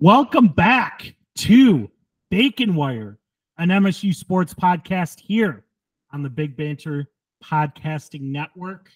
[0.00, 1.90] Welcome back to
[2.30, 3.18] Bacon Wire,
[3.58, 5.64] an MSU sports podcast here
[6.12, 7.10] on the Big Banter
[7.42, 8.92] Podcasting Network.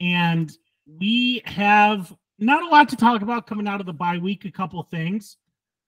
[0.00, 0.50] And
[0.86, 4.50] we have not a lot to talk about coming out of the bye week, a
[4.50, 5.36] couple things.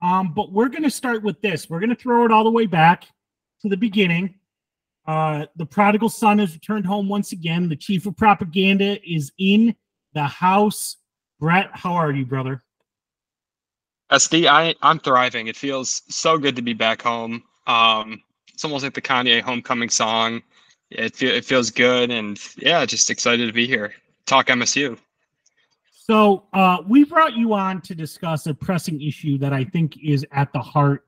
[0.02, 1.70] Um, but we're going to start with this.
[1.70, 3.04] We're going to throw it all the way back
[3.62, 4.34] to the beginning.
[5.06, 7.70] Uh, the prodigal son has returned home once again.
[7.70, 9.74] The chief of propaganda is in
[10.12, 10.98] the house.
[11.40, 12.62] Brett, how are you, brother?
[14.10, 15.48] SD, I, I'm thriving.
[15.48, 17.42] It feels so good to be back home.
[17.66, 20.42] Um, it's almost like the Kanye homecoming song.
[20.90, 22.10] It, it feels good.
[22.10, 23.94] And yeah, just excited to be here.
[24.26, 24.98] Talk MSU.
[25.92, 30.24] So uh, we brought you on to discuss a pressing issue that I think is
[30.32, 31.04] at the heart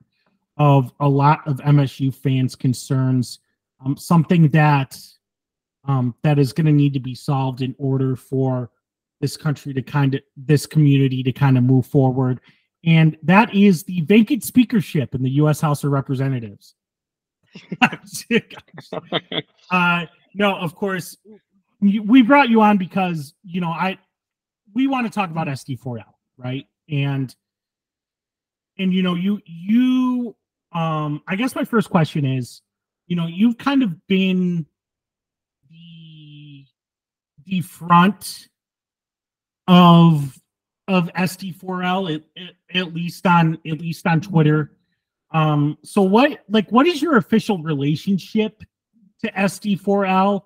[0.57, 3.39] of a lot of MSU fans' concerns.
[3.83, 4.95] Um, something that
[5.85, 8.69] um, that is going to need to be solved in order for
[9.21, 12.39] this country to kind of this community to kind of move forward,
[12.83, 15.61] and that is the vacant speakership in the U.S.
[15.61, 16.75] House of Representatives.
[19.71, 21.17] uh, no, of course,
[21.81, 23.97] we brought you on because you know I
[24.73, 26.03] we want to talk about SD4L,
[26.37, 26.65] right?
[26.89, 27.35] And
[28.77, 30.35] and you know, you you
[30.71, 32.61] um I guess my first question is,
[33.07, 34.65] you know, you've kind of been
[35.69, 36.65] the
[37.45, 38.47] the front
[39.67, 40.40] of
[40.87, 44.71] of SD4L at, at, at least on at least on Twitter.
[45.31, 48.63] Um so what like what is your official relationship
[49.23, 50.43] to SD4L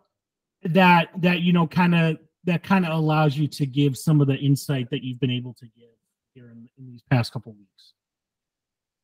[0.63, 4.28] that that you know kind of that kind of allows you to give some of
[4.28, 5.89] the insight that you've been able to give
[6.33, 7.94] here in, in these past couple weeks?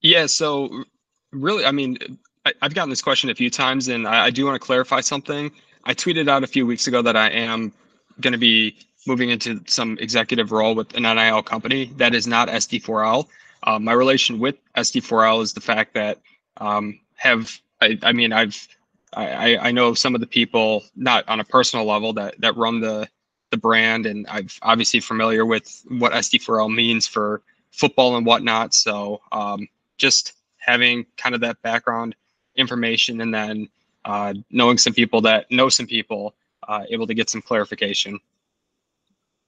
[0.01, 0.83] Yeah, so
[1.31, 1.97] really, I mean,
[2.45, 5.01] I, have gotten this question a few times, and I, I do want to clarify
[5.01, 5.51] something.
[5.83, 7.73] I tweeted out a few weeks ago that I am
[8.19, 11.91] going to be moving into some executive role with an NIL company.
[11.97, 13.27] That is not SD4L.
[13.63, 16.19] Uh, my relation with SD4L is the fact that
[16.57, 18.67] um, have I, I mean I've
[19.13, 22.79] I, I know some of the people not on a personal level that that run
[22.79, 23.07] the
[23.51, 28.73] the brand, and I've obviously familiar with what SD4L means for football and whatnot.
[28.73, 32.15] So um, just having kind of that background
[32.55, 33.67] information, and then
[34.05, 36.33] uh, knowing some people that know some people,
[36.67, 38.19] uh, able to get some clarification.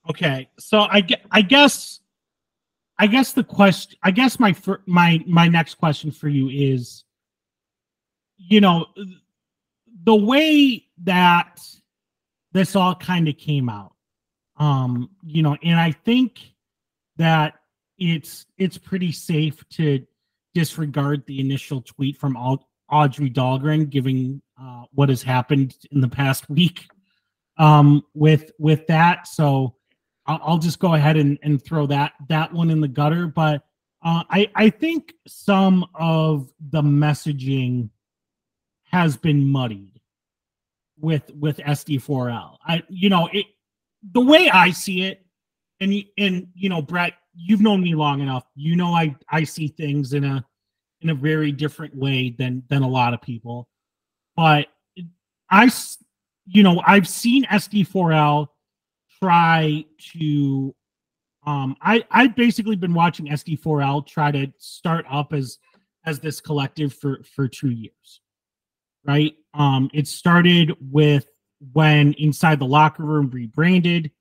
[0.10, 2.00] Okay, so I I guess
[3.00, 4.56] I guess the question I guess my
[4.86, 7.04] my my next question for you is,
[8.38, 8.88] you know,
[10.04, 11.60] the way that
[12.52, 13.94] this all kind of came out
[14.58, 16.40] um, you know, and I think
[17.18, 17.56] that
[17.98, 20.06] it's it's pretty safe to
[20.54, 22.38] disregard the initial tweet from
[22.90, 26.88] Audrey Dahlgren, giving uh, what has happened in the past week
[27.58, 29.28] um, with with that.
[29.28, 29.76] So
[30.26, 33.28] I'll, I'll just go ahead and, and throw that that one in the gutter.
[33.28, 33.64] But
[34.04, 37.90] uh, I I think some of the messaging
[38.92, 40.00] has been muddied
[41.00, 42.58] with with SD4L.
[42.66, 43.46] I you know it
[44.12, 45.26] the way I see it,
[45.80, 48.46] and and you know, Brett, you've known me long enough.
[48.56, 50.46] You know, I I see things in a
[51.02, 53.70] in a very different way than than a lot of people.
[54.36, 54.68] But
[55.50, 55.72] I,
[56.46, 58.48] you know, I've seen SD4L
[59.24, 60.76] try to.
[61.46, 65.60] Um, I I've basically been watching SD4L try to start up as
[66.06, 68.22] as this collective for for two years,
[69.06, 69.34] right?
[69.54, 71.28] Um, it started with
[71.74, 74.12] when Inside the Locker Room rebranded,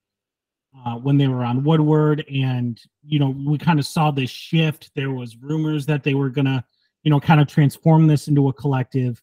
[0.84, 4.90] uh, when they were on Woodward, and you know we kind of saw this shift.
[4.94, 6.64] There was rumors that they were gonna,
[7.04, 9.22] you know, kind of transform this into a collective,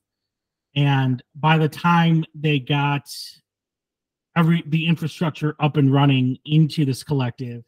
[0.75, 3.09] and by the time they got
[4.39, 7.63] every the infrastructure up and running into this collective,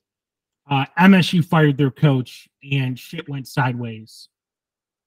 [0.70, 4.30] uh, MSU fired their coach, and shit went sideways.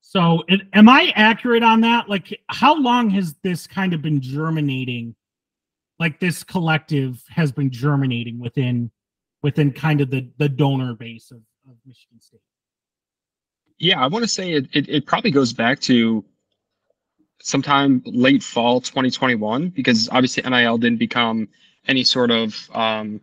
[0.01, 2.09] So, it, am I accurate on that?
[2.09, 5.17] Like, how long has this kind of been germinating
[5.99, 8.91] like this collective has been germinating within
[9.43, 11.39] within kind of the the donor base of,
[11.69, 12.41] of Michigan State.
[13.79, 16.25] Yeah, I want to say it, it, it probably goes back to
[17.45, 21.47] sometime late fall 2021 because obviously NIL didn't become
[21.87, 23.21] any sort of um,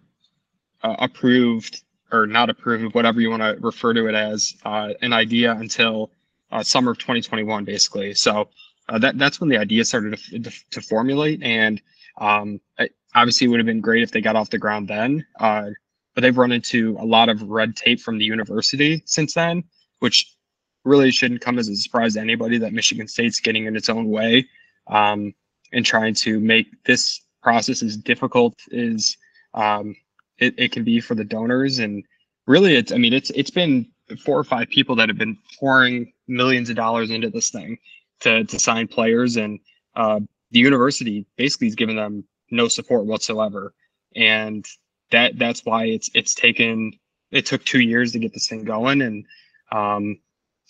[0.84, 1.82] uh, approved
[2.12, 6.12] or not approved, whatever you want to refer to it as, uh, an idea until
[6.52, 8.14] uh, summer of 2021, basically.
[8.14, 8.50] So
[8.90, 11.82] uh, that that's when the idea started to, to, to formulate, and
[12.20, 15.70] um, it obviously, would have been great if they got off the ground then, uh,
[16.14, 19.64] but they've run into a lot of red tape from the university since then,
[20.00, 20.36] which
[20.84, 24.10] really shouldn't come as a surprise to anybody that Michigan State's getting in its own
[24.10, 24.48] way
[24.88, 25.34] um,
[25.72, 29.16] and trying to make this process as difficult as
[29.54, 29.96] um,
[30.38, 31.80] it, it can be for the donors.
[31.80, 32.04] And
[32.48, 33.88] really, it's I mean, it's it's been
[34.24, 37.78] four or five people that have been pouring millions of dollars into this thing
[38.22, 39.60] to to sign players, and
[39.96, 40.20] uh,
[40.52, 43.74] the university basically has given them no support whatsoever,
[44.16, 44.66] and
[45.12, 46.92] that that's why it's it's taken
[47.32, 49.26] it took two years to get this thing going, and
[49.72, 50.20] um,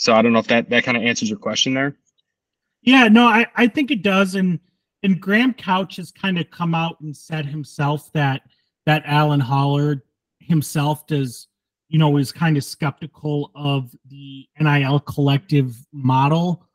[0.02, 1.96] so I don't know if that that kind of answers your question there.
[2.82, 4.60] Yeah, no, I I think it does, and
[5.04, 8.42] and Graham Couch has kind of come out and said himself that
[8.88, 10.04] that Alan Haller
[10.40, 11.48] himself does
[11.88, 16.66] you know is kind of skeptical of the NIL collective model.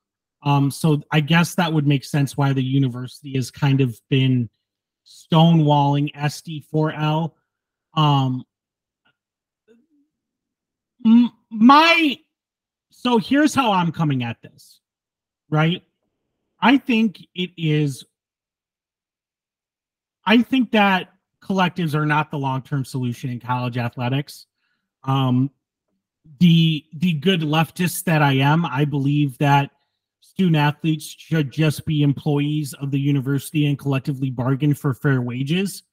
[0.44, 4.48] Um, so I guess that would make sense why the university has kind of been
[5.04, 7.32] stonewalling SD4L.
[7.94, 8.44] Um,
[11.50, 12.18] my
[13.06, 14.80] so here's how I'm coming at this,
[15.48, 15.80] right?
[16.60, 18.04] I think it is.
[20.24, 21.10] I think that
[21.40, 24.46] collectives are not the long-term solution in college athletics.
[25.04, 25.52] Um,
[26.40, 29.70] the the good leftist that I am, I believe that
[30.20, 35.84] student athletes should just be employees of the university and collectively bargain for fair wages.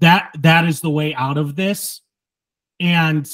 [0.00, 2.02] That that is the way out of this.
[2.78, 3.26] And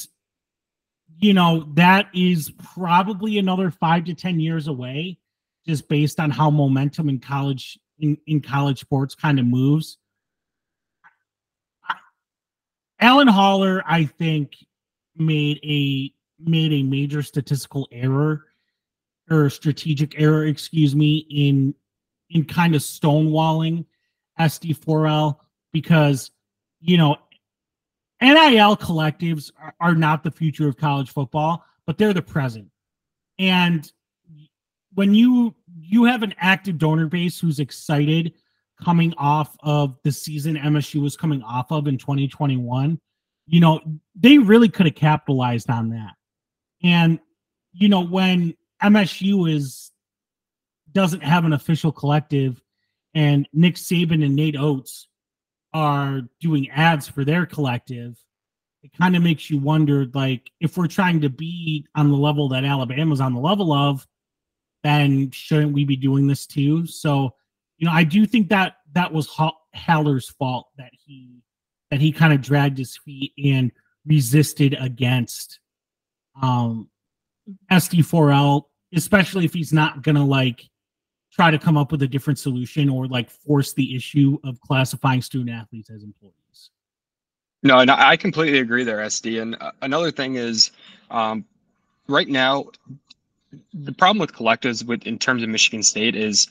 [1.23, 5.19] you know, that is probably another five to 10 years away,
[5.65, 9.99] just based on how momentum in college in, in college sports kind of moves.
[12.99, 14.55] Alan Haller, I think,
[15.17, 18.47] made a made a major statistical error
[19.31, 21.73] or strategic error, excuse me, in
[22.31, 23.85] in kind of stonewalling
[24.41, 25.37] SD4L
[25.73, 26.33] because
[26.81, 27.17] you know
[28.23, 32.69] NIL collectives are, are not the future of college football, but they're the present.
[33.39, 33.91] And
[34.95, 38.35] when you you have an active donor base who's excited
[38.83, 43.01] coming off of the season MSU was coming off of in 2021,
[43.47, 43.81] you know,
[44.15, 46.15] they really could have capitalized on that.
[46.83, 47.19] And
[47.73, 49.91] you know, when MSU is
[50.93, 52.63] doesn't have an official collective
[53.15, 55.09] and Nick Saban and Nate Oats
[55.75, 58.19] are doing ads for their collective,
[58.83, 62.49] it kind of makes you wonder like if we're trying to be on the level
[62.49, 64.07] that Alabama's on the level of,
[64.83, 66.87] then shouldn't we be doing this too?
[66.87, 67.35] So,
[67.79, 69.29] you know, I do think that that was
[69.75, 71.43] Haller's fault that he
[71.91, 73.71] that he kind of dragged his feet and
[74.07, 75.61] resisted against
[76.43, 76.89] um
[77.71, 78.65] SD4L,
[78.95, 80.69] especially if he's not gonna like
[81.33, 85.23] try to come up with a different solution or like force the issue of classifying
[85.23, 86.71] student athletes as employees.
[87.63, 89.41] No, and I completely agree there, SD.
[89.41, 90.73] And uh, another thing is,
[91.11, 91.45] um,
[92.09, 92.67] right now,
[93.73, 96.49] the problem with collectives with in terms of Michigan State is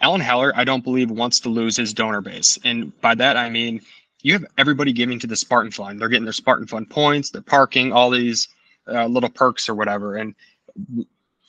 [0.00, 3.50] Alan Haller, I don't believe wants to lose his donor base, and by that I
[3.50, 3.82] mean
[4.22, 6.00] you have everybody giving to the Spartan Fund.
[6.00, 8.48] They're getting their Spartan Fund points, they're parking, all these
[8.88, 10.34] uh, little perks or whatever, and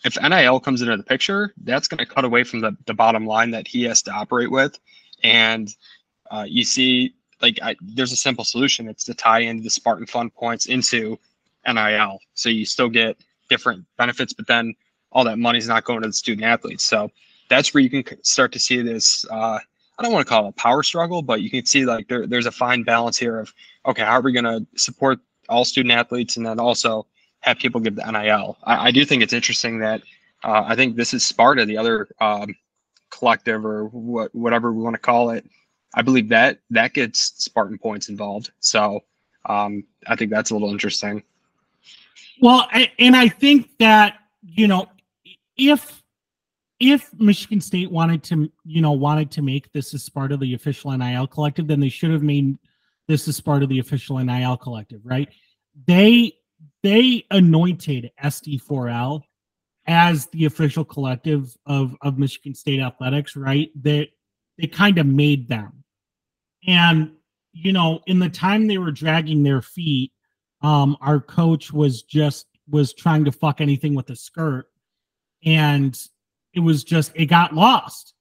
[0.03, 3.25] if NIL comes into the picture, that's going to cut away from the, the bottom
[3.25, 4.79] line that he has to operate with.
[5.23, 5.73] And
[6.31, 8.87] uh, you see, like, I, there's a simple solution.
[8.87, 11.19] It's to tie into the Spartan Fund points into
[11.67, 12.19] NIL.
[12.33, 13.17] So you still get
[13.49, 14.73] different benefits, but then
[15.11, 16.85] all that money is not going to the student athletes.
[16.85, 17.11] So
[17.49, 19.25] that's where you can start to see this.
[19.29, 19.59] Uh,
[19.99, 22.25] I don't want to call it a power struggle, but you can see like there,
[22.25, 23.53] there's a fine balance here of,
[23.85, 25.19] okay, how are we going to support
[25.49, 27.05] all student athletes and then also
[27.41, 28.57] have people give the NIL.
[28.63, 30.01] I, I do think it's interesting that
[30.43, 32.55] uh, I think this is Sparta, the other um,
[33.09, 35.47] collective or what whatever we want to call it.
[35.93, 38.51] I believe that that gets Spartan points involved.
[38.59, 39.01] So
[39.45, 41.23] um, I think that's a little interesting.
[42.41, 44.87] Well, and I think that you know
[45.57, 46.01] if
[46.79, 50.53] if Michigan State wanted to you know wanted to make this as part of the
[50.53, 52.57] official NIL collective, then they should have made
[53.07, 55.29] this as part of the official NIL collective, right?
[55.85, 56.33] They
[56.83, 59.21] they anointed SD4L
[59.87, 63.71] as the official collective of, of Michigan State athletics, right?
[63.75, 64.11] That they,
[64.57, 65.83] they kind of made them.
[66.67, 67.13] And,
[67.53, 70.11] you know, in the time they were dragging their feet,
[70.61, 74.67] um, our coach was just was trying to fuck anything with a skirt.
[75.43, 75.97] And
[76.53, 78.13] it was just it got lost.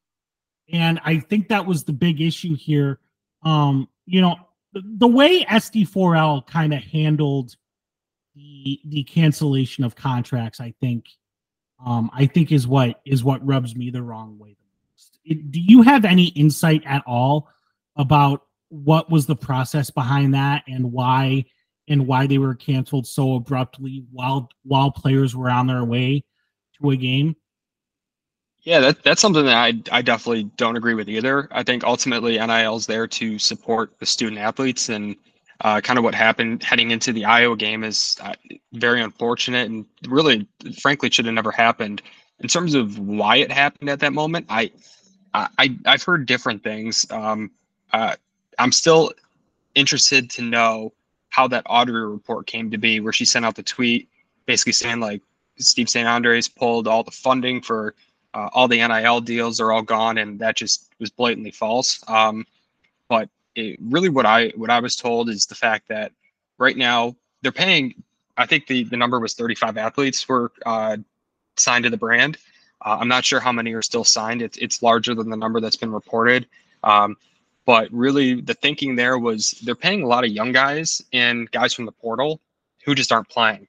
[0.72, 3.00] And I think that was the big issue here.
[3.42, 4.36] Um, you know,
[4.72, 7.56] the, the way SD4L kind of handled
[8.34, 11.06] the the cancellation of contracts, I think,
[11.84, 15.18] um, I think is what is what rubs me the wrong way the most.
[15.24, 17.48] It, do you have any insight at all
[17.96, 21.44] about what was the process behind that and why
[21.88, 26.24] and why they were canceled so abruptly while while players were on their way
[26.80, 27.36] to a game?
[28.62, 31.48] Yeah, that, that's something that I, I definitely don't agree with either.
[31.50, 35.16] I think ultimately NIL is there to support the student athletes, and
[35.60, 38.32] uh, kind of what happened heading into the Iowa game is uh,
[38.72, 40.46] very unfortunate and really,
[40.80, 42.02] frankly, should have never happened.
[42.40, 44.70] In terms of why it happened at that moment, I,
[45.34, 47.06] I, I've heard different things.
[47.10, 47.50] Um,
[47.92, 48.16] uh,
[48.58, 49.12] I'm still
[49.74, 50.92] interested to know
[51.28, 54.08] how that auditor report came to be, where she sent out the tweet
[54.50, 55.22] basically saying like
[55.58, 56.08] Steve St.
[56.08, 57.94] Andres pulled all the funding for
[58.34, 62.02] uh, all the NIL deals are all gone, and that just was blatantly false.
[62.08, 62.46] Um,
[63.54, 66.12] it, really, what I what I was told is the fact that
[66.58, 68.02] right now they're paying.
[68.36, 70.96] I think the the number was 35 athletes were uh,
[71.56, 72.38] signed to the brand.
[72.84, 74.42] Uh, I'm not sure how many are still signed.
[74.42, 76.46] It's it's larger than the number that's been reported.
[76.82, 77.16] Um,
[77.66, 81.74] but really, the thinking there was they're paying a lot of young guys and guys
[81.74, 82.40] from the portal
[82.84, 83.66] who just aren't playing.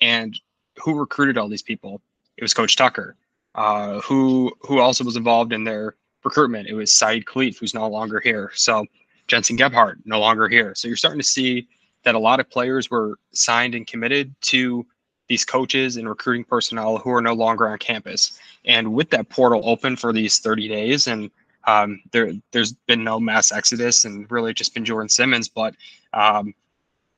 [0.00, 0.38] And
[0.78, 2.00] who recruited all these people?
[2.36, 3.16] It was Coach Tucker.
[3.54, 6.68] Uh, who who also was involved in their recruitment?
[6.68, 8.52] It was Saeed Khalif, who's no longer here.
[8.54, 8.86] So
[9.30, 10.74] Jensen Gebhardt, no longer here.
[10.74, 11.68] So you're starting to see
[12.02, 14.84] that a lot of players were signed and committed to
[15.28, 18.40] these coaches and recruiting personnel who are no longer on campus.
[18.64, 21.30] And with that portal open for these 30 days, and
[21.68, 25.48] um, there there's been no mass exodus, and really just been Jordan Simmons.
[25.48, 25.76] But
[26.12, 26.52] um,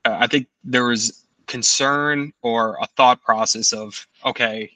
[0.04, 4.70] I think there was concern or a thought process of okay,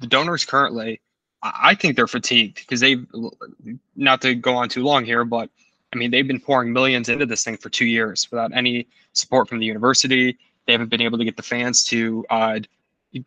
[0.00, 1.00] the donors currently,
[1.42, 3.06] I think they're fatigued because they've
[3.96, 5.50] not to go on too long here, but
[5.92, 9.48] I mean they've been pouring millions into this thing for two years without any support
[9.48, 10.38] from the university.
[10.66, 12.60] They haven't been able to get the fans to uh,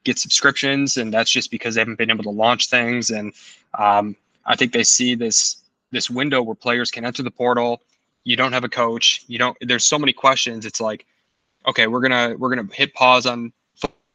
[0.03, 3.09] get subscriptions, and that's just because they haven't been able to launch things.
[3.09, 3.33] And
[3.77, 4.15] um,
[4.45, 7.81] I think they see this this window where players can enter the portal.
[8.23, 9.23] You don't have a coach.
[9.27, 9.57] You don't.
[9.61, 10.65] There's so many questions.
[10.65, 11.05] It's like,
[11.67, 13.51] okay, we're gonna we're gonna hit pause on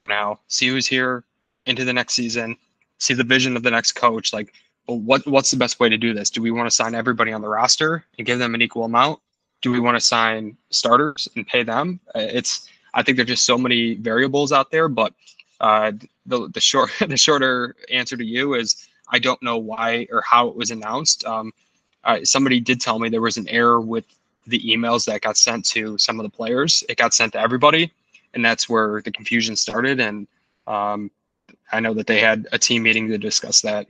[0.08, 1.24] now, see who's here
[1.66, 2.56] into the next season,
[2.98, 4.32] see the vision of the next coach.
[4.32, 4.54] Like,
[4.86, 6.30] what what's the best way to do this?
[6.30, 9.20] Do we want to sign everybody on the roster and give them an equal amount?
[9.62, 12.00] Do we want to sign starters and pay them?
[12.14, 15.12] Uh, it's I think there's just so many variables out there, but
[15.60, 15.92] uh,
[16.26, 20.48] the the short the shorter answer to you is I don't know why or how
[20.48, 21.24] it was announced.
[21.24, 21.52] Um,
[22.04, 24.04] uh, somebody did tell me there was an error with
[24.46, 26.84] the emails that got sent to some of the players.
[26.88, 27.92] It got sent to everybody,
[28.34, 29.98] and that's where the confusion started.
[29.98, 30.28] And
[30.68, 31.10] um,
[31.72, 33.88] I know that they had a team meeting to discuss that.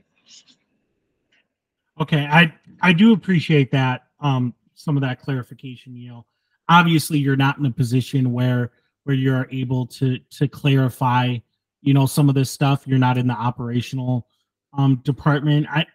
[1.99, 4.03] Okay, I I do appreciate that.
[4.19, 5.93] Um, some of that clarification.
[6.07, 6.25] Know,
[6.69, 8.71] obviously you're not in a position where
[9.03, 11.37] where you're able to to clarify.
[11.81, 12.85] You know, some of this stuff.
[12.85, 14.27] You're not in the operational
[14.73, 15.67] um department.
[15.69, 15.85] I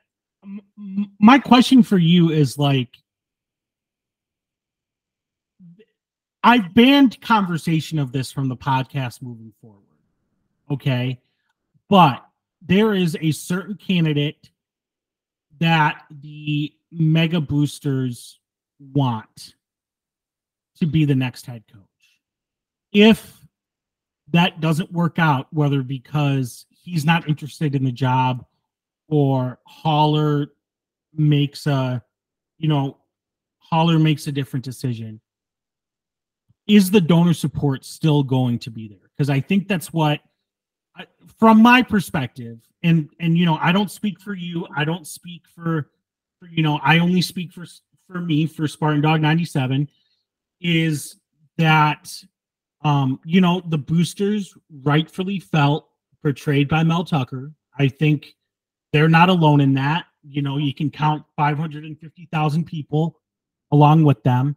[1.21, 2.97] my question for you is like
[6.43, 9.83] I've banned conversation of this from the podcast moving forward.
[10.71, 11.21] Okay.
[11.89, 12.25] But
[12.61, 14.51] there is a certain candidate
[15.63, 18.41] that the mega boosters
[18.93, 19.55] want
[20.79, 21.83] to be the next head coach.
[22.93, 23.41] If
[24.33, 28.45] that doesn't work out, whether because he's not interested in the job
[29.09, 30.49] or Haller
[31.15, 32.03] makes a,
[32.59, 32.99] you know,
[33.59, 35.21] Haller makes a different decision,
[36.67, 39.11] is the donor support still going to be there?
[39.17, 40.21] Because I think that's what,
[41.39, 44.67] from my perspective, and and you know, I don't speak for you.
[44.77, 45.91] I don't speak for,
[46.39, 47.65] for you know, I only speak for
[48.07, 49.89] for me for Spartan Dog ninety seven.
[50.61, 51.17] Is
[51.59, 52.13] that,
[52.83, 55.89] um, you know, the boosters rightfully felt
[56.23, 57.53] portrayed by Mel Tucker.
[57.79, 58.35] I think
[58.93, 60.07] they're not alone in that.
[60.23, 63.21] You know, you can count 550,000 people
[63.73, 64.57] along with them.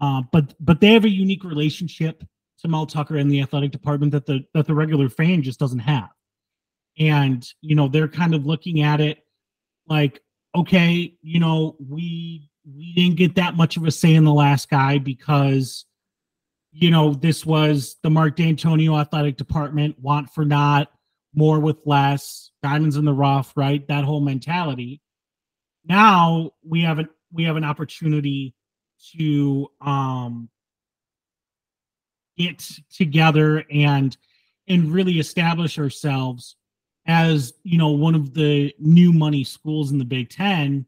[0.00, 2.22] Uh, but but they have a unique relationship
[2.66, 5.80] to Mel Tucker and the athletic department that the that the regular fan just doesn't
[5.80, 6.10] have.
[6.98, 9.18] And you know, they're kind of looking at it
[9.88, 10.20] like,
[10.54, 14.68] okay, you know, we we didn't get that much of a say in the last
[14.68, 15.84] guy because
[16.72, 20.90] you know this was the Mark Dantonio athletic department want for not
[21.34, 23.86] more with less diamonds in the rough, right?
[23.88, 25.00] That whole mentality.
[25.84, 28.54] Now we have an we have an opportunity
[29.16, 30.48] to um
[32.36, 34.16] get together and
[34.68, 36.56] and really establish ourselves
[37.06, 40.86] as you know one of the new money schools in the Big Ten.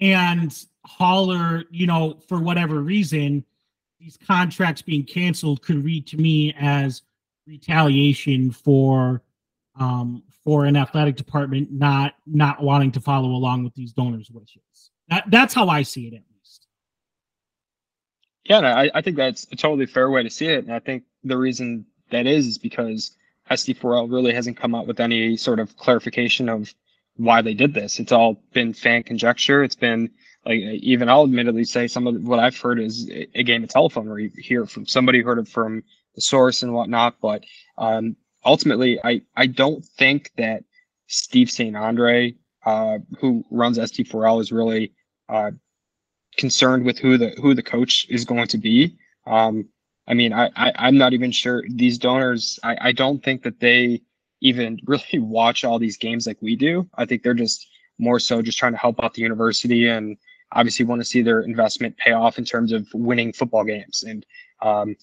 [0.00, 0.54] And
[0.84, 3.44] Haller, you know, for whatever reason,
[4.00, 7.02] these contracts being canceled could read to me as
[7.46, 9.22] retaliation for
[9.78, 14.90] um, for an athletic department not not wanting to follow along with these donors' wishes.
[15.08, 16.22] That that's how I see it
[18.44, 21.04] Yeah, I, I think that's a totally fair way to see it, and I think
[21.22, 23.16] the reason that is is because
[23.50, 26.74] SD4L really hasn't come out with any sort of clarification of
[27.16, 27.98] why they did this.
[27.98, 29.62] It's all been fan conjecture.
[29.62, 30.10] It's been
[30.44, 34.08] like even I'll admittedly say some of what I've heard is a game of telephone
[34.08, 35.82] where you hear from somebody heard it from
[36.14, 37.16] the source and whatnot.
[37.20, 37.44] But
[37.78, 40.64] um, ultimately, I I don't think that
[41.06, 41.76] Steve St.
[41.76, 42.34] Andre,
[42.64, 44.92] uh, who runs SD4L, is really
[45.28, 45.52] uh,
[46.36, 48.96] concerned with who the who the coach is going to be.
[49.26, 49.68] Um,
[50.06, 52.58] I mean, I, I am not even sure these donors.
[52.62, 54.02] I I don't think that they
[54.40, 56.88] even really watch all these games like we do.
[56.94, 57.66] I think they're just
[57.98, 60.16] more so just trying to help out the university and
[60.52, 64.02] obviously want to see their investment pay off in terms of winning football games.
[64.06, 64.26] And
[64.62, 64.96] um,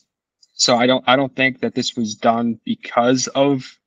[0.54, 3.78] so I don't I don't think that this was done because of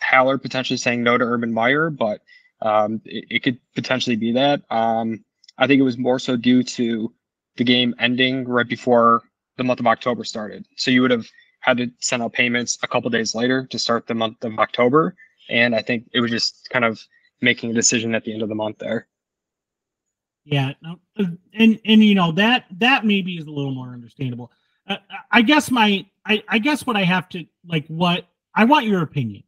[0.00, 2.22] Haller potentially saying no to Urban Meyer, but
[2.62, 4.62] um, it, it, could potentially be that.
[4.70, 5.24] Um,
[5.58, 7.12] I think it was more so due to
[7.56, 9.22] the game ending right before
[9.56, 10.66] the month of October started.
[10.76, 11.26] So you would have
[11.60, 15.16] had to send out payments a couple days later to start the month of October.
[15.50, 17.00] And I think it was just kind of
[17.40, 19.08] making a decision at the end of the month there.
[20.44, 20.72] Yeah,
[21.16, 21.38] and
[21.84, 24.50] and you know that that maybe is a little more understandable.
[24.88, 24.96] Uh,
[25.30, 29.02] I guess my I, I guess what I have to like what I want your
[29.02, 29.42] opinion,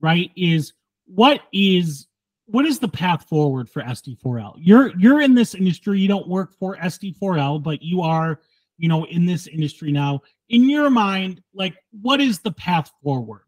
[0.00, 0.32] right?
[0.34, 0.72] Is
[1.06, 2.08] what is
[2.46, 4.54] what is the path forward for SD4L?
[4.58, 6.00] You're you're in this industry.
[6.00, 8.40] You don't work for SD4L, but you are
[8.76, 10.20] you know in this industry now.
[10.48, 13.42] In your mind, like what is the path forward?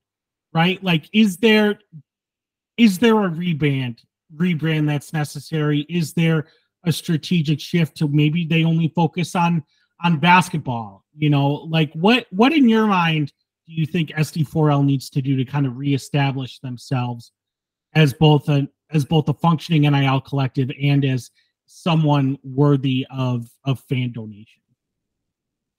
[0.52, 0.82] Right?
[0.82, 1.78] Like, is there
[2.76, 3.98] is there a rebrand
[4.34, 5.86] rebrand that's necessary?
[5.88, 6.46] Is there
[6.84, 9.62] a strategic shift to maybe they only focus on
[10.02, 11.04] on basketball?
[11.16, 13.32] You know, like what what in your mind
[13.66, 17.32] do you think SD4L needs to do to kind of reestablish themselves
[17.94, 21.30] as both a as both a functioning NIL collective and as
[21.66, 24.62] someone worthy of of fan donation?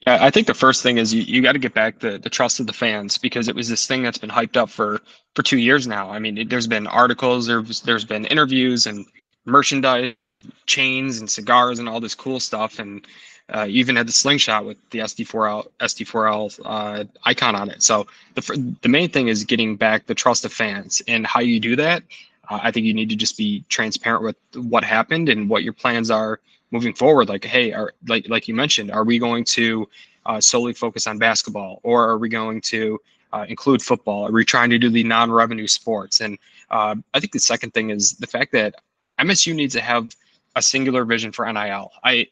[0.06, 2.30] Yeah, I think the first thing is you, you got to get back the, the
[2.30, 5.02] trust of the fans because it was this thing that's been hyped up for
[5.36, 6.10] for two years now.
[6.10, 9.06] I mean, it, there's been articles, there's there's been interviews and
[9.46, 10.14] merchandise,
[10.66, 13.06] chains and cigars and all this cool stuff, and
[13.54, 17.82] uh, you even had the slingshot with the SD4L SD4L uh, icon on it.
[17.84, 21.60] So the the main thing is getting back the trust of fans, and how you
[21.60, 22.04] do that.
[22.50, 26.10] I think you need to just be transparent with what happened and what your plans
[26.10, 26.40] are
[26.72, 27.30] moving forward.
[27.30, 29.88] Like, hey, are like like you mentioned, are we going to
[30.26, 33.00] uh, solely focus on basketball, or are we going to
[33.34, 34.28] uh, include football?
[34.28, 36.22] Are we trying to do the non-revenue sports?
[36.22, 36.38] And
[36.70, 38.76] uh, I think the second thing is the fact that
[39.20, 40.16] MSU needs to have
[40.56, 41.92] a singular vision for NIL.
[42.04, 42.28] I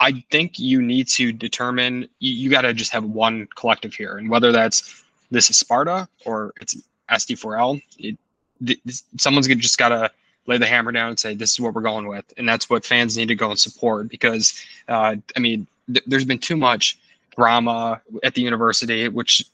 [0.00, 4.18] I think you need to determine you, you got to just have one collective here,
[4.18, 6.76] and whether that's this is Sparta or it's
[7.10, 8.18] SD4L, it,
[8.62, 10.10] this, someone's just got to
[10.46, 12.84] lay the hammer down and say this is what we're going with, and that's what
[12.84, 16.98] fans need to go and support because uh, I mean th- there's been too much
[17.36, 19.44] drama at the university, which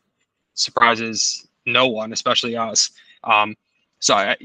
[0.55, 2.91] surprises no one, especially us.
[3.25, 3.57] Um,
[4.01, 4.37] so I,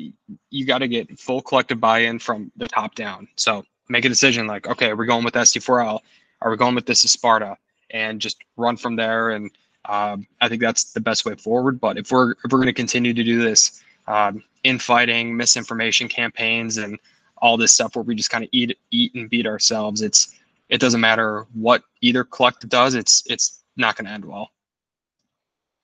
[0.49, 3.27] you got to get full collective buy-in from the top down.
[3.35, 5.99] So make a decision like, okay, we're going with SD4L.
[6.41, 7.57] Are we going with this is Sparta?
[7.91, 9.31] And just run from there.
[9.31, 9.51] And
[9.85, 11.79] um, I think that's the best way forward.
[11.79, 16.77] But if we're if we're going to continue to do this um, infighting, misinformation campaigns,
[16.77, 16.99] and
[17.37, 20.35] all this stuff where we just kind of eat eat and beat ourselves, it's
[20.69, 22.95] it doesn't matter what either collective does.
[22.95, 24.49] It's it's not going to end well.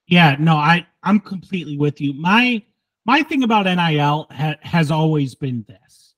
[0.08, 2.14] Yeah, no, I I'm completely with you.
[2.14, 2.64] My
[3.06, 6.16] my thing about NIL ha- has always been this,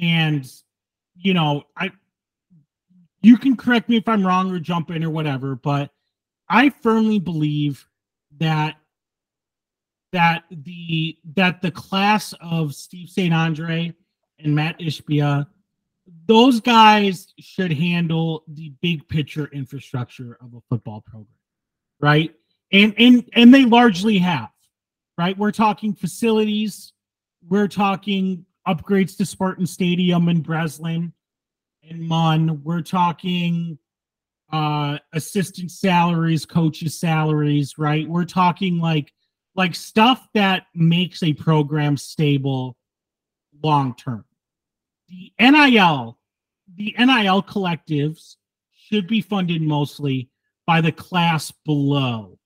[0.00, 0.50] and
[1.16, 1.90] you know, I
[3.22, 5.90] you can correct me if I'm wrong or jump in or whatever, but
[6.48, 7.86] I firmly believe
[8.38, 8.76] that
[10.12, 13.32] that the that the class of Steve St.
[13.32, 13.94] Andre
[14.38, 15.46] and Matt Ishbia,
[16.26, 21.28] those guys should handle the big picture infrastructure of a football program,
[22.00, 22.34] right?
[22.72, 24.50] And and and they largely have,
[25.16, 25.36] right?
[25.38, 26.92] We're talking facilities,
[27.48, 31.12] we're talking upgrades to Spartan Stadium in Breslin
[31.88, 32.62] and Munn.
[32.64, 33.78] We're talking
[34.52, 38.08] uh assistant salaries, coaches' salaries, right?
[38.08, 39.12] We're talking like
[39.54, 42.76] like stuff that makes a program stable
[43.62, 44.24] long term.
[45.08, 46.18] The NIL,
[46.76, 48.36] the NIL collectives
[48.72, 50.30] should be funded mostly
[50.66, 52.38] by the class below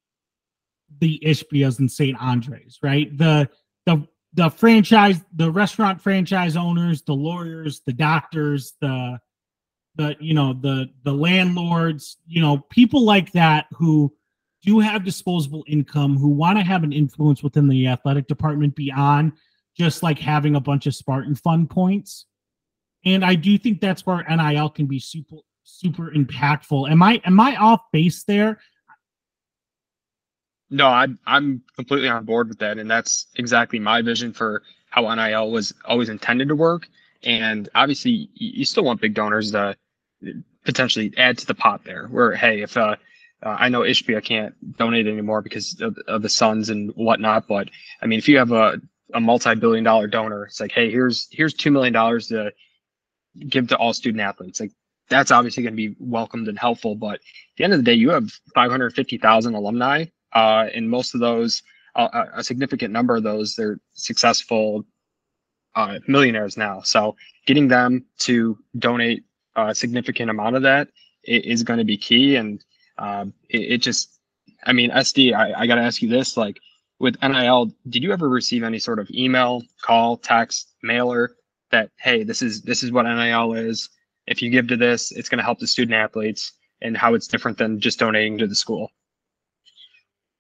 [0.99, 2.21] the Ishbias and St.
[2.21, 3.17] Andres, right?
[3.17, 3.49] The
[3.87, 9.19] the the franchise, the restaurant franchise owners, the lawyers, the doctors, the
[9.97, 14.13] the you know the the landlords, you know people like that who
[14.65, 19.33] do have disposable income, who want to have an influence within the athletic department beyond
[19.77, 22.27] just like having a bunch of Spartan Fund points.
[23.05, 26.91] And I do think that's where NIL can be super super impactful.
[26.91, 28.61] Am I am I off base there?
[30.71, 35.13] No, I'm I'm completely on board with that, and that's exactly my vision for how
[35.15, 36.89] NIL was always intended to work.
[37.23, 39.77] And obviously, you still want big donors to
[40.65, 42.07] potentially add to the pot there.
[42.07, 42.97] Where hey, if uh,
[43.45, 47.69] uh, I know Ishbia can't donate anymore because of, of, the Suns and whatnot, but
[48.01, 48.81] I mean, if you have a,
[49.13, 52.53] a multi-billion dollar donor, it's like, hey, here's here's two million dollars to
[53.49, 54.61] give to all student athletes.
[54.61, 54.73] Like
[55.09, 56.95] that's obviously going to be welcomed and helpful.
[56.95, 57.21] But at
[57.57, 61.63] the end of the day, you have 550,000 alumni, uh, and most of those,
[61.97, 64.85] uh, a significant number of those, they're successful
[65.75, 66.81] uh, millionaires now.
[66.81, 69.25] So getting them to donate
[69.57, 70.89] a significant amount of that
[71.25, 72.37] is going to be key.
[72.37, 72.65] And
[72.99, 74.21] um, it, it, just,
[74.65, 76.61] I mean, SD, I, I got to ask you this: like
[76.99, 81.37] with NIL, did you ever receive any sort of email, call, text, mailer
[81.71, 83.89] that hey, this is this is what NIL is.
[84.27, 86.53] If you give to this, it's going to help the student athletes,
[86.83, 88.91] and how it's different than just donating to the school.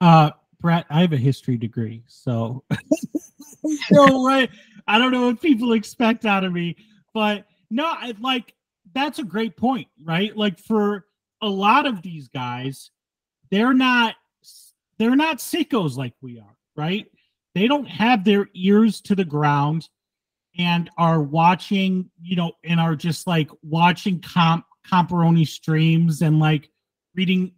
[0.00, 2.64] Uh, Brett, I have a history degree, so
[3.90, 4.48] no way.
[4.86, 6.76] I don't know what people expect out of me,
[7.12, 8.54] but no, I, like
[8.94, 10.36] that's a great point, right?
[10.36, 11.06] Like for
[11.44, 12.90] a lot of these guys,
[13.50, 14.14] they're not
[14.98, 17.06] they're not sickos like we are, right?
[17.54, 19.88] They don't have their ears to the ground
[20.56, 26.70] and are watching, you know, and are just like watching comp comparoni streams and like
[27.14, 27.52] reading,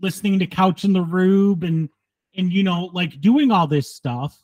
[0.00, 1.90] listening to Couch in the Rube and
[2.36, 4.36] and you know, like doing all this stuff.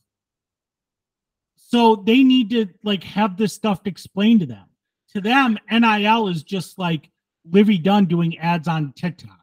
[1.56, 4.66] So they need to like have this stuff explained to them.
[5.14, 7.08] To them, NIL is just like
[7.50, 9.38] Livvy Dunne doing ads on TikTok.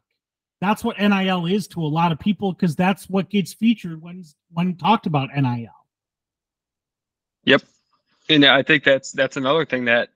[0.60, 4.24] That's what NIL is to a lot of people because that's what gets featured when
[4.52, 5.68] when talked about NIL.
[7.44, 7.62] Yep,
[8.28, 10.10] and I think that's that's another thing that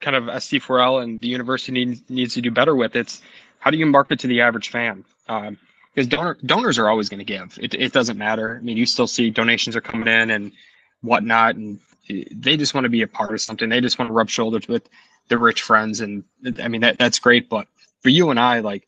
[0.00, 2.96] kind of SD4L and the university needs needs to do better with.
[2.96, 3.20] It's
[3.58, 5.04] how do you market to the average fan?
[5.28, 5.58] Um,
[5.94, 7.58] because donor, donors are always going to give.
[7.60, 8.58] It, it doesn't matter.
[8.60, 10.52] I mean, you still see donations are coming in and
[11.00, 13.68] whatnot, and they just want to be a part of something.
[13.68, 14.88] They just want to rub shoulders with
[15.28, 16.24] their rich friends, and
[16.62, 17.48] I mean that that's great.
[17.48, 17.66] But
[18.02, 18.86] for you and I, like,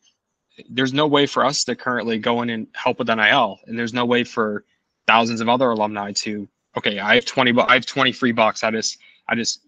[0.69, 3.93] there's no way for us to currently go in and help with NIL, and there's
[3.93, 4.65] no way for
[5.07, 8.63] thousands of other alumni to okay, I have 20, I have 20 free bucks.
[8.63, 9.61] I just, I just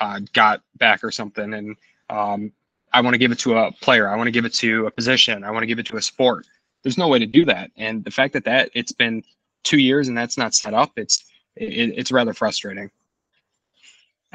[0.00, 1.54] uh, got back or something.
[1.54, 1.76] And
[2.10, 2.52] um,
[2.92, 4.08] I want to give it to a player.
[4.08, 5.44] I want to give it to a position.
[5.44, 6.46] I want to give it to a sport.
[6.82, 7.70] There's no way to do that.
[7.76, 9.22] And the fact that that it's been
[9.64, 11.24] two years and that's not set up, it's,
[11.56, 12.90] it, it's rather frustrating.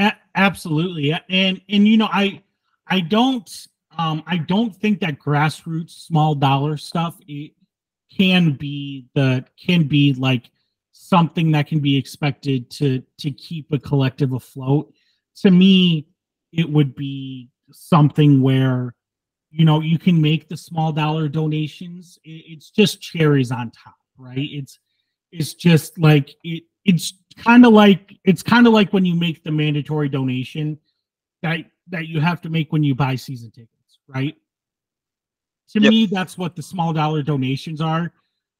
[0.02, 1.14] A- absolutely.
[1.30, 2.42] And, and, you know, I,
[2.88, 3.50] I don't,
[3.98, 7.18] um, I don't think that grassroots small dollar stuff
[8.18, 10.50] can be the, can be like,
[10.94, 14.94] something that can be expected to to keep a collective afloat.
[15.38, 16.08] To me
[16.54, 18.94] it would be something where
[19.50, 22.20] you know you can make the small dollar donations.
[22.24, 24.38] It's just cherries on top right?
[24.38, 24.80] It's
[25.32, 29.44] it's just like it it's kind of like it's kind of like when you make
[29.44, 30.78] the mandatory donation
[31.42, 34.36] that that you have to make when you buy season tickets right
[35.70, 35.90] to yep.
[35.90, 38.12] me that's what the small dollar donations are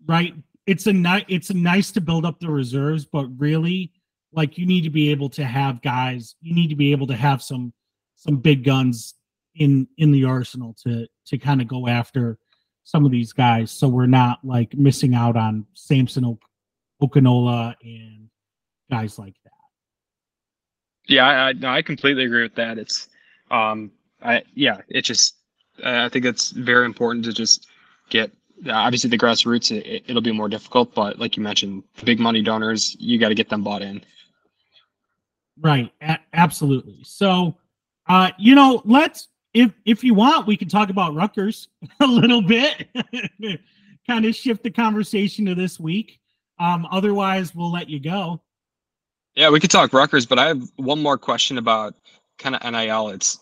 [0.08, 0.34] right
[0.66, 3.92] it's a nice it's a nice to build up the reserves, but really,
[4.32, 6.36] like you need to be able to have guys.
[6.42, 7.74] You need to be able to have some
[8.16, 9.16] some big guns
[9.56, 12.38] in in the arsenal to to kind of go after
[12.84, 16.38] some of these guys, so we're not like missing out on Samson
[17.02, 18.30] o- Okunlola and
[18.90, 19.52] guys like that.
[21.08, 22.78] Yeah, I, I no, I completely agree with that.
[22.78, 23.10] It's
[23.50, 25.36] um, I yeah, it just
[25.84, 27.68] I think it's very important to just
[28.10, 28.32] get
[28.70, 32.96] obviously the grassroots it, it'll be more difficult but like you mentioned big money donors
[33.00, 34.04] you got to get them bought in
[35.60, 37.56] right a- absolutely so
[38.08, 42.42] uh you know let's if if you want we can talk about Rutgers a little
[42.42, 42.88] bit
[44.08, 46.20] kind of shift the conversation to this week
[46.62, 48.40] um otherwise we'll let you go
[49.36, 51.96] yeah we could talk Rutgers but i have one more question about
[52.38, 53.40] kind of nil it's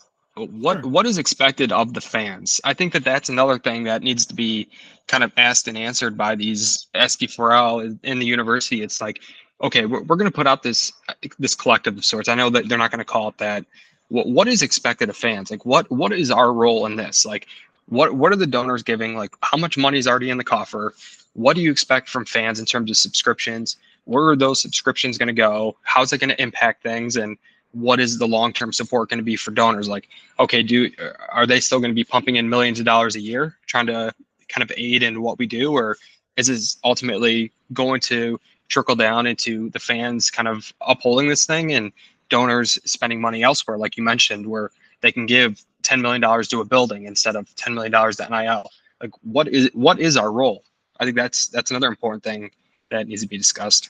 [0.48, 0.90] what sure.
[0.90, 2.62] what is expected of the fans?
[2.64, 4.70] I think that that's another thing that needs to be
[5.08, 8.82] kind of asked and answered by these SD4L in the university.
[8.82, 9.22] It's like,
[9.62, 10.94] okay, we're, we're going to put out this
[11.38, 12.30] this collective of sorts.
[12.30, 13.66] I know that they're not going to call it that.
[14.10, 15.52] What what is expected of fans?
[15.52, 17.26] Like, what what is our role in this?
[17.26, 17.48] Like,
[17.88, 19.16] what what are the donors giving?
[19.16, 20.94] Like, how much money is already in the coffer?
[21.34, 23.78] What do you expect from fans in terms of subscriptions?
[24.06, 25.78] Where are those subscriptions going to go?
[25.84, 27.16] How's it going to impact things?
[27.16, 27.38] And
[27.72, 30.90] what is the long-term support going to be for donors like okay do
[31.30, 34.12] are they still going to be pumping in millions of dollars a year trying to
[34.48, 35.98] kind of aid in what we do or
[36.36, 41.74] is this ultimately going to trickle down into the fans kind of upholding this thing
[41.74, 41.92] and
[42.30, 46.62] donors spending money elsewhere like you mentioned where they can give 10 million dollars to
[46.62, 48.70] a building instead of 10 million dollars to NIL
[49.02, 50.64] like what is what is our role
[51.00, 52.52] i think that's that's another important thing
[52.92, 53.90] that needs to be discussed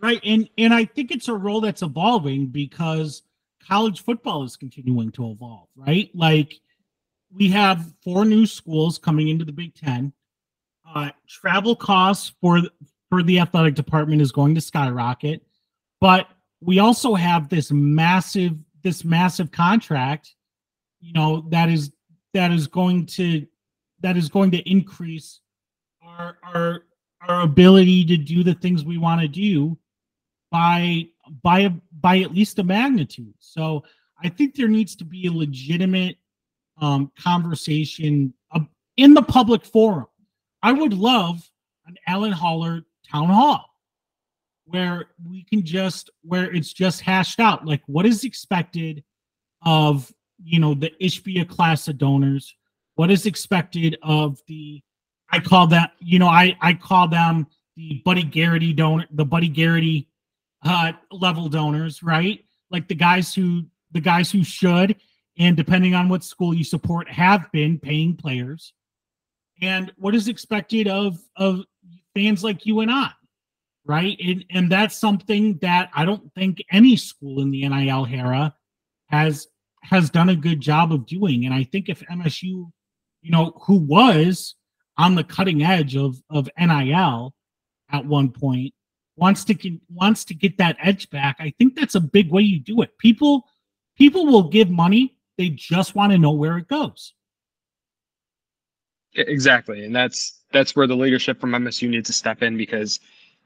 [0.00, 3.22] right and and i think it's a role that's evolving because
[3.68, 6.10] college football is continuing to evolve, right?
[6.14, 6.54] Like
[7.32, 10.12] we have four new schools coming into the Big Ten.
[10.94, 12.62] Uh, travel costs for
[13.10, 15.42] for the athletic department is going to skyrocket,
[16.00, 16.28] but
[16.60, 20.34] we also have this massive this massive contract,
[21.00, 21.92] you know, that is
[22.32, 23.46] that is going to
[24.00, 25.40] that is going to increase
[26.18, 26.82] our our
[27.26, 29.78] our ability to do the things we want to do
[30.50, 31.06] by
[31.42, 33.34] by by at least a magnitude.
[33.38, 33.84] So
[34.22, 36.16] I think there needs to be a legitimate
[36.80, 38.34] um, conversation
[38.96, 40.06] in the public forum.
[40.62, 41.48] I would love
[41.86, 43.64] an Alan Haller town hall
[44.66, 49.02] where we can just where it's just hashed out like what is expected
[49.64, 52.54] of you know the Ishbia class of donors,
[52.96, 54.82] what is expected of the
[55.30, 59.48] I call that you know I I call them the Buddy Garrity donor the Buddy
[59.48, 60.08] Garrity
[60.64, 62.44] uh, level donors, right?
[62.70, 64.96] Like the guys who the guys who should,
[65.38, 68.72] and depending on what school you support, have been paying players.
[69.60, 71.64] And what is expected of of
[72.14, 73.10] fans like you and I,
[73.84, 74.16] right?
[74.24, 78.54] And and that's something that I don't think any school in the NIL era
[79.06, 79.48] has
[79.82, 81.44] has done a good job of doing.
[81.44, 82.42] And I think if MSU,
[83.22, 84.54] you know, who was
[84.98, 87.34] on the cutting edge of of NIL
[87.90, 88.74] at one point,
[89.16, 92.42] wants to get, wants to get that edge back, I think that's a big way
[92.42, 92.98] you do it.
[92.98, 93.46] People
[93.96, 97.14] people will give money; they just want to know where it goes.
[99.14, 103.00] Exactly, and that's that's where the leadership from MSU needs to step in because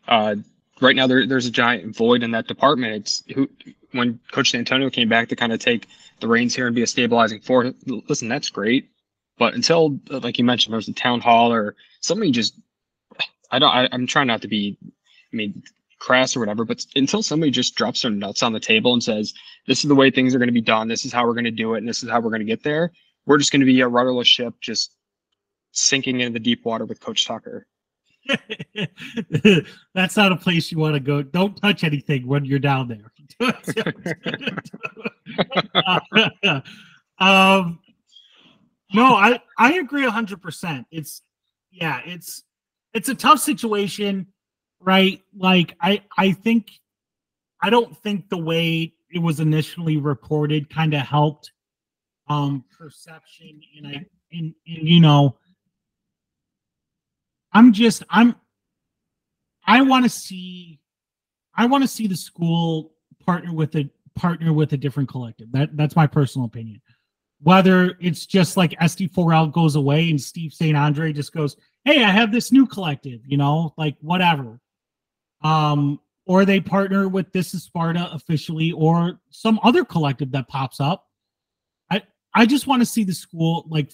[0.08, 0.36] uh,
[0.80, 2.94] right now there, there's a giant void in that department.
[2.94, 3.48] It's who
[3.92, 5.86] when Coach Dantonio came back to kind of take
[6.20, 7.72] the reins here and be a stabilizing force.
[7.86, 8.90] Listen, that's great,
[9.42, 12.54] but until like you mentioned, there's a town hall or something just
[13.50, 15.64] I don't I, I'm trying not to be I mean,
[15.98, 19.34] crass or whatever, but until somebody just drops their nuts on the table and says,
[19.66, 21.42] this is the way things are going to be done, this is how we're going
[21.42, 22.92] to do it, and this is how we're going to get there,
[23.26, 24.94] we're just going to be a rudderless ship just
[25.72, 27.66] sinking into the deep water with Coach Tucker.
[29.94, 31.20] That's not a place you want to go.
[31.20, 33.10] Don't touch anything when you're down there.
[37.18, 37.80] um,
[38.94, 40.86] no, I I agree hundred percent.
[40.90, 41.22] It's
[41.70, 42.42] yeah, it's
[42.94, 44.26] it's a tough situation
[44.82, 45.22] right?
[45.36, 46.70] Like I I think
[47.60, 51.52] I don't think the way it was initially reported kind of helped
[52.28, 55.36] um perception and I and, and you know
[57.52, 58.34] I'm just I'm
[59.66, 60.80] I want to see
[61.54, 62.92] I want to see the school
[63.24, 65.52] partner with a partner with a different collective.
[65.52, 66.80] That that's my personal opinion.
[67.42, 70.76] Whether it's just like SD4L goes away and Steve St.
[70.76, 74.60] Andre just goes, Hey, I have this new collective, you know, like whatever
[75.42, 80.80] um, or they partner with This is Sparta officially, or some other collective that pops
[80.80, 81.08] up.
[81.90, 82.02] I
[82.34, 83.92] I just want to see the school like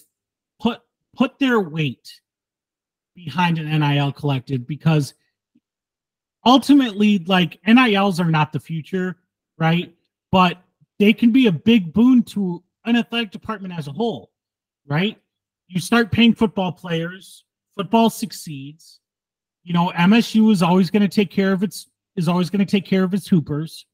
[0.61, 0.81] put
[1.15, 2.21] put their weight
[3.15, 5.13] behind an NIL collective because
[6.45, 9.17] ultimately, like NILs are not the future,
[9.57, 9.93] right?
[10.31, 10.61] But
[10.99, 14.31] they can be a big boon to an athletic department as a whole,
[14.87, 15.17] right?
[15.67, 17.43] You start paying football players,
[17.75, 18.99] football succeeds
[19.69, 22.69] you know, MSU is always going to take care of its is always going to
[22.69, 23.85] take care of its hoopers.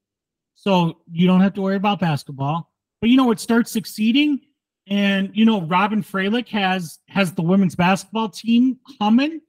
[0.56, 2.72] So you don't have to worry about basketball.
[3.02, 4.40] But you know, it starts succeeding,
[4.88, 9.42] and you know, Robyn Fralick has has the women's basketball team humming.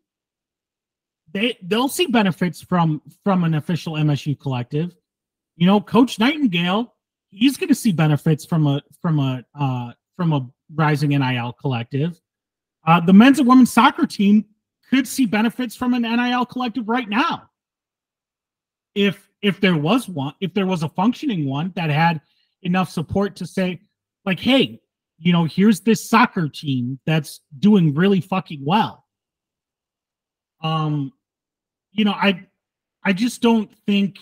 [1.33, 4.96] They they'll see benefits from from an official MSU collective.
[5.57, 6.92] You know, Coach Nightingale,
[7.30, 12.20] he's going to see benefits from a from a uh, from a rising NIL collective.
[12.86, 14.44] Uh, the men's and women's soccer team
[14.90, 17.50] could see benefits from an NIL collective right now.
[18.94, 22.20] If if there was one, if there was a functioning one that had
[22.62, 23.80] enough support to say,
[24.24, 24.80] like, hey,
[25.18, 29.04] you know, here's this soccer team that's doing really fucking well.
[30.62, 31.12] Um,
[31.92, 32.46] you know, I
[33.04, 34.16] I just don't think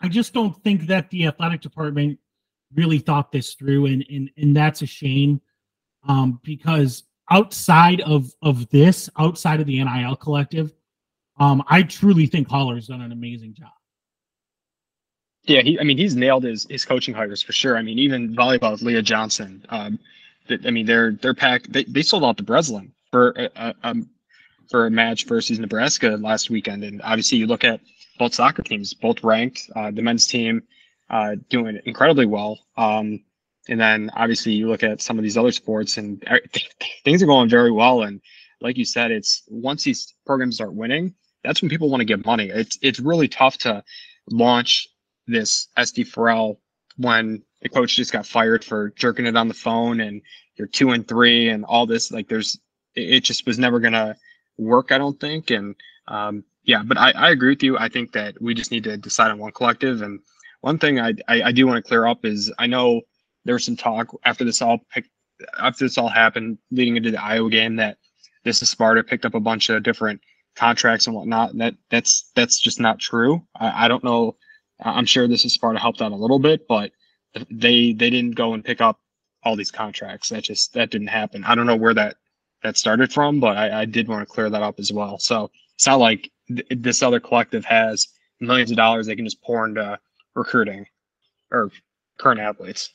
[0.00, 2.18] I just don't think that the athletic department
[2.74, 5.40] really thought this through and and, and that's a shame.
[6.06, 10.72] Um, because outside of of this, outside of the NIL collective,
[11.38, 13.70] um, I truly think Haller's done an amazing job.
[15.44, 15.78] Yeah, he.
[15.80, 17.76] I mean, he's nailed his his coaching hires for sure.
[17.76, 19.64] I mean, even volleyball with Leah Johnson.
[19.70, 19.98] Um,
[20.48, 21.72] that, I mean, they're they're packed.
[21.72, 24.10] They, they sold out the Breslin for a, a, um,
[24.70, 27.80] for a match versus Nebraska last weekend, and obviously you look at
[28.18, 29.70] both soccer teams, both ranked.
[29.76, 30.62] Uh, the men's team
[31.10, 32.58] uh, doing incredibly well.
[32.76, 33.20] Um,
[33.68, 36.24] and then obviously you look at some of these other sports and
[37.04, 38.02] things are going very well.
[38.02, 38.20] And
[38.60, 42.24] like you said, it's once these programs start winning, that's when people want to give
[42.24, 42.48] money.
[42.48, 43.82] It's it's really tough to
[44.30, 44.88] launch
[45.26, 46.56] this SD4L
[46.96, 50.20] when the coach just got fired for jerking it on the phone and
[50.56, 52.10] you're two and three and all this.
[52.10, 52.58] Like there's,
[52.94, 54.16] it just was never gonna
[54.56, 54.90] work.
[54.90, 55.50] I don't think.
[55.50, 55.76] And
[56.08, 57.78] um, yeah, but I, I agree with you.
[57.78, 60.02] I think that we just need to decide on one collective.
[60.02, 60.20] And
[60.60, 63.02] one thing I, I, I do want to clear up is I know
[63.44, 65.10] there was some talk after this all picked,
[65.58, 67.98] after this all happened leading into the Iowa game that
[68.44, 70.20] this is Sparta picked up a bunch of different
[70.56, 71.52] contracts and whatnot.
[71.52, 73.42] And that that's that's just not true.
[73.56, 74.36] I, I don't know.
[74.80, 76.92] I'm sure this is Sparta helped out a little bit, but
[77.50, 79.00] they they didn't go and pick up
[79.44, 80.28] all these contracts.
[80.28, 81.44] That just that didn't happen.
[81.44, 82.16] I don't know where that
[82.62, 85.18] that started from, but I, I did want to clear that up as well.
[85.18, 88.08] So it's not like th- this other collective has
[88.40, 89.98] millions of dollars they can just pour into
[90.38, 90.86] recruiting
[91.50, 91.70] or
[92.18, 92.90] current athletes.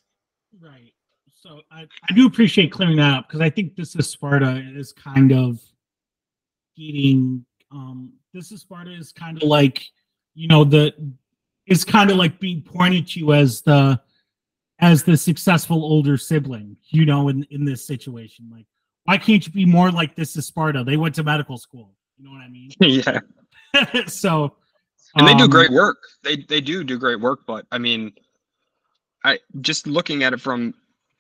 [0.60, 0.94] Right.
[1.32, 4.94] So I, I do appreciate clearing that up because I think this is Sparta is
[4.94, 5.60] kind of
[6.78, 9.86] getting um this is Sparta is kind of like
[10.36, 10.94] you know the
[11.68, 14.00] is kind of like being pointed to as the
[14.80, 18.50] as the successful older sibling, you know, in in this situation.
[18.52, 18.66] Like,
[19.04, 20.84] why can't you be more like this is Sparta?
[20.84, 21.94] They went to medical school.
[22.18, 22.72] You know what I mean?
[22.80, 23.20] yeah.
[24.08, 24.56] so
[25.16, 25.98] and they do um, great work.
[26.24, 28.14] They they do do great work, but I mean,
[29.24, 30.74] I just looking at it from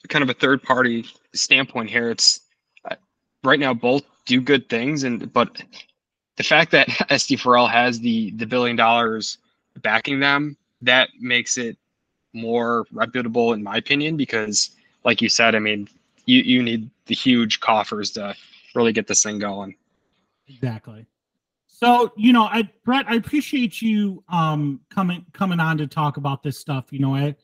[0.09, 2.09] kind of a third party standpoint here.
[2.09, 2.41] It's
[2.89, 2.95] uh,
[3.43, 5.61] right now both do good things, and but
[6.37, 9.37] the fact that SD4L has the the billion dollars
[9.81, 11.77] backing them that makes it
[12.33, 14.71] more reputable in my opinion because
[15.03, 15.87] like you said i mean
[16.25, 18.35] you you need the huge coffers to
[18.75, 19.75] really get this thing going
[20.47, 21.05] exactly
[21.83, 26.43] so you know i brett i appreciate you um coming coming on to talk about
[26.43, 27.35] this stuff you know i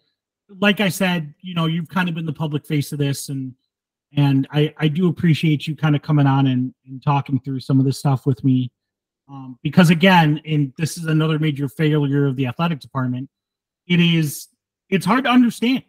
[0.58, 3.54] like I said, you know, you've kind of been the public face of this and
[4.16, 7.80] and I, I do appreciate you kind of coming on and, and talking through some
[7.80, 8.72] of this stuff with me.
[9.30, 13.30] Um, because again, and this is another major failure of the athletic department,
[13.86, 14.48] it is
[14.90, 15.84] it's hard to understand.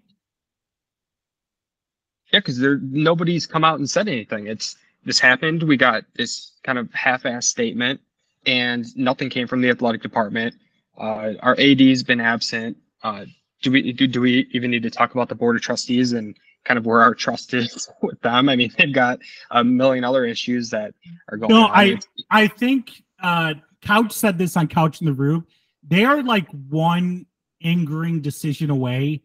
[2.30, 4.46] Yeah, because there nobody's come out and said anything.
[4.46, 5.62] It's this happened.
[5.62, 8.00] We got this kind of half-ass statement,
[8.46, 10.54] and nothing came from the athletic department.
[10.98, 12.76] Uh, our AD's been absent.
[13.02, 13.24] Uh,
[13.62, 16.36] do we do, do we even need to talk about the board of trustees and
[16.64, 18.48] kind of where our trust is with them?
[18.48, 20.94] I mean, they've got a million other issues that
[21.30, 21.52] are going.
[21.52, 21.70] No, on.
[21.72, 21.98] I
[22.30, 25.46] I think uh, Couch said this on Couch in the Room.
[25.86, 27.26] They are like one
[27.62, 29.22] angering decision away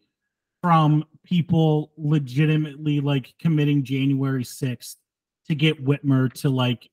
[0.61, 4.97] from people legitimately like committing January sixth
[5.47, 6.89] to get Whitmer to like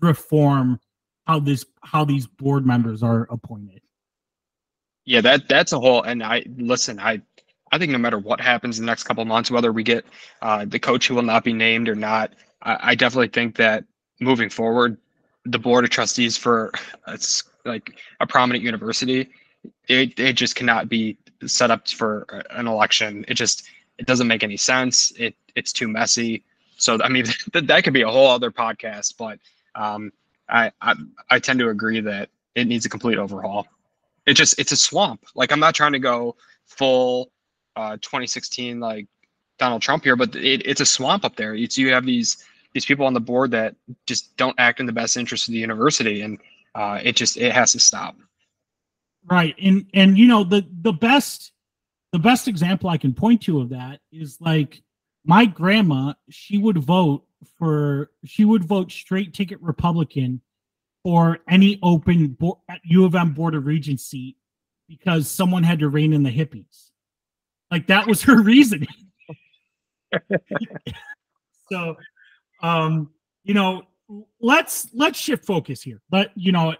[0.00, 0.78] reform
[1.26, 3.80] how this how these board members are appointed.
[5.04, 6.02] Yeah, that that's a whole.
[6.02, 6.98] And I listen.
[6.98, 7.22] I
[7.72, 10.04] I think no matter what happens in the next couple months, whether we get
[10.42, 12.32] uh, the coach who will not be named or not,
[12.62, 13.84] I, I definitely think that
[14.20, 14.96] moving forward,
[15.44, 16.72] the board of trustees for
[17.08, 19.30] it's like a prominent university,
[19.88, 23.24] it it just cannot be set up for an election.
[23.28, 23.64] It just
[23.98, 25.12] it doesn't make any sense.
[25.18, 26.44] It it's too messy.
[26.76, 29.38] So I mean that that could be a whole other podcast, but
[29.74, 30.12] um,
[30.48, 30.94] I, I
[31.30, 33.66] I tend to agree that it needs a complete overhaul
[34.26, 35.24] it just it's a swamp.
[35.34, 37.30] Like I'm not trying to go full
[37.76, 39.06] uh 2016 like
[39.58, 41.54] Donald Trump here, but it, it's a swamp up there.
[41.54, 43.76] It's you have these these people on the board that
[44.06, 46.38] just don't act in the best interest of the university, and
[46.74, 48.16] uh, it just it has to stop.
[49.26, 51.52] Right, and and you know the the best
[52.12, 54.82] the best example I can point to of that is like
[55.24, 56.14] my grandma.
[56.30, 57.24] She would vote
[57.58, 60.40] for she would vote straight ticket Republican
[61.04, 64.36] or any open bo- U of M Board of Regents seat
[64.88, 66.90] because someone had to rein in the hippies.
[67.70, 68.88] Like that was her reasoning.
[71.70, 71.96] so,
[72.62, 73.10] um,
[73.42, 73.82] you know,
[74.40, 76.00] let's let's shift focus here.
[76.10, 76.74] But you know,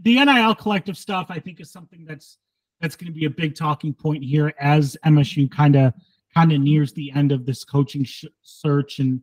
[0.00, 2.38] the NIL collective stuff I think is something that's
[2.80, 5.94] that's going to be a big talking point here as MSU kind of
[6.34, 9.20] kind of nears the end of this coaching sh- search and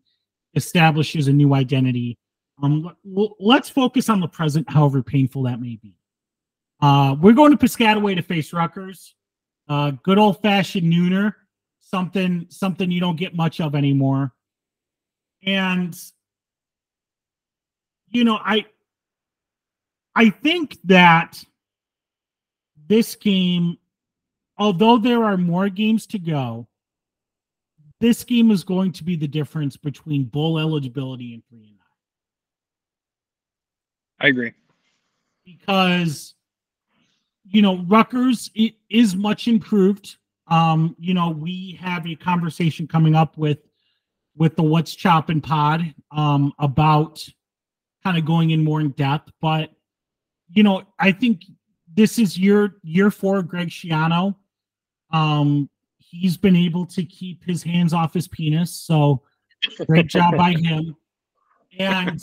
[0.55, 2.17] establishes a new identity.
[2.61, 2.95] Um,
[3.39, 5.95] let's focus on the present, however painful that may be.
[6.81, 9.15] Uh, we're going to Piscataway to face Rutgers.
[9.67, 11.33] Uh, good old fashioned nooner,
[11.79, 14.33] something something you don't get much of anymore.
[15.43, 15.95] And
[18.09, 18.65] you know, I
[20.15, 21.43] I think that
[22.87, 23.77] this game,
[24.57, 26.67] although there are more games to go,
[27.99, 31.85] this game is going to be the difference between bowl eligibility and three and nine.
[34.21, 34.53] I agree.
[35.45, 36.35] Because
[37.45, 40.17] you know, Rutgers it is much improved.
[40.47, 43.59] Um, you know, we have a conversation coming up with
[44.35, 47.23] with the What's Choppin Pod um about
[48.03, 49.71] kind of going in more in depth, but
[50.51, 51.43] you know, I think
[51.93, 54.35] this is year year four Greg Schiano.
[55.11, 55.69] Um,
[56.09, 58.73] he's been able to keep his hands off his penis.
[58.73, 59.21] So
[59.85, 60.95] great job by him.
[61.77, 62.21] And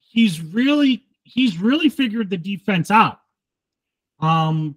[0.00, 3.18] he's really he's really figured the defense out.
[4.20, 4.76] Um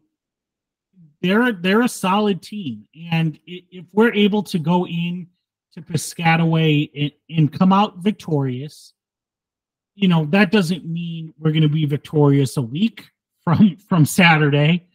[1.21, 2.87] they're they're a solid team.
[3.11, 5.27] And if we're able to go in
[5.73, 8.93] to Piscataway and, and come out victorious,
[9.95, 13.09] you know, that doesn't mean we're going to be victorious a week
[13.43, 14.87] from from Saturday.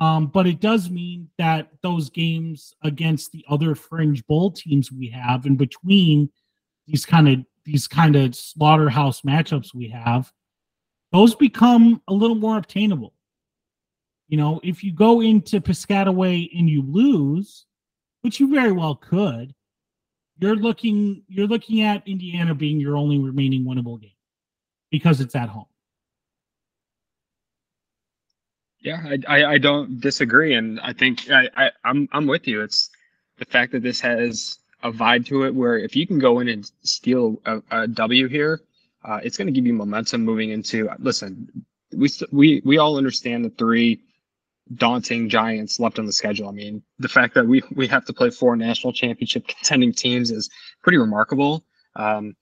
[0.00, 5.08] Um, but it does mean that those games against the other fringe bowl teams we
[5.08, 6.30] have in between
[6.86, 10.32] these kind of these kind of slaughterhouse matchups we have,
[11.12, 13.12] those become a little more obtainable.
[14.28, 17.66] You know, if you go into Piscataway and you lose,
[18.22, 19.54] which you very well could,
[20.38, 24.12] you're looking you're looking at Indiana being your only remaining winnable game
[24.90, 25.66] because it's at home.
[28.80, 32.62] Yeah, I, I, I don't disagree, and I think I, I I'm I'm with you.
[32.62, 32.90] It's
[33.38, 36.48] the fact that this has a vibe to it where if you can go in
[36.48, 38.60] and steal a, a W here,
[39.04, 40.88] uh, it's going to give you momentum moving into.
[41.00, 41.48] Listen,
[41.92, 44.00] we we we all understand the three
[44.74, 46.48] daunting giants left on the schedule.
[46.48, 50.30] I mean, the fact that we we have to play four national championship contending teams
[50.30, 50.50] is
[50.82, 51.64] pretty remarkable.
[51.96, 52.36] Um,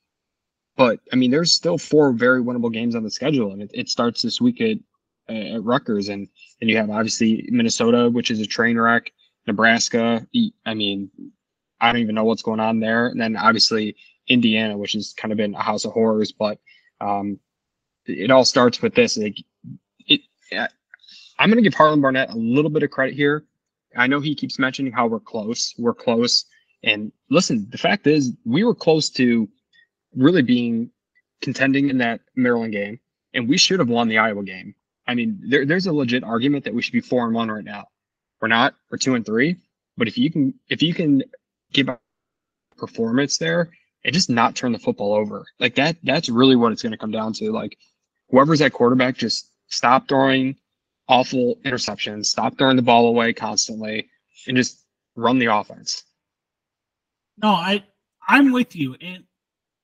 [0.76, 3.88] but I mean, there's still four very winnable games on the schedule, and it, it
[3.88, 4.76] starts this week at
[5.28, 6.28] at Rutgers, and
[6.60, 9.12] and you have obviously Minnesota, which is a train wreck.
[9.46, 10.26] Nebraska,
[10.66, 11.10] I mean,
[11.80, 13.96] I don't even know what's going on there, and then obviously
[14.28, 16.32] Indiana, which has kind of been a house of horrors.
[16.32, 16.58] But
[17.00, 17.38] um,
[18.06, 19.16] it all starts with this.
[19.16, 19.36] Like,
[20.06, 20.20] it,
[21.38, 23.44] I'm going to give Harlan Barnett a little bit of credit here.
[23.96, 25.74] I know he keeps mentioning how we're close.
[25.78, 26.44] We're close.
[26.82, 29.48] And listen, the fact is, we were close to
[30.14, 30.90] really being
[31.40, 32.98] contending in that Maryland game,
[33.34, 34.74] and we should have won the Iowa game.
[35.06, 37.64] I mean, there, there's a legit argument that we should be four and one right
[37.64, 37.86] now.
[38.40, 38.74] We're not.
[38.90, 39.56] We're two and three.
[39.96, 41.22] But if you can, if you can
[41.72, 41.98] give a
[42.76, 43.70] performance there
[44.04, 46.98] and just not turn the football over, like that, that's really what it's going to
[46.98, 47.50] come down to.
[47.50, 47.78] Like
[48.30, 50.56] whoever's at quarterback, just stop throwing
[51.08, 54.08] awful interceptions, stop throwing the ball away constantly,
[54.46, 54.84] and just
[55.14, 56.04] run the offense.
[57.42, 57.84] No, I
[58.28, 59.24] I'm with you, and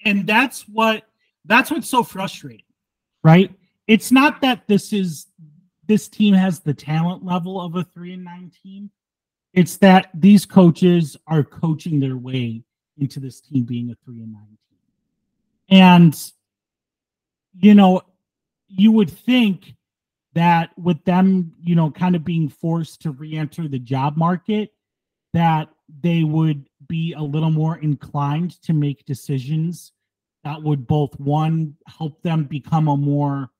[0.05, 1.05] and that's what
[1.45, 2.67] that's what's so frustrating,
[3.23, 3.51] right?
[3.87, 5.27] It's not that this is
[5.87, 8.91] this team has the talent level of a three and nine team.
[9.53, 12.63] It's that these coaches are coaching their way
[12.99, 15.81] into this team being a three and nine team.
[15.81, 16.33] And
[17.59, 18.03] you know,
[18.69, 19.75] you would think
[20.35, 24.73] that with them, you know, kind of being forced to re-enter the job market,
[25.35, 25.69] that
[26.01, 29.93] they would be a little more inclined to make decisions
[30.45, 33.51] that would both one help them become a more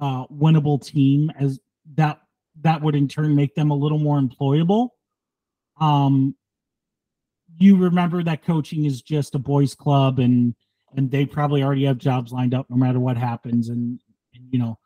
[0.00, 1.60] uh, winnable team as
[1.94, 2.20] that
[2.60, 4.90] that would in turn make them a little more employable.
[5.80, 6.34] Um,
[7.56, 10.54] you remember that coaching is just a boys club and
[10.96, 14.00] and they probably already have jobs lined up no matter what happens and,
[14.34, 14.78] and you know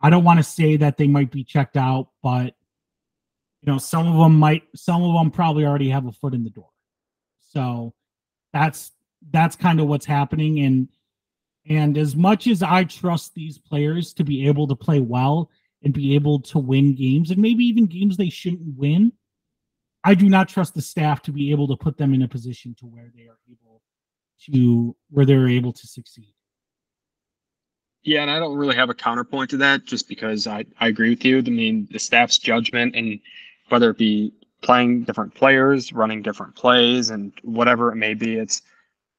[0.00, 2.54] I don't want to say that they might be checked out, but
[3.62, 6.44] you know, some of them might, some of them probably already have a foot in
[6.44, 6.70] the door.
[7.40, 7.94] So
[8.52, 8.92] that's
[9.30, 10.60] that's kind of what's happening.
[10.60, 10.88] And
[11.68, 15.50] and as much as I trust these players to be able to play well
[15.82, 19.12] and be able to win games, and maybe even games they shouldn't win,
[20.04, 22.74] I do not trust the staff to be able to put them in a position
[22.80, 23.82] to where they are able
[24.46, 26.32] to where they're able to succeed.
[28.02, 31.10] Yeah, and I don't really have a counterpoint to that just because I, I agree
[31.10, 31.38] with you.
[31.38, 33.20] I mean, the staff's judgment and
[33.68, 38.62] whether it be playing different players, running different plays, and whatever it may be, it's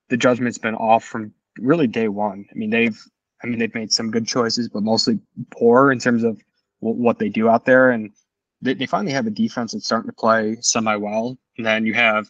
[0.10, 2.46] the judgment's been off from really day one.
[2.52, 3.00] I mean, they've
[3.44, 5.20] I mean they've made some good choices, but mostly
[5.52, 6.42] poor in terms of
[6.82, 7.92] w- what they do out there.
[7.92, 8.12] And
[8.62, 11.38] they, they finally have a defense that's starting to play semi well.
[11.58, 12.30] And then you have,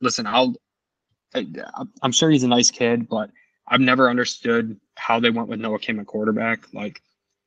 [0.00, 0.54] listen, I'll
[1.34, 1.46] I,
[2.02, 3.30] I'm sure he's a nice kid, but
[3.68, 6.72] I've never understood how they went with Noah Kim at quarterback.
[6.72, 7.02] Like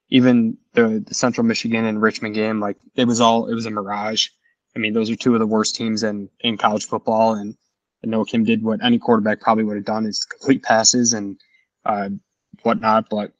[0.10, 3.72] even the, the Central Michigan and Richmond game, like it was all it was a
[3.72, 4.28] mirage.
[4.76, 7.56] I mean, those are two of the worst teams in in college football, and,
[8.14, 11.40] and Kim did what any quarterback probably would have done is complete passes and
[11.86, 12.10] uh,
[12.64, 13.10] whatnot.
[13.10, 13.32] But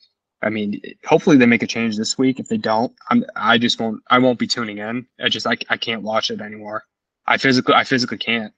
[0.42, 2.40] I mean, hopefully they make a change this week.
[2.40, 5.08] If they don't, I'm I just won't I won't be tuning in.
[5.20, 6.84] I just I, I can't watch it anymore.
[7.26, 8.54] I physically I physically can't.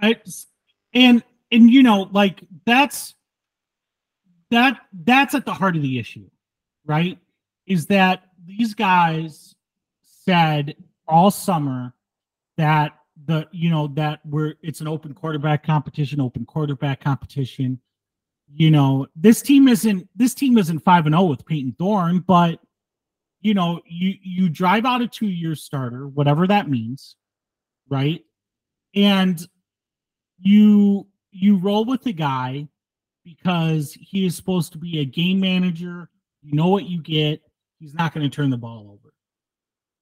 [0.00, 0.16] I
[0.94, 3.14] and and you know like that's
[4.50, 6.28] that that's at the heart of the issue
[6.86, 7.18] right
[7.66, 9.54] is that these guys
[10.02, 10.74] said
[11.06, 11.92] all summer
[12.56, 17.80] that the you know that we're it's an open quarterback competition open quarterback competition
[18.46, 22.60] you know this team isn't this team isn't 5 and 0 with Payton Thorne, but
[23.40, 27.16] you know you you drive out a two year starter whatever that means
[27.88, 28.22] right?
[28.94, 29.46] And
[30.40, 32.68] you you roll with the guy
[33.24, 36.08] because he is supposed to be a game manager.
[36.42, 37.42] You know what you get.
[37.78, 39.12] He's not going to turn the ball over.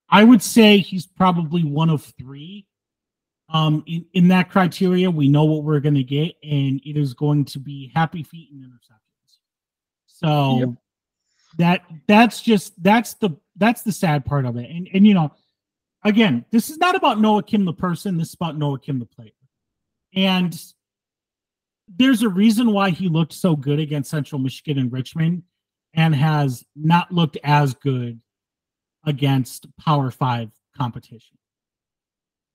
[0.09, 2.67] I would say he's probably one of three.
[3.49, 7.14] Um, in, in that criteria, we know what we're going to get, and it is
[7.14, 9.38] going to be happy feet and interceptions.
[10.07, 10.68] So yep.
[11.59, 14.68] that that's just that's the that's the sad part of it.
[14.68, 15.32] And and you know,
[16.05, 18.16] again, this is not about Noah Kim the person.
[18.16, 19.30] This is about Noah Kim the player.
[20.14, 20.59] And
[21.88, 25.44] there's a reason why he looked so good against Central Michigan and Richmond,
[25.94, 28.20] and has not looked as good
[29.05, 31.36] against Power Five competition.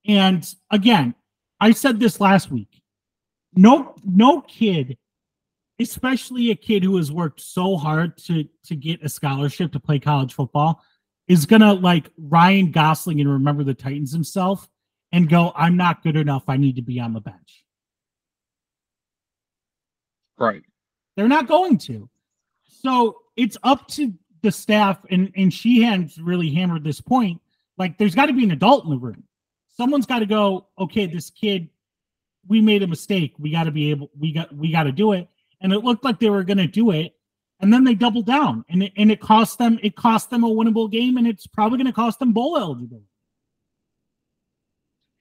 [0.07, 1.15] And again,
[1.59, 2.81] I said this last week.
[3.55, 4.97] No, no kid,
[5.79, 9.99] especially a kid who has worked so hard to to get a scholarship to play
[9.99, 10.81] college football,
[11.27, 14.69] is gonna like Ryan Gosling and remember the Titans himself
[15.11, 16.43] and go, I'm not good enough.
[16.47, 17.65] I need to be on the bench.
[20.37, 20.63] Right.
[21.15, 22.09] They're not going to.
[22.63, 27.41] So it's up to the staff, and and Sheehan's really hammered this point.
[27.77, 29.23] Like, there's got to be an adult in the room.
[29.81, 30.67] Someone's got to go.
[30.77, 31.67] Okay, this kid,
[32.47, 33.33] we made a mistake.
[33.39, 34.11] We got to be able.
[34.15, 34.55] We got.
[34.55, 35.27] We got to do it.
[35.59, 37.15] And it looked like they were going to do it,
[37.61, 39.79] and then they doubled down, and it, and it cost them.
[39.81, 43.07] It cost them a winnable game, and it's probably going to cost them bowl eligibility.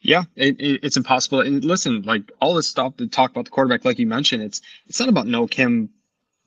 [0.02, 1.40] Yeah, it, it, it's impossible.
[1.40, 4.60] And listen, like all this stuff to talk about the quarterback, like you mentioned, it's
[4.86, 5.88] it's not about Noah Kim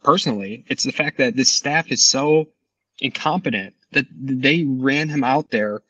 [0.04, 0.66] personally.
[0.68, 2.50] It's the fact that this staff is so
[3.00, 5.82] incompetent that they ran him out there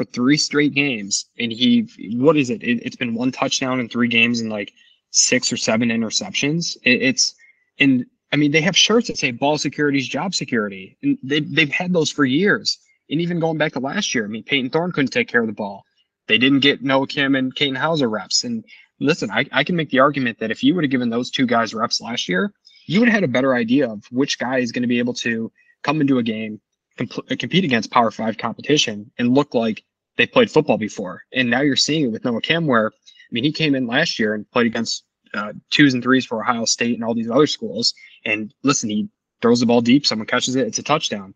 [0.00, 1.86] for three straight games, and he
[2.16, 2.62] what is it?
[2.62, 4.72] it has been one touchdown in three games and like
[5.10, 6.78] six or seven interceptions.
[6.84, 7.34] It, it's
[7.78, 11.40] and I mean they have shirts that say "ball security is job security," and they
[11.40, 12.78] they've had those for years.
[13.10, 15.48] And even going back to last year, I mean Payton Thorne couldn't take care of
[15.48, 15.84] the ball.
[16.28, 18.44] They didn't get Noah Kim and Katin Houser reps.
[18.44, 18.64] And
[19.00, 21.44] listen, I, I can make the argument that if you would have given those two
[21.44, 22.54] guys reps last year,
[22.86, 25.14] you would have had a better idea of which guy is going to be able
[25.14, 26.58] to come into a game,
[26.96, 29.82] comp- compete against Power Five competition, and look like
[30.20, 31.22] they played football before.
[31.32, 34.18] And now you're seeing it with Noah Kim, where I mean, he came in last
[34.18, 37.46] year and played against uh, twos and threes for Ohio State and all these other
[37.46, 37.94] schools.
[38.26, 39.08] And listen, he
[39.40, 41.32] throws the ball deep, someone catches it, it's a touchdown.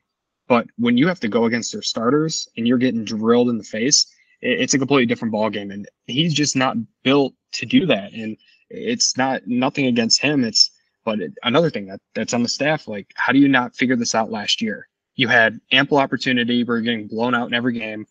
[0.49, 3.65] But when you have to go against their starters and you're getting drilled in the
[3.65, 4.07] face,
[4.43, 8.13] it's a completely different ball game, and he's just not built to do that.
[8.13, 8.37] And
[8.69, 10.45] it's not nothing against him.
[10.45, 10.71] It's
[11.07, 12.87] but it, another thing that that's on the staff.
[12.87, 14.89] Like, how do you not figure this out last year?
[15.15, 16.65] You had ample opportunity.
[16.65, 18.07] We're getting blown out in every game.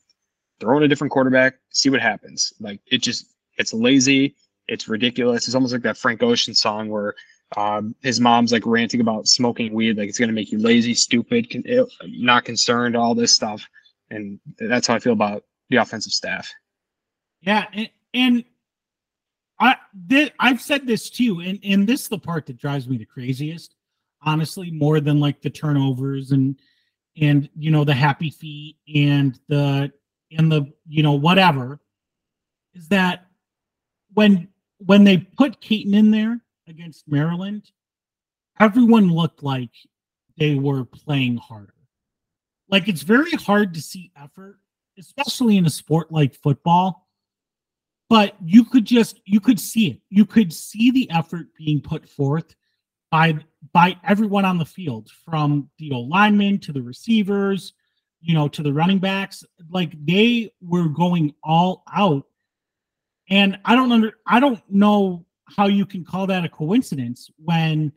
[0.60, 2.54] Throw in a different quarterback, see what happens.
[2.60, 4.36] Like it just it's lazy.
[4.68, 5.48] It's ridiculous.
[5.48, 7.16] It's almost like that Frank Ocean song where
[7.58, 11.50] um, his mom's like ranting about smoking weed, like it's gonna make you lazy, stupid,
[11.50, 11.64] con-
[12.06, 13.68] not concerned, all this stuff.
[14.10, 16.52] And that's how I feel about the offensive staff.
[17.42, 18.44] Yeah, and, and
[19.60, 19.76] I
[20.10, 23.06] th- I've said this too, and and this is the part that drives me the
[23.06, 23.76] craziest,
[24.22, 26.60] honestly, more than like the turnovers and
[27.22, 29.92] and you know the happy feet and the
[30.38, 31.80] and the you know whatever
[32.74, 33.28] is that
[34.14, 37.72] when when they put Katin in there against Maryland,
[38.60, 39.72] everyone looked like
[40.38, 41.74] they were playing harder.
[42.70, 44.60] Like it's very hard to see effort
[44.98, 47.08] especially in a sport like football.
[48.10, 50.00] But you could just you could see it.
[50.10, 52.56] You could see the effort being put forth
[53.10, 53.40] by
[53.72, 57.74] by everyone on the field, from the old linemen to the receivers,
[58.24, 59.44] you know, to the running backs.
[59.70, 62.26] Like they were going all out.
[63.30, 67.92] And I don't under I don't know how you can call that a coincidence when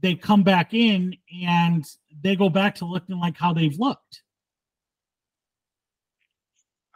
[0.00, 1.84] they come back in and
[2.22, 4.22] they go back to looking like how they've looked.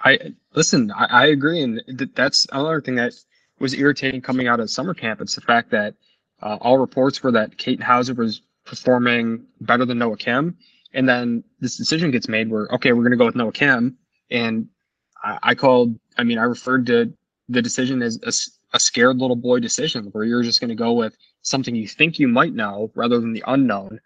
[0.01, 0.91] I listen.
[0.91, 3.15] I, I agree, and th- that's another thing that
[3.59, 5.21] was irritating coming out of summer camp.
[5.21, 5.95] It's the fact that
[6.43, 10.59] uh, all reports were that Katin Houser was performing better than Noah Kim,
[10.97, 13.97] and then this decision gets made where okay, we're going to go with Noah Kim,
[14.31, 14.67] and
[15.23, 15.97] I, I, called.
[16.17, 17.13] I mean, I referred to
[17.49, 20.95] the decision as a, a scared little boy decision, where you're just going to go
[20.95, 24.01] with something you think you might know rather than the unknown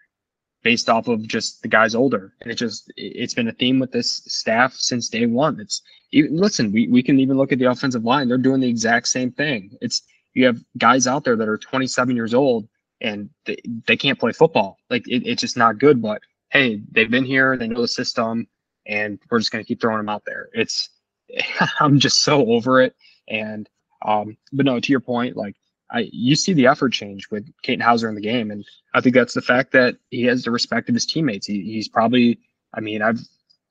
[0.63, 2.33] based off of just the guys older.
[2.41, 5.59] And it just it's been a theme with this staff since day one.
[5.59, 5.81] It's
[6.11, 8.27] even, listen, we, we can even look at the offensive line.
[8.27, 9.75] They're doing the exact same thing.
[9.81, 12.67] It's you have guys out there that are 27 years old
[12.99, 14.77] and they, they can't play football.
[14.89, 16.01] Like it, it's just not good.
[16.01, 16.21] But
[16.51, 18.47] hey, they've been here, they know the system,
[18.85, 20.49] and we're just gonna keep throwing them out there.
[20.53, 20.89] It's
[21.79, 22.95] I'm just so over it.
[23.27, 23.69] And
[24.05, 25.55] um, but no, to your point, like
[25.91, 29.15] I you see the effort change with Katin Houser in the game, and I think
[29.15, 31.47] that's the fact that he has the respect of his teammates.
[31.47, 32.39] He, he's probably,
[32.73, 33.19] I mean, I've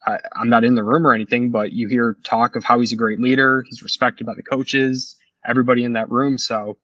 [0.06, 2.92] I, I'm not in the room or anything, but you hear talk of how he's
[2.92, 3.64] a great leader.
[3.68, 5.16] He's respected by the coaches,
[5.46, 6.38] everybody in that room.
[6.38, 6.78] So,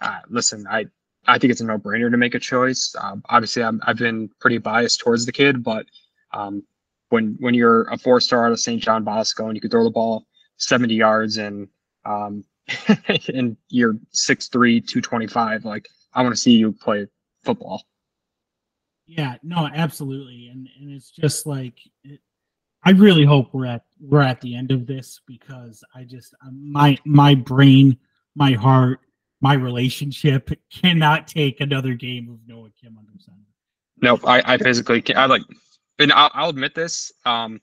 [0.00, 0.86] uh, listen, I
[1.26, 2.94] I think it's a no brainer to make a choice.
[3.00, 5.86] Um, obviously, i have been pretty biased towards the kid, but
[6.32, 6.62] um,
[7.10, 8.82] when when you're a four star out of St.
[8.82, 11.68] John Bosco and you can throw the ball 70 yards and
[12.04, 12.44] um,
[13.34, 17.06] and you're 6'3", 225, like I want to see you play
[17.44, 17.82] football.
[19.06, 22.20] Yeah, no, absolutely, and and it's just like it,
[22.84, 26.96] I really hope we're at we're at the end of this because I just my
[27.04, 27.98] my brain,
[28.36, 29.00] my heart,
[29.40, 33.38] my relationship cannot take another game of Noah Kim under center.
[34.02, 35.18] No, I I physically can't.
[35.18, 35.42] I like,
[35.98, 37.12] and I'll, I'll admit this.
[37.24, 37.60] Um,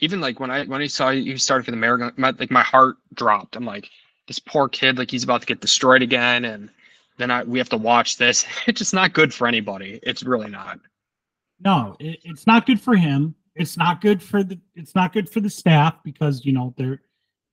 [0.00, 2.62] even like when I when I saw you started for the American, my, like my
[2.62, 3.56] heart dropped.
[3.56, 3.88] I'm like,
[4.26, 6.70] this poor kid, like he's about to get destroyed again, and
[7.16, 8.44] then I we have to watch this.
[8.66, 10.00] It's just not good for anybody.
[10.02, 10.78] It's really not.
[11.60, 13.34] No, it, it's not good for him.
[13.54, 14.58] It's not good for the.
[14.74, 17.00] It's not good for the staff because you know they're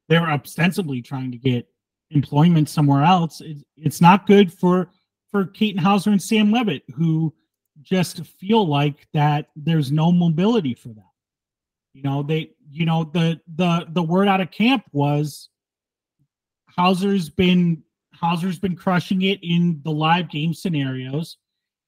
[0.09, 1.67] they're ostensibly trying to get
[2.13, 3.41] employment somewhere else.
[3.41, 4.89] It, it's not good for
[5.29, 7.33] for Katin Houser and Sam Leavitt who
[7.81, 11.05] just feel like that there's no mobility for them.
[11.93, 15.49] You know, they you know the the the word out of camp was
[16.75, 17.83] Houser's been
[18.13, 21.37] Houser's been crushing it in the live game scenarios,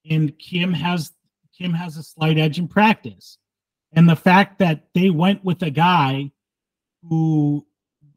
[0.09, 1.11] and Kim has
[1.57, 3.37] Kim has a slight edge in practice.
[3.93, 6.31] And the fact that they went with a guy
[7.09, 7.65] who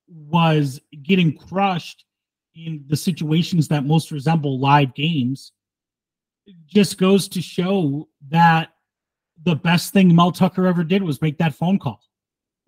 [0.08, 2.04] was getting crushed
[2.54, 5.52] in the situations that most resemble live games
[6.66, 8.70] just goes to show that
[9.44, 12.00] the best thing Mel Tucker ever did was make that phone call.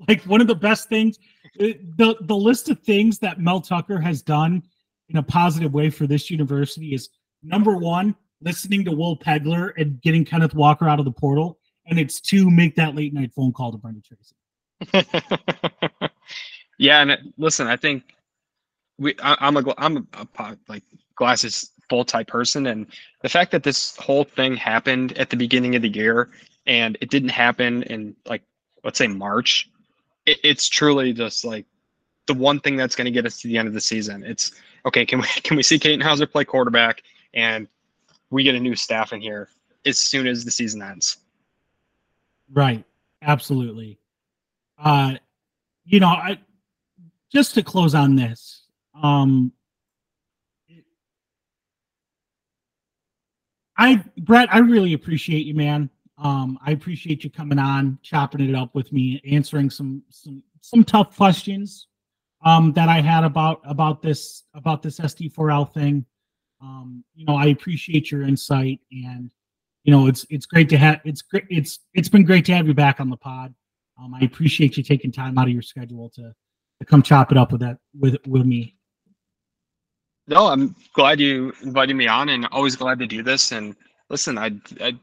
[0.09, 1.19] Like one of the best things,
[1.61, 4.63] uh, the the list of things that Mel Tucker has done
[5.11, 7.11] in a positive way for this university is
[7.43, 11.99] number one, listening to Will Peagler and getting Kenneth Walker out of the portal, and
[11.99, 15.07] it's two, make that late night phone call to Brenda Tracy.
[16.81, 18.15] yeah, and it, listen, I think
[18.99, 20.83] we I, am a I'm a, a like
[21.15, 22.87] glasses full type person, and
[23.21, 26.31] the fact that this whole thing happened at the beginning of the year
[26.67, 28.43] and it didn't happen in like
[28.83, 29.69] let's say March,
[30.25, 31.67] it, it's truly just like
[32.27, 34.25] the one thing that's going to get us to the end of the season.
[34.25, 34.53] It's
[34.87, 35.05] okay.
[35.05, 37.03] Can we can we see Katin Houser play quarterback
[37.35, 37.69] and
[38.31, 39.51] we get a new staff in here
[39.85, 41.19] as soon as the season ends?
[42.51, 42.83] Right.
[43.21, 43.99] Absolutely.
[44.79, 45.17] Uh,
[45.85, 46.39] you know, I
[47.33, 48.65] just to close on this.
[49.01, 49.53] Um,
[53.77, 55.89] I Brett, I really appreciate you, man.
[56.19, 60.85] Um, I appreciate you coming on, chopping it up with me, answering some some some
[60.85, 61.87] tough questions
[62.45, 66.05] um, that I had about about this about this SD4L thing.
[66.61, 69.31] Um, you know, I appreciate your insight, and
[69.85, 72.67] you know, it's it's great to have it's great it's it's been great to have
[72.67, 73.55] you back on the pod.
[73.99, 76.35] Um, I appreciate you taking time out of your schedule to to
[76.87, 78.77] come chop it up with that with with me.
[80.27, 83.53] No, I'm glad you invited me on, and always glad to do this.
[83.53, 83.75] And
[84.09, 84.99] listen, I I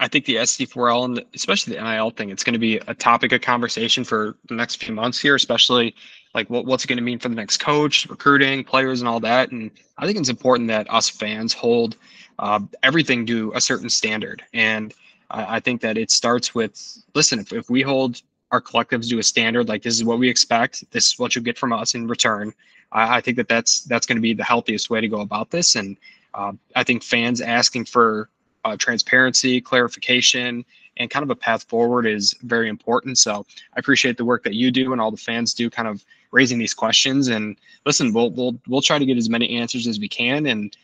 [0.00, 3.32] I think the SD4L and especially the NIL thing, it's going to be a topic
[3.32, 5.94] of conversation for the next few months here, especially
[6.34, 9.20] like what, what's it going to mean for the next coach, recruiting, players, and all
[9.20, 9.50] that.
[9.50, 11.98] And I think it's important that us fans hold
[12.38, 14.42] uh, everything to a certain standard.
[14.54, 14.94] And
[15.30, 16.80] I, I think that it starts with
[17.14, 18.22] listen, if, if we hold
[18.52, 21.42] our collectives do a standard, like this is what we expect, this is what you
[21.42, 22.52] get from us in return.
[22.92, 25.50] I, I think that that's that's going to be the healthiest way to go about
[25.50, 25.76] this.
[25.76, 25.96] And
[26.34, 28.28] uh, I think fans asking for
[28.64, 30.64] uh, transparency, clarification,
[30.96, 33.18] and kind of a path forward is very important.
[33.18, 36.04] So I appreciate the work that you do and all the fans do, kind of
[36.30, 37.28] raising these questions.
[37.28, 40.76] And listen, we'll we'll we'll try to get as many answers as we can and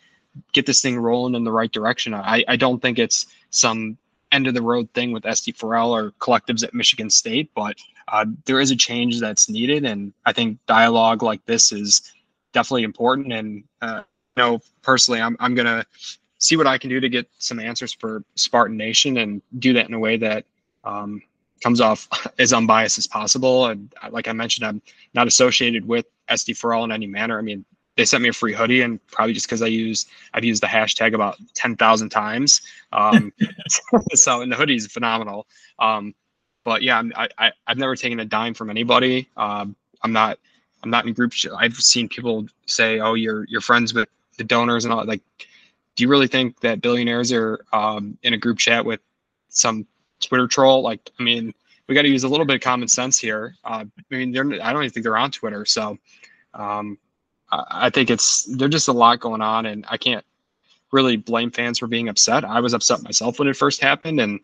[0.53, 2.15] get this thing rolling in the right direction.
[2.15, 3.99] I I don't think it's some
[4.37, 7.77] end of the road thing with SD4L or collectives at Michigan State, but
[8.09, 12.13] uh, there is a change that's needed, and I think dialogue like this is
[12.53, 13.33] definitely important.
[13.33, 14.03] And uh,
[14.37, 15.85] you know, personally, I'm I'm gonna
[16.39, 19.89] see what I can do to get some answers for Spartan Nation and do that
[19.89, 20.45] in a way that
[20.85, 21.23] um,
[21.63, 22.09] comes off
[22.39, 23.67] as unbiased as possible.
[23.67, 24.83] And like I mentioned, I'm
[25.15, 27.39] not associated with SD4L in any manner.
[27.39, 27.65] I mean,
[27.97, 30.67] they sent me a free hoodie, and probably just because I use I've used the
[30.67, 32.63] hashtag about ten thousand times.
[32.93, 33.33] Um,
[34.15, 35.47] so, and the hoodie is phenomenal.
[35.79, 36.15] Um,
[36.65, 39.29] but yeah, I'm, I, I have never taken a dime from anybody.
[39.37, 40.39] Um, I'm not
[40.83, 41.47] I'm not in groups.
[41.57, 45.23] I've seen people say, "Oh, you're you're friends with the donors and all." Like
[45.97, 49.01] do you really think that billionaires are um, in a group chat with
[49.49, 49.87] some
[50.21, 50.83] Twitter troll?
[50.83, 51.53] Like, I mean,
[51.89, 53.57] we got to use a little bit of common sense here.
[53.65, 55.65] Uh, I mean, they're, I don't even think they're on Twitter.
[55.65, 55.97] So
[56.53, 56.99] um,
[57.51, 60.25] I, think it's, there's just a lot going on and I can't
[60.93, 62.45] really blame fans for being upset.
[62.45, 64.21] I was upset myself when it first happened.
[64.21, 64.41] And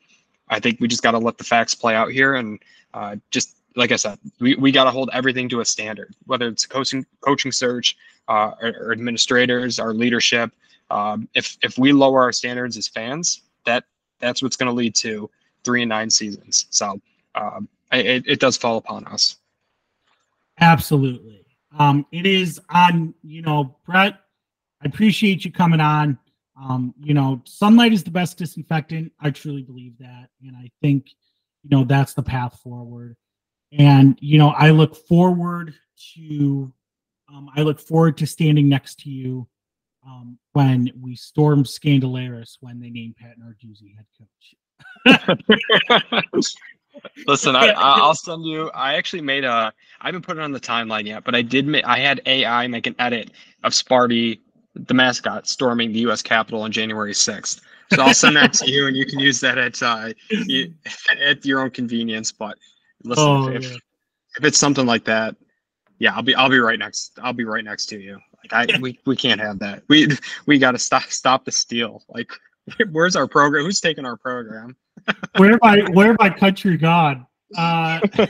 [0.48, 2.58] I think we just got to let the facts play out here and
[2.94, 6.48] uh, just like I said, we, we got to hold everything to a standard, whether
[6.48, 7.96] it's coaching coaching search,
[8.28, 10.52] uh, or, or administrators, our leadership.
[10.90, 13.84] Um, if if we lower our standards as fans, that
[14.20, 15.30] that's what's going to lead to
[15.64, 16.66] three and nine seasons.
[16.70, 17.00] So
[17.34, 19.36] um, it, it does fall upon us.
[20.60, 21.41] Absolutely.
[21.78, 24.20] Um, it is on, you know, Brett,
[24.82, 26.18] I appreciate you coming on.
[26.60, 29.12] Um, you know, sunlight is the best disinfectant.
[29.20, 30.28] I truly believe that.
[30.46, 31.06] And I think,
[31.62, 33.16] you know, that's the path forward.
[33.72, 35.74] And, you know, I look forward
[36.14, 36.72] to,
[37.32, 39.48] um, I look forward to standing next to you
[40.06, 44.54] um, when we storm Skandalaris when they name Pat Narduzzi head coach.
[47.26, 48.70] Listen, I, I'll send you.
[48.70, 49.72] I actually made a.
[50.00, 51.66] I haven't put it on the timeline yet, but I did.
[51.66, 53.30] Make, I had AI make an edit
[53.64, 54.40] of Sparty
[54.74, 56.22] the mascot storming the U.S.
[56.22, 57.60] Capitol on January 6th.
[57.92, 60.72] So I'll send that to you, and you can use that at uh, you,
[61.20, 62.32] at your own convenience.
[62.32, 62.56] But
[63.04, 63.76] listen, oh, if, yeah.
[64.38, 65.36] if it's something like that,
[65.98, 67.18] yeah, I'll be I'll be right next.
[67.22, 68.18] I'll be right next to you.
[68.42, 69.82] Like I we, we can't have that.
[69.88, 70.08] We
[70.46, 72.02] we got to stop stop the steal.
[72.08, 72.32] Like
[72.90, 73.64] where's our program?
[73.64, 74.76] Who's taking our program?
[75.36, 77.26] where my where my country gone?
[77.56, 78.00] Uh,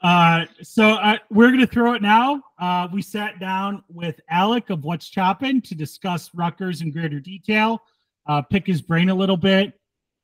[0.00, 2.42] Uh, so uh, we're going to throw it now.
[2.58, 7.82] Uh, we sat down with Alec of What's Choppin to discuss Rutgers in greater detail,
[8.26, 9.74] uh, pick his brain a little bit.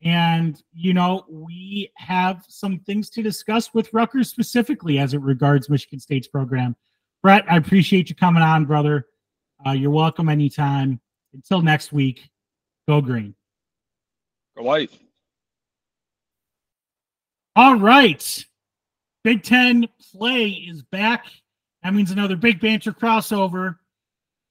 [0.03, 5.71] And, you know, we have some things to discuss with Rutgers specifically as it regards
[5.71, 6.77] Michigan State's program.
[7.23, 9.07] Brett, I appreciate you coming on, brother.
[9.67, 11.01] Uh, you're welcome anytime.
[11.33, 12.29] Until next week,
[12.89, 13.35] go green.
[14.57, 14.91] Go white.
[17.57, 18.45] All right.
[19.23, 21.27] Big Ten play is back.
[21.83, 23.77] That means another big banter crossover.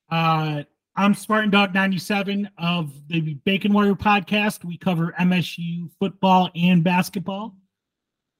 [0.10, 0.64] Uh,
[0.96, 4.64] I'm Spartan Dog 97 of the Bacon Warrior podcast.
[4.64, 7.56] We cover MSU football and basketball.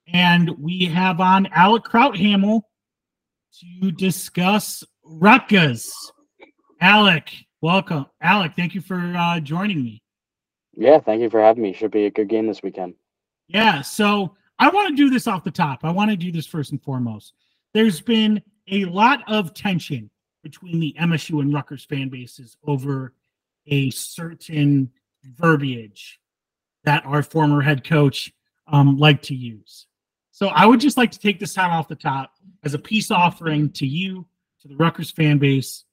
[0.08, 2.62] And we have on Alec Crouthamel
[3.60, 5.92] to discuss Rutgers.
[6.80, 7.32] Alec,
[7.64, 8.06] welcome.
[8.22, 10.04] Alec, thank you for uh, joining me.
[10.74, 11.74] Yeah, thank you for having me.
[11.74, 12.96] Should be a good game this weekend.
[13.48, 15.80] Yeah, so I want to do this off the top.
[15.84, 17.34] I want to do this first and foremost.
[17.74, 20.10] There's been a lot of tension
[20.44, 23.14] between the MSU and Rutgers fan bases over
[23.68, 24.92] a certain
[25.24, 26.20] verbiage
[26.84, 28.34] that our former head coach
[28.68, 29.88] um, liked to use.
[30.32, 32.34] So I would just like to take this time off the top
[32.64, 34.26] as a peace offering to you,
[34.62, 35.86] to the Rutgers fan base.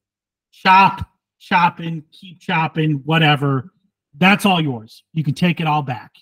[0.50, 1.09] Chop,
[1.40, 3.72] chopping, keep chopping, whatever.
[4.16, 5.02] That's all yours.
[5.12, 6.12] You can take it all back.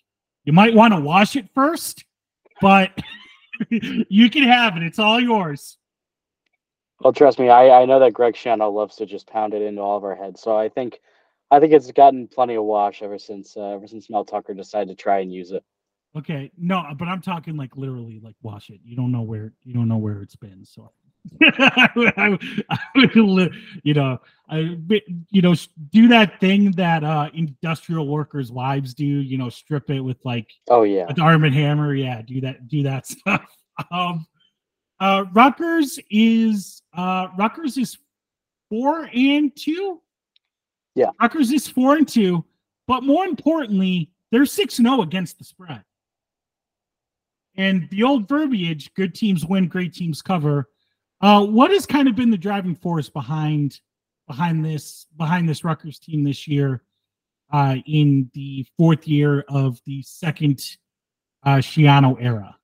[0.44, 2.04] You might want to wash it first
[2.60, 2.98] but
[3.70, 4.82] you can have it.
[4.82, 5.78] It's all yours.
[7.00, 9.80] Well, trust me, I, I know that Greg Schiano loves to just pound it into
[9.80, 10.40] all of our heads.
[10.42, 10.98] So I think
[11.50, 14.88] I think it's gotten plenty of wash ever since uh, ever since Mel Tucker decided
[14.88, 15.64] to try and use it.
[16.16, 18.80] Okay, no, but I'm talking like literally like wash it.
[18.82, 20.64] You don't know where you don't know where it's been.
[20.64, 20.90] So
[21.42, 22.38] I, I,
[22.70, 22.78] I,
[23.82, 24.78] you know, I,
[25.30, 25.54] you know,
[25.90, 29.04] do that thing that uh, industrial workers' wives do.
[29.04, 31.94] You know, strip it with like, oh yeah, a arm and hammer.
[31.94, 33.56] Yeah, do that, do that stuff.
[33.90, 34.26] Um,
[35.00, 37.98] uh, Rutgers is uh, Rutgers is
[38.70, 40.00] four and two.
[40.94, 42.44] Yeah, Rutgers is four and two,
[42.86, 45.84] but more importantly, they're six and zero oh against the spread.
[47.56, 50.68] And the old verbiage: "Good teams win, great teams cover."
[51.20, 53.80] Uh, what has kind of been the driving force behind
[54.26, 56.82] behind this behind this Rutgers team this year
[57.52, 60.60] uh, in the fourth year of the second
[61.44, 62.56] uh, Schiano era?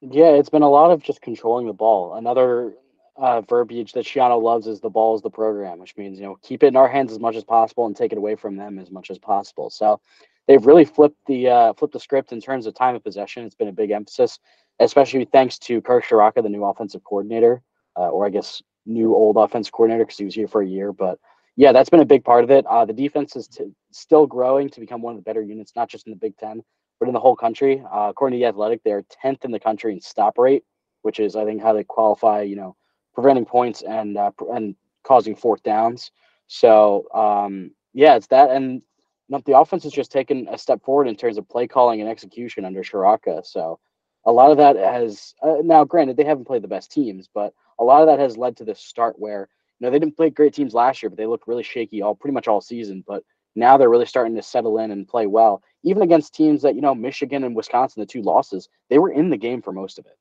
[0.00, 2.14] Yeah, it's been a lot of just controlling the ball.
[2.14, 2.74] Another
[3.16, 6.38] uh, verbiage that Schiano loves is the ball is the program, which means you know
[6.42, 8.78] keep it in our hands as much as possible and take it away from them
[8.78, 9.70] as much as possible.
[9.70, 10.00] So
[10.48, 13.44] they've really flipped the uh, flipped the script in terms of time of possession.
[13.44, 14.40] It's been a big emphasis
[14.80, 17.62] especially thanks to Kirk Ciarrocca, the new offensive coordinator,
[17.96, 20.92] uh, or I guess new old offensive coordinator because he was here for a year.
[20.92, 21.18] But
[21.56, 22.66] yeah, that's been a big part of it.
[22.66, 25.88] Uh, the defense is t- still growing to become one of the better units, not
[25.88, 26.62] just in the Big Ten,
[27.00, 27.82] but in the whole country.
[27.92, 30.64] Uh, according to the Athletic, they are 10th in the country in stop rate,
[31.02, 32.76] which is, I think, how they qualify, you know,
[33.14, 36.10] preventing points and uh, and causing fourth downs.
[36.46, 38.82] So um, yeah, it's that, and
[39.28, 42.64] the offense has just taken a step forward in terms of play calling and execution
[42.64, 43.44] under Ciarrocca.
[43.44, 43.80] So
[44.26, 47.54] a lot of that has uh, now granted they haven't played the best teams but
[47.78, 49.48] a lot of that has led to this start where
[49.78, 52.14] you know they didn't play great teams last year but they looked really shaky all
[52.14, 53.22] pretty much all season but
[53.54, 56.80] now they're really starting to settle in and play well even against teams that you
[56.80, 60.06] know michigan and wisconsin the two losses they were in the game for most of
[60.06, 60.18] it.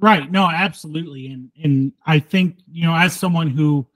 [0.00, 0.30] Right.
[0.32, 1.28] No absolutely.
[1.28, 3.86] And and i think you know as someone who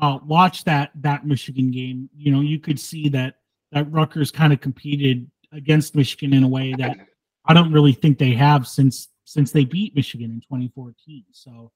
[0.00, 3.36] uh, watched that that michigan game you know you could see that
[3.72, 6.96] that Rutgers kind of competed against Michigan in a way that
[7.46, 11.24] I don't really think they have since since they beat Michigan in 2014.
[11.32, 11.72] So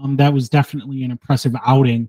[0.00, 2.08] um, that was definitely an impressive outing.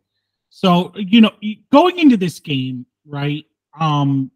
[0.49, 1.31] So you know,
[1.71, 3.45] going into this game, right?
[3.79, 4.31] Um,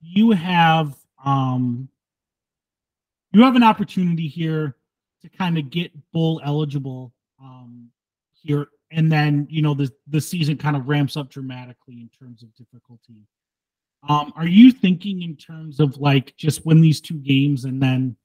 [0.00, 1.88] you have um,
[3.32, 4.76] you have an opportunity here
[5.22, 7.90] to kind of get bowl eligible um,
[8.32, 12.42] here, and then you know the the season kind of ramps up dramatically in terms
[12.42, 13.26] of difficulty.
[14.08, 18.16] Um, are you thinking in terms of like just win these two games and then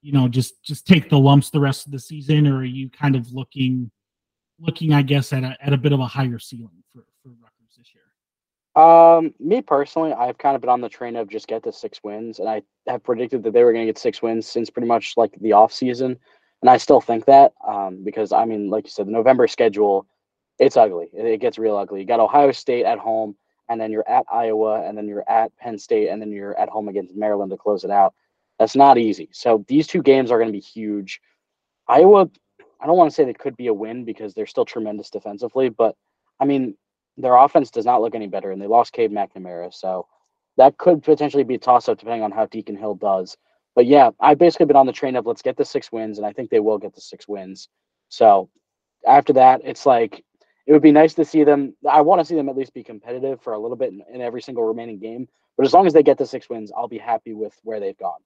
[0.00, 2.88] you know just just take the lumps the rest of the season, or are you
[2.88, 3.90] kind of looking
[4.60, 7.76] looking, I guess, at a at a bit of a higher ceiling for for Rutgers
[7.76, 8.04] this year?
[8.82, 12.00] Um, me personally, I've kind of been on the train of just get to six
[12.04, 14.88] wins, and I have predicted that they were going to get six wins since pretty
[14.88, 16.18] much like the off season,
[16.62, 20.06] and I still think that um, because I mean, like you said, the November schedule,
[20.58, 21.08] it's ugly.
[21.12, 22.00] It, it gets real ugly.
[22.00, 23.34] You got Ohio State at home,
[23.70, 26.68] and then you're at Iowa, and then you're at Penn State, and then you're at
[26.68, 28.14] home against Maryland to close it out.
[28.58, 29.30] That's not easy.
[29.32, 31.20] So these two games are going to be huge.
[31.88, 32.28] Iowa,
[32.80, 35.68] I don't want to say they could be a win because they're still tremendous defensively,
[35.68, 35.96] but
[36.40, 36.74] I mean,
[37.16, 40.08] their offense does not look any better, and they lost Cade McNamara, so
[40.56, 43.36] that could potentially be a toss up depending on how Deacon Hill does.
[43.76, 46.26] But yeah, I've basically been on the train of let's get the six wins, and
[46.26, 47.68] I think they will get the six wins.
[48.08, 48.50] So
[49.06, 50.24] after that, it's like
[50.70, 51.74] it would be nice to see them.
[51.90, 54.20] I want to see them at least be competitive for a little bit in, in
[54.20, 55.26] every single remaining game.
[55.56, 57.98] But as long as they get the six wins, I'll be happy with where they've
[57.98, 58.20] gone.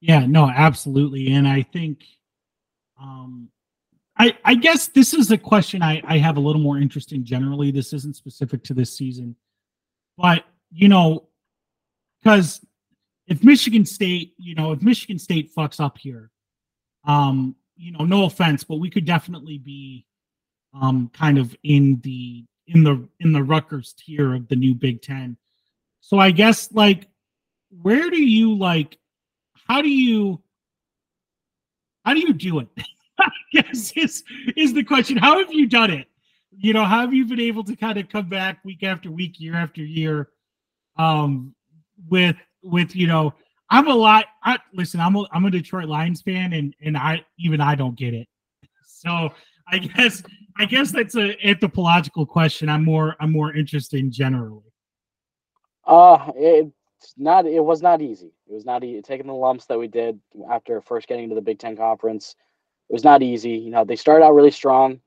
[0.00, 1.32] Yeah, no, absolutely.
[1.32, 2.02] And I think
[3.00, 3.48] um
[4.18, 7.24] I, I guess this is a question I, I have a little more interest in
[7.24, 7.70] generally.
[7.70, 9.36] This isn't specific to this season,
[10.18, 11.28] but you know,
[12.20, 12.60] because
[13.28, 16.32] if Michigan State, you know, if Michigan State fucks up here,
[17.04, 20.06] um, you know, no offense, but we could definitely be
[20.74, 25.02] um kind of in the in the in the Rutgers tier of the new Big
[25.02, 25.36] Ten.
[26.00, 27.08] So I guess like
[27.82, 28.98] where do you like
[29.66, 30.42] how do you
[32.04, 32.68] how do you do it?
[33.20, 34.24] I guess is
[34.56, 35.16] is the question.
[35.16, 36.06] How have you done it?
[36.58, 39.38] You know, how have you been able to kind of come back week after week,
[39.38, 40.30] year after year,
[40.96, 41.54] um,
[42.08, 43.34] with with you know,
[43.68, 44.26] I'm a lot.
[44.42, 47.96] I, listen, I'm a I'm a Detroit Lions fan, and and I even I don't
[47.96, 48.26] get it.
[49.02, 49.30] So
[49.70, 50.22] I guess
[50.58, 52.68] I guess that's a anthropological question.
[52.68, 54.62] I'm more I'm more interested in generally.
[55.86, 57.46] Uh, it's not.
[57.46, 58.32] It was not easy.
[58.48, 61.40] It was not easy taking the lumps that we did after first getting into the
[61.40, 62.36] Big Ten conference
[62.90, 63.50] it was not easy.
[63.50, 65.00] You know, they started out really strong.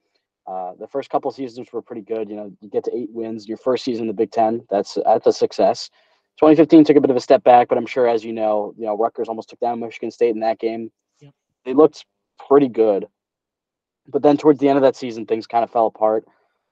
[0.47, 2.29] Uh, the first couple seasons were pretty good.
[2.29, 4.65] You know, you get to eight wins your first season in the Big Ten.
[4.69, 5.89] That's that's a success.
[6.39, 8.85] 2015 took a bit of a step back, but I'm sure, as you know, you
[8.85, 10.91] know Rutgers almost took down Michigan State in that game.
[11.19, 11.33] Yep.
[11.65, 12.05] They looked
[12.47, 13.05] pretty good,
[14.07, 16.25] but then towards the end of that season, things kind of fell apart.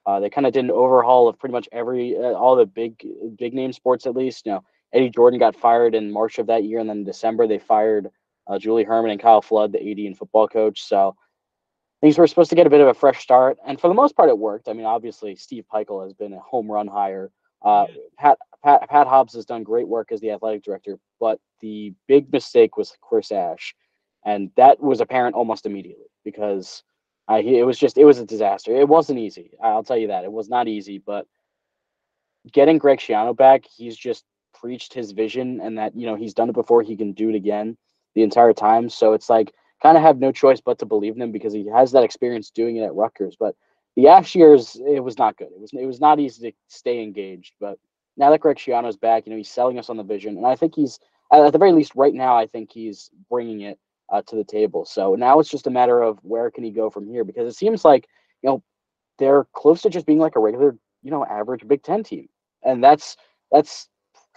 [0.05, 3.05] Uh, they kind of did an overhaul of pretty much every uh, all the big
[3.38, 4.45] big name sports at least.
[4.45, 4.63] You know,
[4.93, 8.09] Eddie Jordan got fired in March of that year, and then in December they fired
[8.47, 10.82] uh, Julie Hermann and Kyle Flood, the AD and football coach.
[10.84, 11.15] So
[12.01, 14.15] things were supposed to get a bit of a fresh start, and for the most
[14.15, 14.67] part, it worked.
[14.67, 17.32] I mean, obviously, Steve Pikiell has been a home run hire.
[17.61, 17.86] Uh,
[18.17, 22.32] Pat, Pat Pat Hobbs has done great work as the athletic director, but the big
[22.34, 23.75] mistake was Chris Ash,
[24.25, 26.82] and that was apparent almost immediately because
[27.38, 28.75] he, it was just it was a disaster.
[28.75, 29.51] It wasn't easy.
[29.63, 31.27] I'll tell you that it was not easy, but
[32.51, 36.49] getting Greg Schiano back, he's just preached his vision and that you know he's done
[36.49, 37.77] it before, he can do it again
[38.15, 38.89] the entire time.
[38.89, 41.67] So it's like kind of have no choice but to believe in him because he
[41.67, 43.36] has that experience doing it at Rutgers.
[43.39, 43.55] But
[43.95, 45.49] the Ash years, it was not good.
[45.51, 47.53] It was it was not easy to stay engaged.
[47.59, 47.77] But
[48.17, 50.55] now that Greg Schiano's back, you know, he's selling us on the vision, and I
[50.55, 50.99] think he's
[51.32, 52.38] at the very least right now.
[52.38, 53.79] I think he's bringing it
[54.12, 54.86] uh, to the table.
[54.86, 57.57] So now it's just a matter of where can he go from here because it
[57.57, 58.07] seems like
[58.43, 58.64] you know
[59.18, 62.28] they're close to just being like a regular, you know, average Big Ten team,
[62.64, 63.16] and that's
[63.51, 63.88] that's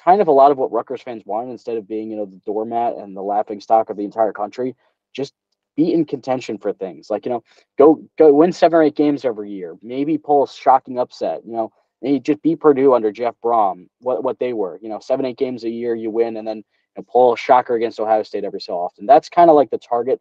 [0.03, 2.41] kind of a lot of what Rutgers fans want instead of being, you know, the
[2.45, 4.77] doormat and the laughing stock of the entire country.
[5.14, 5.33] Just
[5.77, 7.09] be in contention for things.
[7.11, 7.43] Like, you know,
[7.79, 9.77] go go win seven or eight games every year.
[9.83, 11.72] Maybe pull a shocking upset, you know,
[12.03, 14.79] and just be Purdue under Jeff Brohm, what what they were.
[14.83, 16.62] You know, seven, eight games a year you win and then
[16.97, 19.07] you know, pull a shocker against Ohio State every so often.
[19.07, 20.20] That's kind of like the target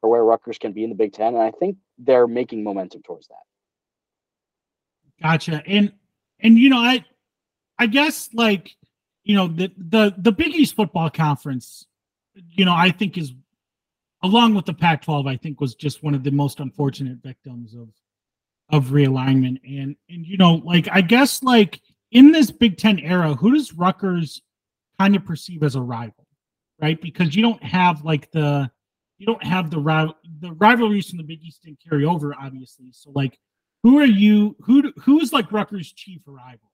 [0.00, 1.34] for where Rutgers can be in the Big Ten.
[1.34, 3.36] And I think they're making momentum towards that.
[5.22, 5.62] Gotcha.
[5.66, 5.92] And
[6.40, 7.04] and you know, I
[7.78, 8.74] I guess like
[9.24, 11.86] you know the the the Big East football conference,
[12.34, 13.32] you know, I think is
[14.24, 17.88] along with the Pac-12, I think was just one of the most unfortunate victims of
[18.70, 19.60] of realignment.
[19.64, 23.72] And and you know, like I guess like in this Big Ten era, who does
[23.72, 24.42] Rutgers
[24.98, 26.26] kind of perceive as a rival,
[26.80, 27.00] right?
[27.00, 28.70] Because you don't have like the
[29.18, 32.86] you don't have the rival the rivalries from the Big East didn't carry over, obviously.
[32.92, 33.38] So like,
[33.82, 34.56] who are you?
[34.62, 36.68] Who who's like Rutgers' chief rival?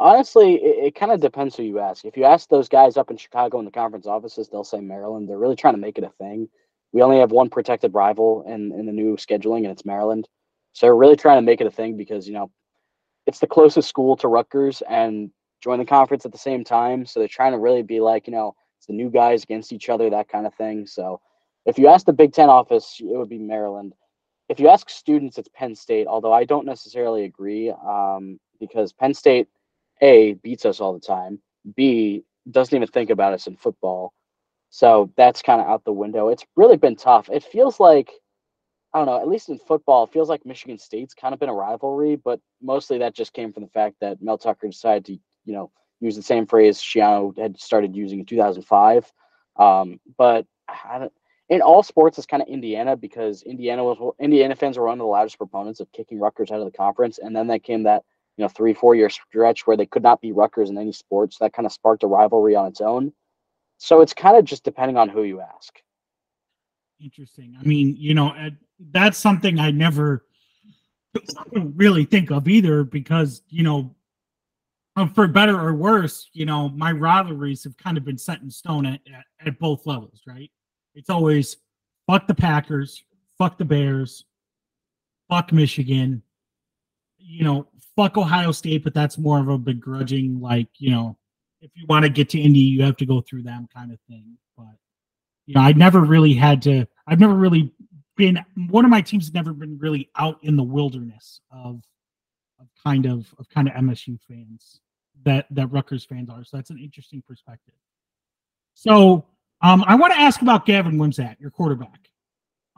[0.00, 2.04] Honestly, it, it kind of depends who you ask.
[2.04, 5.28] If you ask those guys up in Chicago in the conference offices, they'll say Maryland.
[5.28, 6.48] They're really trying to make it a thing.
[6.92, 10.28] We only have one protected rival in, in the new scheduling, and it's Maryland.
[10.72, 12.50] So they're really trying to make it a thing because, you know,
[13.26, 15.30] it's the closest school to Rutgers and
[15.64, 17.06] join the conference at the same time.
[17.06, 19.88] So they're trying to really be like, you know, it's the new guys against each
[19.88, 20.86] other, that kind of thing.
[20.86, 21.22] So
[21.64, 23.94] if you ask the Big Ten office, it would be Maryland.
[24.50, 29.14] If you ask students, it's Penn State, although I don't necessarily agree um, because Penn
[29.14, 29.48] State,
[30.02, 31.38] A, beats us all the time,
[31.74, 34.12] B, doesn't even think about us in football.
[34.68, 36.28] So that's kind of out the window.
[36.28, 37.30] It's really been tough.
[37.32, 38.10] It feels like,
[38.92, 41.48] I don't know, at least in football, it feels like Michigan State's kind of been
[41.48, 45.18] a rivalry, but mostly that just came from the fact that Mel Tucker decided to,
[45.44, 45.70] you know,
[46.00, 49.12] use the same phrase Schiano had started using in 2005.
[49.56, 50.46] Um, but
[51.48, 54.98] in all sports, it's kind of Indiana because Indiana was Indiana fans were one of
[54.98, 58.02] the loudest proponents of kicking Rutgers out of the conference, and then that came that
[58.36, 61.38] you know three four year stretch where they could not beat Rutgers in any sports.
[61.38, 63.12] That kind of sparked a rivalry on its own.
[63.78, 65.78] So it's kind of just depending on who you ask.
[67.00, 67.56] Interesting.
[67.60, 68.32] I mean, you know,
[68.92, 70.24] that's something I never
[71.52, 73.94] really think of either because you know
[75.14, 78.86] for better or worse, you know, my rivalries have kind of been set in stone
[78.86, 80.50] at, at, at, both levels, right?
[80.94, 81.56] It's always
[82.06, 83.02] fuck the Packers,
[83.36, 84.24] fuck the Bears,
[85.28, 86.22] fuck Michigan,
[87.18, 87.66] you know,
[87.96, 91.16] fuck Ohio State, but that's more of a begrudging, like, you know,
[91.60, 93.98] if you want to get to Indy, you have to go through them kind of
[94.08, 94.36] thing.
[94.56, 94.76] But,
[95.46, 97.72] you know, I never really had to, I've never really
[98.16, 98.38] been,
[98.68, 101.82] one of my teams has never been really out in the wilderness of,
[102.60, 104.80] of kind of, of kind of MSU fans
[105.24, 106.44] that that Rutgers fans are.
[106.44, 107.74] So that's an interesting perspective.
[108.74, 109.26] So
[109.62, 112.10] um, I want to ask about Gavin Wimsatt, your quarterback.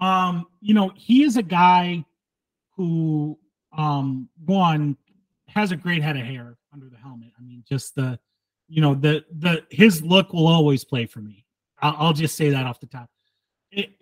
[0.01, 2.05] Um, you know, he is a guy
[2.77, 3.39] who
[3.77, 4.97] um, one
[5.49, 7.33] has a great head of hair under the helmet.
[7.39, 8.19] I mean, just the
[8.69, 11.45] you know the the his look will always play for me.
[11.81, 13.09] I'll, I'll just say that off the top.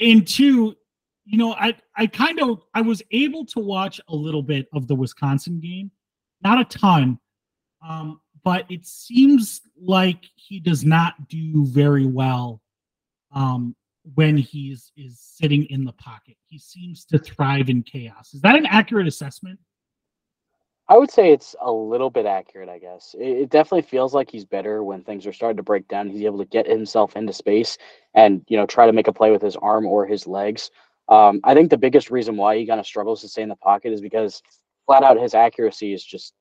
[0.01, 0.77] And two,
[1.25, 4.89] you know, I I kind of I was able to watch a little bit of
[4.89, 5.91] the Wisconsin game,
[6.43, 7.19] not a ton,
[7.87, 12.61] um, but it seems like he does not do very well
[13.35, 13.75] um,
[14.15, 16.37] when he's is sitting in the pocket.
[16.47, 18.35] He seems to thrive in chaos.
[18.35, 19.59] Is that an accurate assessment?
[20.87, 23.15] I would say it's a little bit accurate, I guess.
[23.19, 26.11] It, it, definitely feels like he's better when things are starting to break down.
[26.11, 27.79] He's able to get himself into space
[28.13, 30.71] and, you know, try to make a play with his arm or his legs.
[31.09, 33.57] Um, I think the biggest reason why he kind of struggles to stay in the
[33.57, 34.43] pocket is because
[34.85, 36.35] flat out his accuracy is just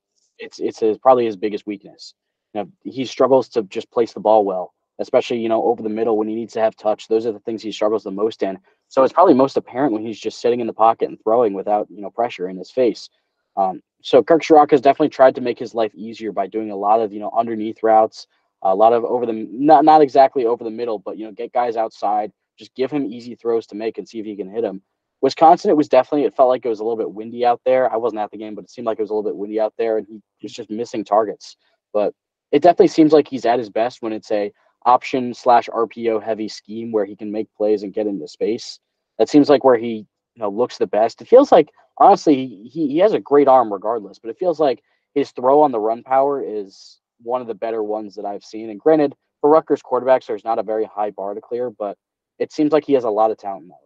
[0.43, 2.13] it's it's his, probably his biggest weakness.
[2.53, 5.89] You know, he struggles to just place the ball well, especially you know over the
[5.89, 7.07] middle when he needs to have touch.
[7.07, 8.59] Those are the things he struggles the most in.
[8.89, 11.87] So it's probably most apparent when he's just sitting in the pocket and throwing without
[11.89, 13.09] you know pressure in his face.
[13.55, 16.75] Um, so Kirk Ciarrocca has definitely tried to make his life easier by doing a
[16.75, 18.27] lot of you know underneath routes,
[18.61, 21.53] a lot of over the not not exactly over the middle, but you know get
[21.53, 24.61] guys outside, just give him easy throws to make and see if he can hit
[24.61, 24.81] them.
[25.23, 27.91] Wisconsin, it was definitely, it felt like it was a little bit windy out there.
[27.91, 29.57] I wasn't at the game, but it seemed like it was a little bit windy
[29.57, 31.55] out there and he was just missing targets.
[31.93, 32.13] But
[32.51, 34.51] it definitely seems like he's at his best when it's a
[34.85, 38.79] option slash RPO heavy scheme where he can make plays and get into space.
[39.17, 40.05] That seems like where he
[40.35, 41.21] you know looks the best.
[41.21, 41.69] It feels like
[41.99, 44.83] honestly he, he has a great arm regardless, but it feels like
[45.15, 48.69] his throw on the run power is one of the better ones that I've seen.
[48.69, 51.97] And granted, for Rutgers quarterbacks, there's not a very high bar to clear, but
[52.39, 53.77] it seems like he has a lot of talent in that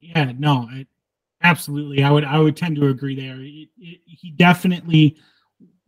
[0.00, 0.86] yeah, no, I,
[1.42, 2.02] absolutely.
[2.02, 3.40] I would I would tend to agree there.
[3.40, 5.16] It, it, he definitely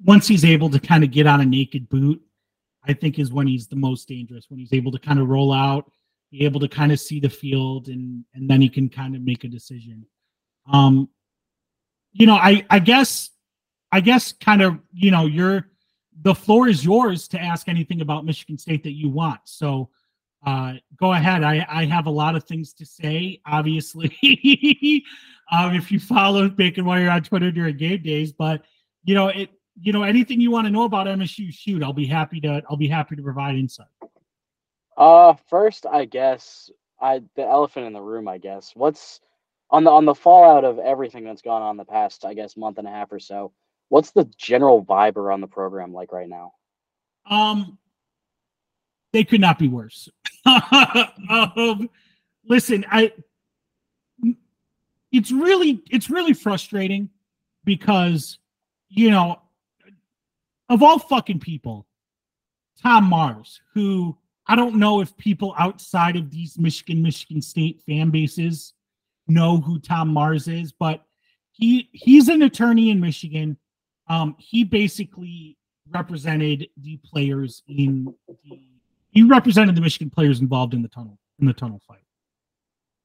[0.05, 2.21] once he's able to kind of get on a naked boot,
[2.85, 4.47] I think is when he's the most dangerous.
[4.49, 5.91] When he's able to kind of roll out,
[6.31, 9.23] be able to kind of see the field, and and then he can kind of
[9.23, 10.05] make a decision.
[10.71, 11.09] Um,
[12.13, 13.31] you know, I I guess
[13.91, 15.69] I guess kind of you know you're
[16.23, 19.41] the floor is yours to ask anything about Michigan State that you want.
[19.45, 19.91] So
[20.45, 21.45] uh, go ahead.
[21.45, 24.09] I, I have a lot of things to say, obviously.
[25.53, 28.63] um, if you follow Bacon while you're on Twitter during game days, but
[29.05, 32.07] you know, it you know, anything you want to know about MSU, shoot, I'll be
[32.07, 33.87] happy to I'll be happy to provide insight.
[34.97, 36.71] Uh first, I guess
[37.01, 38.73] I the elephant in the room, I guess.
[38.75, 39.21] What's
[39.71, 42.79] on the on the fallout of everything that's gone on the past, I guess, month
[42.79, 43.53] and a half or so,
[43.89, 46.53] what's the general vibe around the program like right now?
[47.31, 47.79] Um
[49.13, 50.09] they could not be worse.
[50.47, 51.89] um,
[52.49, 53.13] listen, I
[55.13, 57.11] it's really it's really frustrating
[57.65, 58.39] because
[58.89, 59.41] you know
[60.69, 61.87] of all fucking people,
[62.83, 68.11] Tom Mars, who I don't know if people outside of these Michigan, Michigan State fan
[68.11, 68.73] bases
[69.29, 71.05] know who Tom Mars is, but
[71.53, 73.57] he he's an attorney in Michigan.
[74.09, 75.57] Um, he basically
[75.91, 78.13] represented the players in
[78.45, 78.72] the
[79.13, 82.03] he represented the Michigan players involved in the tunnel in the tunnel fight.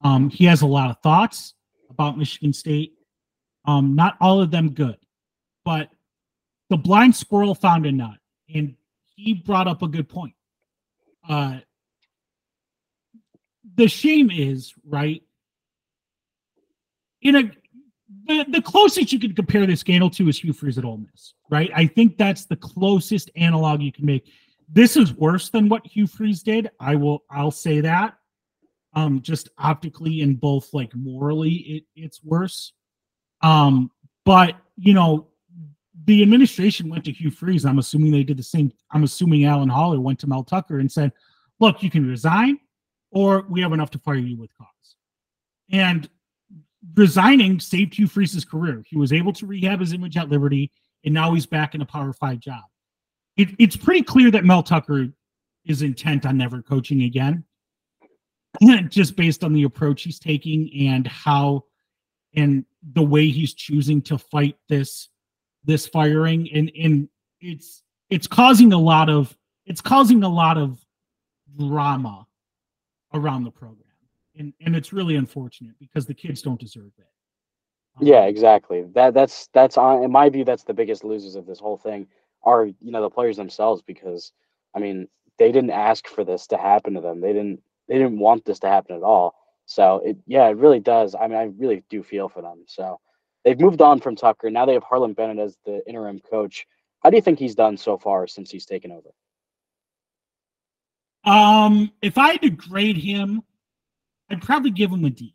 [0.02, 1.54] Um, he has a lot of thoughts
[1.90, 2.94] about Michigan State.
[3.64, 4.96] Um, not all of them good,
[5.64, 5.90] but
[6.70, 8.16] the blind squirrel found a nut,
[8.52, 8.74] and
[9.14, 10.34] he brought up a good point.
[11.28, 11.58] Uh,
[13.74, 15.22] the shame is right
[17.20, 17.50] in a
[18.26, 21.34] the, the closest you can compare this scandal to is Hugh Freeze at Ole Miss,
[21.50, 21.70] right?
[21.74, 24.30] I think that's the closest analog you can make.
[24.70, 26.70] This is worse than what Hugh Freeze did.
[26.78, 28.18] I will I'll say that.
[28.94, 32.72] Um, just optically and both like morally, it, it's worse.
[33.42, 33.90] Um,
[34.24, 35.28] but you know,
[36.04, 37.64] the administration went to Hugh Freeze.
[37.64, 38.72] I'm assuming they did the same.
[38.90, 41.12] I'm assuming Alan Haller went to Mel Tucker and said,
[41.60, 42.58] "Look, you can resign,
[43.10, 44.96] or we have enough to fire you with cause."
[45.70, 46.08] And
[46.94, 48.82] resigning saved Hugh Freeze's career.
[48.86, 50.70] He was able to rehab his image at Liberty,
[51.04, 52.62] and now he's back in a Power Five job.
[53.38, 55.06] It, it's pretty clear that Mel Tucker
[55.64, 57.44] is intent on never coaching again,
[58.88, 61.64] just based on the approach he's taking and how
[62.34, 65.08] and the way he's choosing to fight this
[65.64, 66.50] this firing.
[66.52, 67.08] And and
[67.40, 69.36] it's it's causing a lot of
[69.66, 70.84] it's causing a lot of
[71.56, 72.26] drama
[73.14, 73.84] around the program.
[74.36, 77.06] And and it's really unfortunate because the kids don't deserve it.
[78.00, 78.84] Yeah exactly.
[78.94, 82.08] That that's that's on in my view that's the biggest losers of this whole thing
[82.42, 84.32] are you know the players themselves because
[84.74, 85.08] i mean
[85.38, 88.58] they didn't ask for this to happen to them they didn't they didn't want this
[88.58, 89.34] to happen at all
[89.66, 92.98] so it yeah it really does i mean i really do feel for them so
[93.44, 94.50] they've moved on from Tucker.
[94.50, 96.66] Now they have Harlon Bennett as the interim coach.
[97.02, 99.08] How do you think he's done so far since he's taken over?
[101.24, 103.42] Um, if I had to grade him,
[104.30, 105.34] I'd probably give him a D.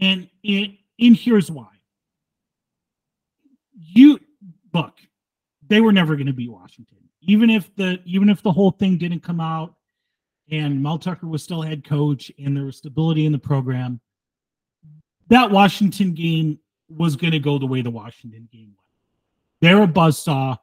[0.00, 1.68] And it, and here's why.
[3.76, 4.20] You
[4.72, 4.94] look,
[5.74, 6.98] they were never going to beat Washington.
[7.22, 9.74] Even if the even if the whole thing didn't come out
[10.50, 14.00] and Mel Tucker was still head coach and there was stability in the program,
[15.28, 18.78] that Washington game was going to go the way the Washington game went.
[19.60, 20.58] They're a buzzsaw.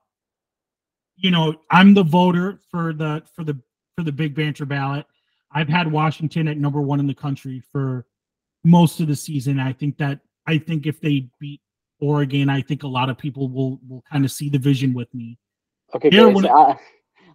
[1.18, 3.60] You know, I'm the voter for the for the
[3.98, 5.06] for the big banter ballot.
[5.52, 8.06] I've had Washington at number one in the country for
[8.64, 9.60] most of the season.
[9.60, 11.60] I think that I think if they beat
[12.02, 15.14] Oregon, I think a lot of people will will kind of see the vision with
[15.14, 15.38] me.
[15.96, 16.10] Okay.
[16.50, 16.76] I,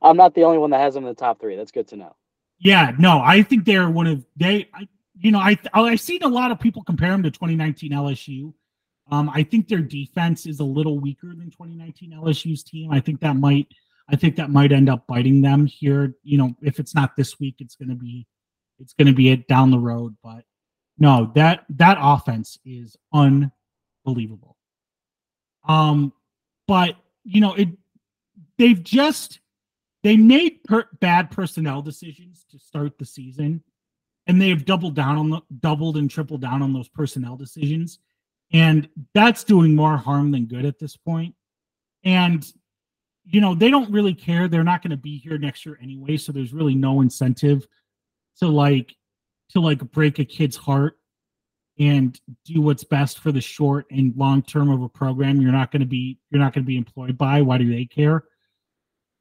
[0.03, 1.57] I'm not the only one that has them in the top three.
[1.57, 2.15] That's good to know.
[2.59, 4.69] Yeah, no, I think they're one of they.
[4.75, 4.89] I,
[5.19, 8.53] you know, I I've seen a lot of people compare them to 2019 LSU.
[9.11, 12.91] Um, I think their defense is a little weaker than 2019 LSU's team.
[12.93, 13.69] I think that might
[14.09, 16.15] I think that might end up biting them here.
[16.23, 18.27] You know, if it's not this week, it's gonna be
[18.79, 20.17] it's gonna be it down the road.
[20.23, 20.45] But
[20.99, 24.56] no, that that offense is unbelievable.
[25.67, 26.13] Um,
[26.67, 27.69] but you know, it
[28.59, 29.41] they've just
[30.03, 33.63] they made per- bad personnel decisions to start the season,
[34.27, 37.99] and they have doubled down on the doubled and tripled down on those personnel decisions
[38.53, 41.35] and that's doing more harm than good at this point.
[42.05, 42.47] And,
[43.25, 44.49] you know, they don't really care.
[44.49, 46.17] They're not going to be here next year anyway.
[46.17, 47.67] So there's really no incentive
[48.39, 48.95] to like,
[49.51, 50.99] to like break a kid's heart
[51.79, 55.71] and do what's best for the short and long term of a program you're not
[55.71, 58.25] going to be you're not going to be employed by why do they care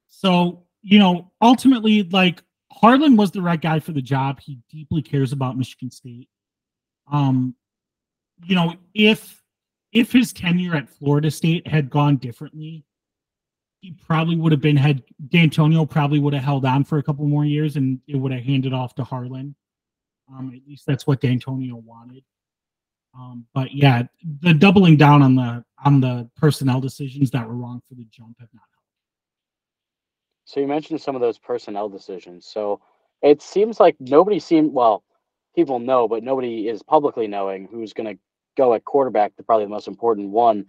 [0.08, 5.02] so you know ultimately like Harlon was the right guy for the job he deeply
[5.02, 6.30] cares about michigan state
[7.12, 7.56] um
[8.44, 9.42] you know, if
[9.92, 12.84] if his tenure at Florida State had gone differently,
[13.80, 17.26] he probably would have been had Dantonio probably would have held on for a couple
[17.26, 19.56] more years and it would have handed off to Harlon.
[20.30, 22.24] Um, at least that's what Dantonio wanted.
[23.18, 24.04] Um, but yeah,
[24.42, 28.36] the doubling down on the on the personnel decisions that were wrong for the jump
[28.40, 28.90] have not helped.
[30.46, 32.46] So you mentioned some of those personnel decisions.
[32.48, 32.82] So
[33.22, 35.04] it seems like nobody seemed well
[35.56, 38.20] people know, but nobody is publicly knowing who's going to
[38.58, 40.66] go at quarterback, the probably the most important one.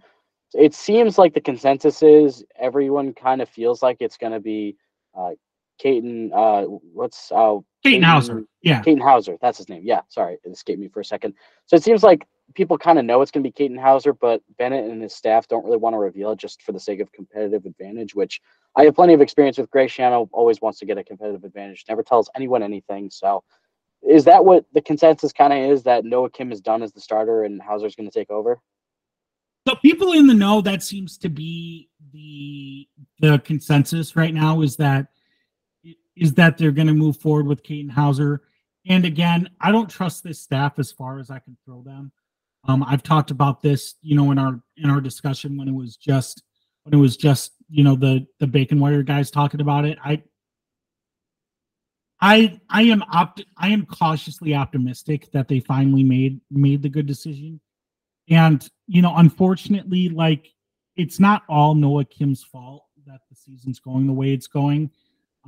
[0.53, 4.77] It seems like the consensus is everyone kind of feels like it's going to be
[5.17, 5.31] uh.
[5.85, 8.45] Uh, what's uh, Katin Houser?
[8.63, 9.37] Yeah, Katin Houser.
[9.39, 9.83] That's his name.
[9.85, 11.35] Yeah, sorry, it escaped me for a second.
[11.67, 12.25] So it seems like
[12.57, 15.47] people kind of know it's going to be Katin Houser, but Bennett and his staff
[15.47, 18.15] don't really want to reveal it just for the sake of competitive advantage.
[18.15, 18.41] Which
[18.75, 19.69] I have plenty of experience with.
[19.69, 21.85] Greg Schiano always wants to get a competitive advantage.
[21.87, 23.11] Never tells anyone anything.
[23.11, 23.43] So
[24.01, 26.99] is that what the consensus kind of is that Noah Kim is done as the
[26.99, 28.59] starter and Houser's going to take over?
[29.67, 32.87] So people in the know that seems to be the
[33.19, 35.07] the consensus right now is that
[36.15, 38.41] is that they're going to move forward with Katin Houser.
[38.87, 42.11] And again, I don't trust this staff as far as I can throw them.
[42.67, 45.95] Um, I've talked about this, you know, in our in our discussion when it was
[45.95, 46.43] just
[46.83, 49.97] when it was just you know the the bacon wire guys talking about it.
[50.03, 50.21] I
[52.19, 57.05] I I am opt I am cautiously optimistic that they finally made made the good
[57.05, 57.59] decision.
[58.29, 60.49] And you know, unfortunately, like
[60.95, 64.91] it's not all Noah Kim's fault that the season's going the way it's going.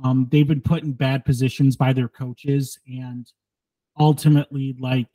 [0.02, 3.30] Um, they've been put in bad positions by their coaches, and
[3.98, 5.08] ultimately, like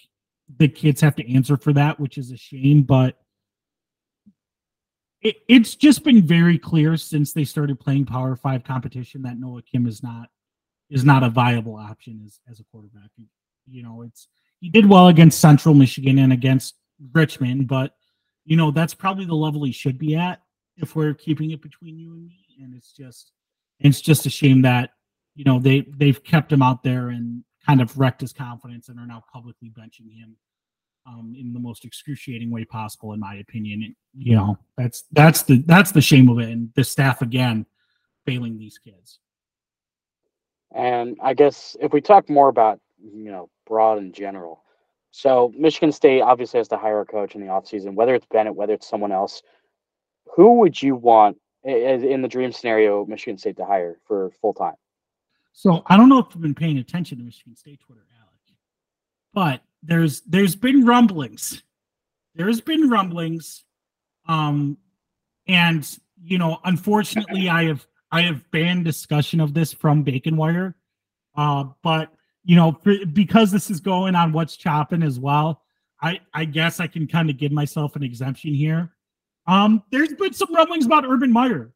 [0.58, 2.84] the kids have to answer for that, which is a shame.
[2.84, 3.18] But
[5.22, 9.64] it, it's just been very clear since they started playing Power Five competition that Noah
[9.64, 10.30] Kim is not
[10.90, 13.10] is not a viable option as as a quarterback.
[13.68, 14.28] You know, it's
[14.60, 16.76] he did well against Central Michigan and against
[17.14, 17.96] Richmond, but
[18.46, 20.42] you know that's probably the level he should be at
[20.78, 22.46] if we're keeping it between you and me.
[22.62, 23.32] And it's just
[23.80, 24.92] it's just a shame that
[25.36, 29.00] you know they they've kept him out there and kind of wrecked his confidence and
[29.00, 30.36] are now publicly benching him
[31.08, 33.84] um, in the most excruciating way possible, in my opinion.
[33.84, 37.66] And, you know, that's that's the that's the shame of it, and the staff again
[38.26, 39.20] failing these kids.
[40.74, 44.64] And I guess if we talk more about you know broad in general,
[45.12, 48.56] so Michigan State obviously has to hire a coach in the offseason, whether it's Bennett,
[48.56, 49.42] whether it's someone else.
[50.36, 54.74] Who would you want in the dream scenario Michigan State to hire for full time?
[55.57, 58.57] So I don't know if you've been paying attention to Michigan State Twitter, Alec,
[59.34, 61.64] but there's there's been rumblings.
[62.36, 63.64] There's been rumblings.
[64.27, 64.77] Um
[65.48, 65.88] and
[66.22, 70.76] you know, unfortunately I have I have banned discussion of this from Bacon Wire.
[71.36, 72.11] Uh, but
[72.44, 72.73] you know,
[73.14, 75.64] because this is going on What's Choppin as well,
[76.02, 78.91] I I guess I can kind of give myself an exemption here.
[79.48, 81.72] Um, there's been some rumblings about Urban Meyer.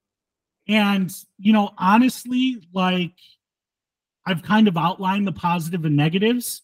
[0.67, 3.15] And, you know, honestly, like
[4.29, 6.61] I've kind of outlined the positive and negatives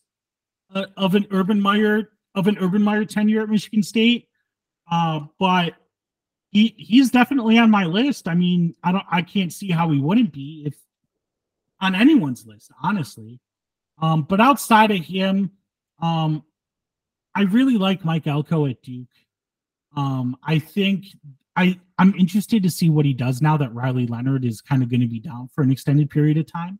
[0.74, 4.28] uh, of an Urban Meyer of an Urban Meyer tenure at Michigan State.
[4.92, 5.74] Uh, but
[6.52, 8.28] he he's definitely on my list.
[8.28, 10.76] I mean, I don't I can't see how he wouldn't be if
[11.82, 13.40] on anyone's list, honestly.
[14.00, 15.52] Um, but outside of him,
[16.02, 16.44] um,
[17.34, 19.08] I really like Mike Elko at Duke.
[19.98, 21.06] Um, I think
[21.56, 24.90] I I'm interested to see what he does now that Riley Leonard is kind of
[24.90, 26.80] going to be down for an extended period of time.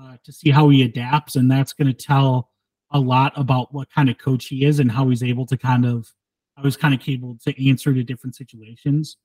[0.00, 2.48] Uh, to see how he adapts, and that's going to tell
[2.92, 5.84] a lot about what kind of coach he is and how he's able to kind
[5.84, 6.10] of
[6.56, 9.16] I was kind of able to answer to different situations.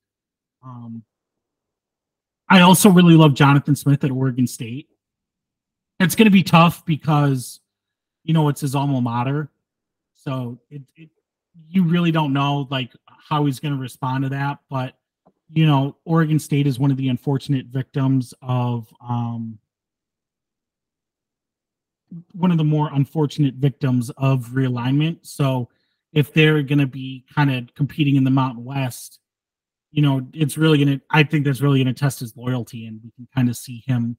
[0.64, 1.03] Um,
[2.49, 4.88] I also really love Jonathan Smith at Oregon State.
[5.99, 7.60] It's going to be tough because
[8.23, 9.49] you know it's his alma mater,
[10.14, 11.10] so it, it
[11.69, 14.60] you really don't know like how he's going to respond to that.
[14.69, 14.98] But
[15.49, 19.57] you know, Oregon State is one of the unfortunate victims of um,
[22.34, 25.19] one of the more unfortunate victims of realignment.
[25.23, 25.69] So
[26.13, 29.19] if they're going to be kind of competing in the Mountain West,
[29.91, 32.85] you know, it's really going to, I think that's really going to test his loyalty
[32.85, 34.17] and we can kind of see him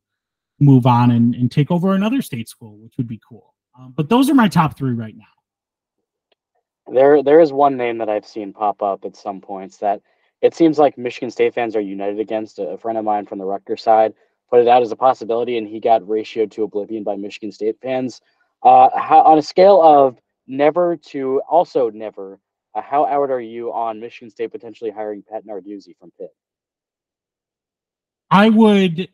[0.60, 3.54] move on and, and take over another state school, which would be cool.
[3.78, 5.24] Um, but those are my top three right now.
[6.92, 10.00] There, there is one name that I've seen pop up at some points that
[10.40, 12.58] it seems like Michigan State fans are united against.
[12.58, 14.14] A friend of mine from the Rutgers side
[14.50, 17.76] put it out as a possibility, and he got ratioed to oblivion by Michigan State
[17.82, 18.20] fans.
[18.62, 22.40] Uh, how, on a scale of never to also never,
[22.74, 26.34] uh, how out are you on Michigan State potentially hiring Pat Narduzzi from Pitt?
[28.30, 29.08] I would,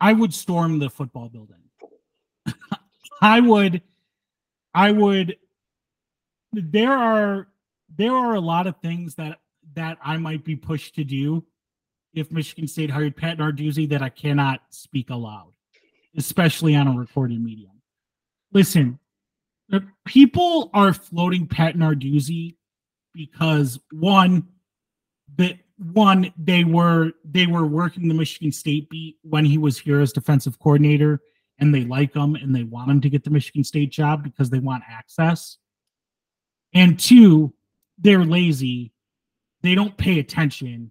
[0.00, 1.56] I would storm the football building.
[3.20, 3.82] I would,
[4.74, 5.36] I would
[6.52, 7.48] there are
[7.96, 9.40] there are a lot of things that
[9.74, 11.44] that I might be pushed to do
[12.14, 15.52] if Michigan State hired Pat Narduzzi that I cannot speak aloud,
[16.16, 17.80] especially on a recorded medium.
[18.52, 18.98] Listen,
[20.04, 22.56] people are floating Pat Narduzzi
[23.14, 24.46] because one,
[25.36, 30.00] that one they were they were working the Michigan State beat when he was here
[30.00, 31.20] as defensive coordinator,
[31.58, 34.50] and they like him and they want him to get the Michigan State job because
[34.50, 35.58] they want access.
[36.74, 37.52] And two,
[37.98, 38.92] they're lazy.
[39.62, 40.90] They don't pay attention.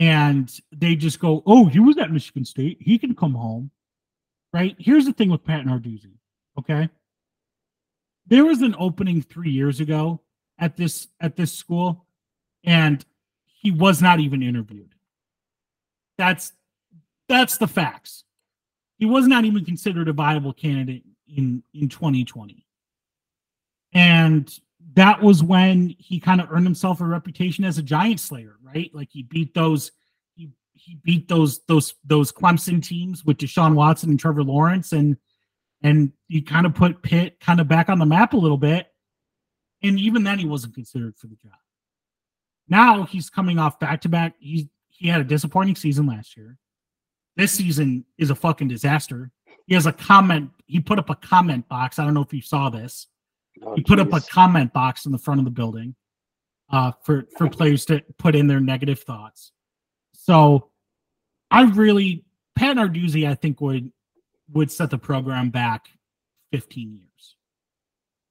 [0.00, 2.78] And they just go, oh, he was at Michigan State.
[2.80, 3.70] He can come home.
[4.52, 4.74] Right?
[4.78, 6.14] Here's the thing with Pat Narduzzi.
[6.58, 6.88] Okay.
[8.26, 10.20] There was an opening three years ago
[10.58, 12.06] at this at this school,
[12.64, 13.04] and
[13.44, 14.94] he was not even interviewed.
[16.18, 16.52] That's
[17.28, 18.24] that's the facts.
[18.98, 22.64] He was not even considered a viable candidate in in 2020.
[23.92, 24.52] And
[24.94, 28.90] that was when he kind of earned himself a reputation as a giant slayer, right?
[28.92, 29.92] Like he beat those
[30.34, 35.16] he he beat those those those Clemson teams with Deshaun Watson and Trevor Lawrence and
[35.82, 38.86] and he kind of put Pitt kind of back on the map a little bit.
[39.82, 41.52] And even then he wasn't considered for the job.
[42.68, 44.34] Now he's coming off back to back.
[44.38, 46.58] He's he had a disappointing season last year.
[47.36, 49.30] This season is a fucking disaster.
[49.66, 50.50] He has a comment.
[50.66, 51.98] He put up a comment box.
[51.98, 53.06] I don't know if you saw this.
[53.64, 55.94] Oh, he put up a comment box in the front of the building
[56.70, 59.52] uh, for for players to put in their negative thoughts.
[60.14, 60.70] So
[61.50, 62.24] I really
[62.56, 63.90] Pat Narduzzi, I think would
[64.52, 65.88] would set the program back
[66.52, 67.36] 15 years.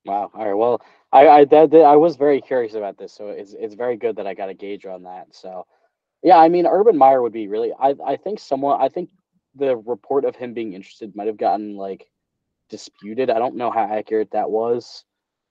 [0.06, 0.32] Wow.
[0.34, 0.54] All right.
[0.54, 0.82] Well,
[1.12, 4.16] I I that, that- I was very curious about this, so it's it's very good
[4.16, 5.28] that I got a gauge on that.
[5.36, 5.66] So,
[6.24, 7.72] yeah, I mean, Urban Meyer would be really.
[7.80, 8.82] I I think someone.
[8.82, 9.10] I think
[9.56, 12.08] the report of him being interested might have gotten like
[12.70, 13.30] disputed.
[13.30, 15.04] I don't know how accurate that was,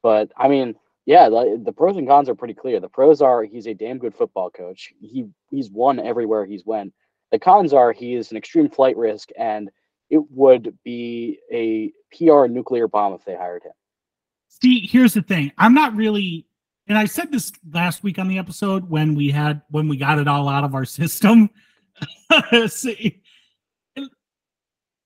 [0.02, 0.74] but I mean,
[1.06, 2.80] yeah, the, the pros and cons are pretty clear.
[2.80, 4.92] The pros are he's a damn good football coach.
[5.00, 6.92] He he's won everywhere he's went.
[7.32, 9.70] The cons are he is an extreme flight risk, and
[10.10, 13.72] it would be a PR nuclear bomb if they hired him.
[14.48, 15.52] See, here's the thing.
[15.58, 16.46] I'm not really,
[16.86, 20.18] and I said this last week on the episode when we had when we got
[20.18, 21.50] it all out of our system.
[22.68, 23.22] See,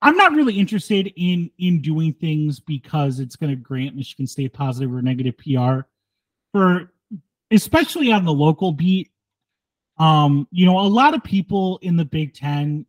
[0.03, 4.53] I'm not really interested in in doing things because it's going to grant Michigan State
[4.53, 5.87] positive or negative PR
[6.53, 6.93] for
[7.53, 9.11] especially on the local beat.
[9.99, 12.85] Um, you know, a lot of people in the Big Ten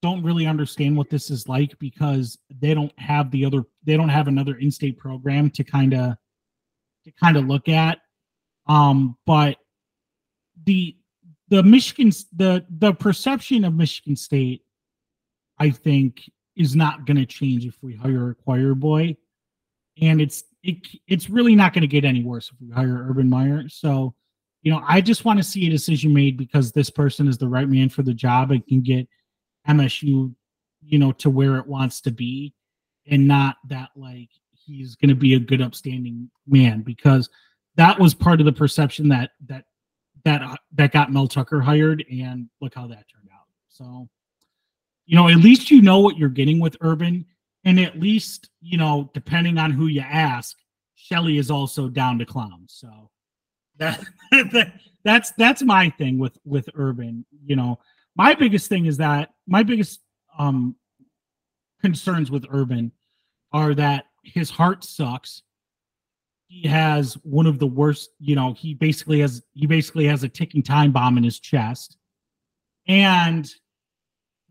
[0.00, 4.08] don't really understand what this is like because they don't have the other they don't
[4.08, 6.14] have another in-state program to kind of
[7.04, 7.98] to kind of look at
[8.68, 9.56] um but
[10.64, 10.96] the
[11.48, 14.62] the michigan the the perception of michigan state
[15.58, 19.16] i think is not going to change if we hire a choir boy
[20.00, 20.76] and it's it,
[21.06, 24.14] it's really not going to get any worse if we hire urban meyer so
[24.62, 27.48] you know i just want to see a decision made because this person is the
[27.48, 29.08] right man for the job and can get
[29.68, 30.34] MSU,
[30.82, 32.54] you know, to where it wants to be,
[33.06, 37.28] and not that like he's going to be a good, upstanding man because
[37.76, 39.64] that was part of the perception that that
[40.24, 43.46] that uh, that got Mel Tucker hired, and look how that turned out.
[43.68, 44.08] So,
[45.08, 47.24] you know, at least you know what you're getting with Urban,
[47.64, 50.54] and at least you know, depending on who you ask,
[50.96, 52.66] Shelley is also down to clown.
[52.66, 53.10] So
[53.78, 54.04] that
[55.04, 57.24] that's that's my thing with with Urban.
[57.42, 57.78] You know,
[58.16, 60.00] my biggest thing is that my biggest
[60.38, 60.76] um
[61.80, 62.92] concerns with Urban
[63.50, 65.42] are that his heart sucks.
[66.48, 70.28] He has one of the worst, you know, he basically has he basically has a
[70.28, 71.96] ticking time bomb in his chest.
[72.86, 73.50] And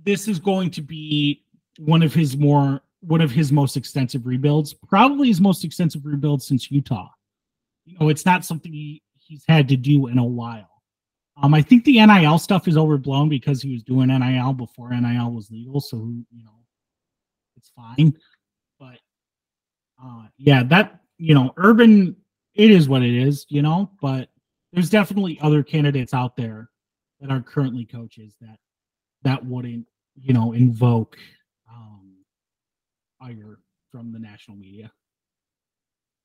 [0.08, 1.44] this is going to be
[1.80, 6.42] one of his more one of his most extensive rebuilds, probably his most extensive rebuild
[6.42, 7.10] since Utah.
[7.86, 10.70] You know, it's not something he, he's had to do in a while.
[11.42, 15.32] Um, I think the NIL stuff is overblown because he was doing NIL before NIL
[15.32, 16.64] was legal, so you know
[17.58, 18.18] it's fine.
[18.80, 19.00] But
[20.02, 22.16] uh, yeah, that you know, Urban,
[22.56, 23.92] it is what it is, you know.
[24.02, 24.30] But
[24.72, 26.70] there's definitely other candidates out there
[27.20, 28.58] that are currently coaches that
[29.24, 29.86] that wouldn't,
[30.22, 31.18] you know, invoke
[31.72, 32.18] um,
[33.22, 33.60] ire
[33.92, 34.92] from the national media.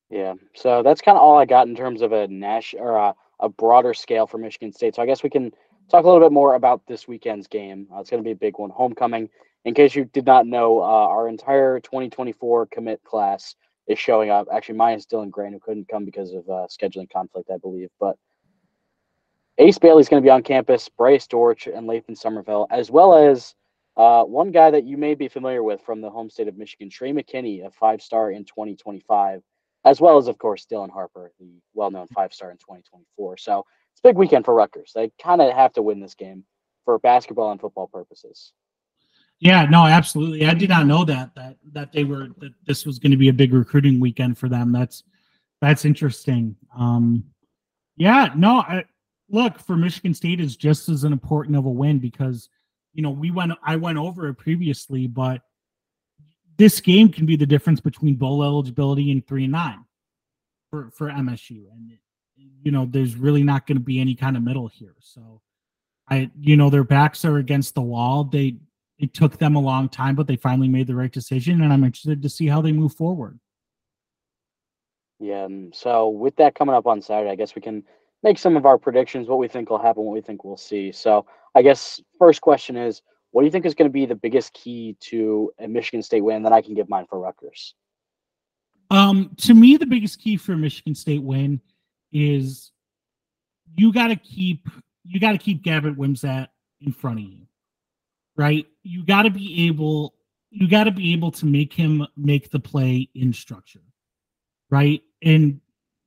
[0.09, 3.15] Yeah, so that's kind of all I got in terms of a national or a,
[3.39, 4.95] a broader scale for Michigan State.
[4.95, 5.51] So I guess we can
[5.89, 7.87] talk a little bit more about this weekend's game.
[7.93, 9.29] Uh, it's going to be a big one, homecoming.
[9.65, 13.55] In case you did not know, uh, our entire 2024 commit class
[13.87, 14.47] is showing up.
[14.51, 17.89] Actually, mine is Dylan Grant, who couldn't come because of uh, scheduling conflict, I believe.
[17.99, 18.17] But
[19.57, 23.55] Ace Bailey's going to be on campus, Bryce Dortch and Lathan Somerville, as well as
[23.95, 26.89] uh, one guy that you may be familiar with from the home state of Michigan,
[26.89, 29.41] Trey McKinney, a five star in 2025
[29.85, 33.37] as well as, of course, Dylan Harper, the well-known five-star in 2024.
[33.37, 34.91] So it's a big weekend for Rutgers.
[34.95, 36.45] They kind of have to win this game
[36.85, 38.53] for basketball and football purposes.
[39.39, 40.45] Yeah, no, absolutely.
[40.45, 43.27] I did not know that that that they were that this was going to be
[43.27, 44.71] a big recruiting weekend for them.
[44.71, 45.03] That's
[45.59, 46.55] that's interesting.
[46.77, 47.25] Um,
[47.97, 48.85] yeah, no, I,
[49.29, 52.47] look for Michigan State is just as important of a win because
[52.93, 55.41] you know we went I went over it previously, but
[56.57, 59.83] this game can be the difference between bowl eligibility and three and nine
[60.69, 61.91] for for MSU, and
[62.35, 64.95] you know there's really not going to be any kind of middle here.
[64.99, 65.41] So,
[66.09, 68.23] I you know their backs are against the wall.
[68.23, 68.57] They
[68.99, 71.83] it took them a long time, but they finally made the right decision, and I'm
[71.83, 73.39] interested to see how they move forward.
[75.19, 75.45] Yeah.
[75.45, 77.83] um, So with that coming up on Saturday, I guess we can
[78.23, 80.91] make some of our predictions, what we think will happen, what we think we'll see.
[80.91, 81.25] So
[81.55, 83.01] I guess first question is,
[83.31, 86.21] what do you think is going to be the biggest key to a Michigan State
[86.21, 86.43] win?
[86.43, 87.73] Then I can give mine for Rutgers.
[88.91, 91.59] Um, to me, the biggest key for a Michigan State win
[92.11, 92.71] is
[93.75, 94.67] you got to keep
[95.03, 96.47] you got to keep Gavin Wimsatt
[96.79, 97.47] in front of you,
[98.37, 98.65] right?
[98.83, 100.13] You got to be able
[100.51, 103.81] you got to be able to make him make the play in structure,
[104.69, 105.01] right?
[105.23, 105.59] And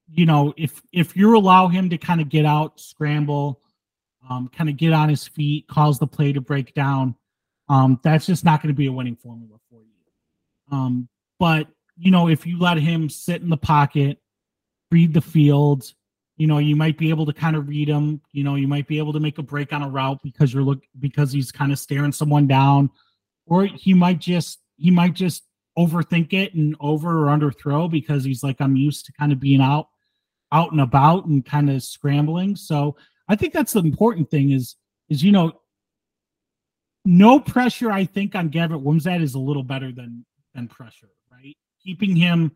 [0.09, 3.61] you know if if you allow him to kind of get out, scramble,
[4.29, 7.15] um, kind of get on his feet, cause the play to break down.
[7.69, 10.77] Um, that's just not going to be a winning formula for you.
[10.77, 11.09] Um,
[11.39, 14.19] but you know, if you let him sit in the pocket,
[14.91, 15.93] read the field,
[16.37, 18.21] you know, you might be able to kind of read him.
[18.33, 20.63] You know, you might be able to make a break on a route because you're
[20.63, 22.91] look because he's kind of staring someone down,
[23.47, 25.45] or he might just he might just
[25.79, 29.41] overthink it and over or under throw because he's like I'm used to kind of
[29.41, 29.89] being out
[30.57, 32.57] out and about and kind of scrambling.
[32.57, 32.97] So
[33.29, 34.77] I think that's the important thing is
[35.09, 35.53] is you know
[37.05, 40.25] no pressure I think on Gavin Wimsatt is a little better than
[40.55, 41.57] than pressure, right?
[41.83, 42.53] Keeping him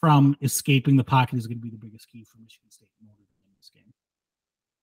[0.00, 3.08] from escaping the pocket is going to be the biggest key for Michigan State in
[3.08, 3.92] order to win this game.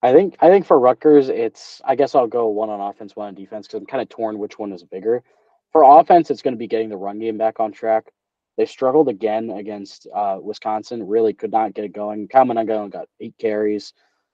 [0.02, 3.28] I think I think for Rutgers, it's I guess I'll go one on offense, one
[3.28, 5.22] on defense because I'm kind of torn which one is bigger.
[5.72, 8.12] For offense, it's going to be getting the run game back on track.
[8.58, 11.08] They struggled again against uh, Wisconsin.
[11.08, 12.28] Really could not get it going.
[12.28, 13.94] Monangai got eight carries.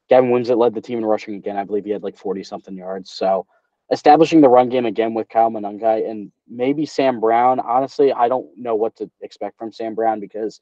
[0.09, 1.55] Gavin Wimsatt led the team in rushing again.
[1.55, 3.11] I believe he had like 40 something yards.
[3.11, 3.45] So
[3.91, 7.59] establishing the run game again with Kyle Monangai and maybe Sam Brown.
[7.59, 10.61] Honestly, I don't know what to expect from Sam Brown because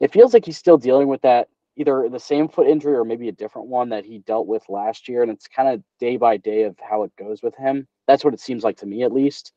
[0.00, 3.28] it feels like he's still dealing with that either the same foot injury or maybe
[3.28, 5.22] a different one that he dealt with last year.
[5.22, 7.86] And it's kind of day by day of how it goes with him.
[8.06, 9.52] That's what it seems like to me, at least.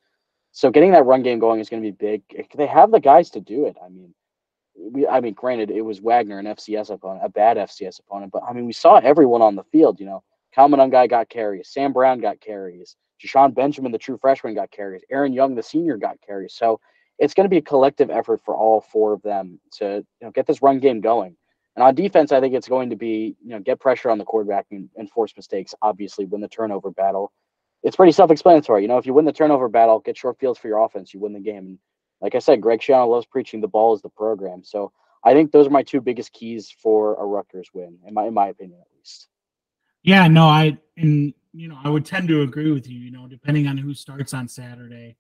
[0.52, 2.23] So getting that run game going is going to be big.
[2.56, 3.78] They have the guys to do it.
[3.84, 4.14] I mean,
[4.76, 8.44] we, I mean, granted, it was Wagner, an FCS opponent, a bad FCS opponent, but
[8.48, 9.99] I mean, we saw everyone on the field.
[9.99, 10.23] You know,
[10.53, 15.03] Kyle Monangai got carries, Sam Brown got carries, Ja'shon Benjamin, the true freshman, got carries,
[15.10, 16.53] Aaron Young, the senior, got carries.
[16.53, 16.80] So
[17.19, 20.32] it's going to be a collective effort for all four of them to you know
[20.32, 21.36] get this run game going.
[21.76, 24.26] And on defense, I think it's going to be you know get pressure on the
[24.26, 25.73] quarterback and, and force mistakes.
[25.82, 27.32] Obviously, win the turnover battle.
[27.84, 28.82] It's pretty self-explanatory.
[28.82, 31.20] You know, if you win the turnover battle, get short fields for your offense, you
[31.20, 31.66] win the game.
[31.66, 31.80] And
[32.22, 34.64] like I said, Greg Schiano loves preaching the ball is the program.
[34.64, 34.91] So
[35.24, 38.34] I think those are my two biggest keys for a Rutgers win, in my in
[38.34, 39.28] my opinion, at least.
[40.03, 42.99] Yeah, no, I and you know I would tend to agree with you.
[42.99, 45.18] You know, depending on who starts on Saturday,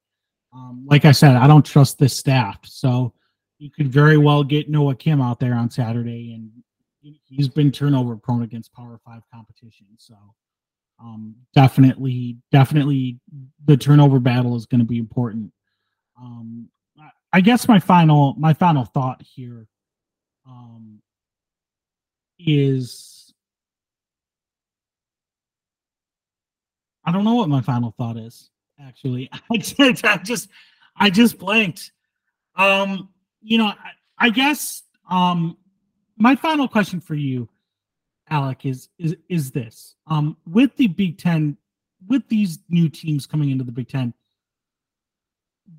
[0.53, 3.13] um, like I said, I don't trust this staff, so
[3.59, 6.49] you could very well get Noah Kim out there on Saturday, and
[7.25, 9.85] he's been turnover prone against Power Five competition.
[9.97, 10.15] So
[11.01, 13.19] um, definitely, definitely,
[13.65, 15.51] the turnover battle is going to be important.
[16.19, 16.69] Um,
[17.33, 19.67] I guess my final my final thought here
[20.47, 21.01] um,
[22.37, 23.33] is
[27.05, 28.49] I don't know what my final thought is
[28.79, 29.29] actually.
[29.51, 30.49] I just, I just,
[30.95, 31.91] I just blanked.
[32.55, 33.09] Um,
[33.41, 35.57] you know, I, I guess um,
[36.17, 37.49] my final question for you,
[38.31, 41.57] Alec, is is is this: um, with the Big Ten,
[42.07, 44.13] with these new teams coming into the Big Ten,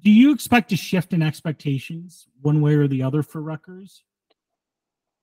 [0.02, 4.04] do you expect a shift in expectations one way or the other for Rutgers?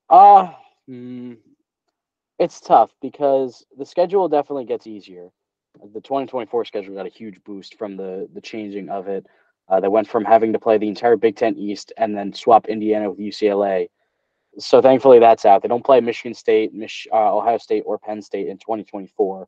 [0.10, 0.52] Uh,
[0.90, 1.38] mm,
[2.40, 5.30] it's tough because the schedule definitely gets easier
[5.94, 9.26] the 2024 schedule got a huge boost from the the changing of it.
[9.68, 12.68] Uh, they went from having to play the entire Big Ten East and then swap
[12.68, 13.88] Indiana with UCLA.
[14.60, 15.62] So thankfully that's out.
[15.62, 19.48] They don't play Michigan State, Mich- uh, Ohio State, or Penn State in 2024.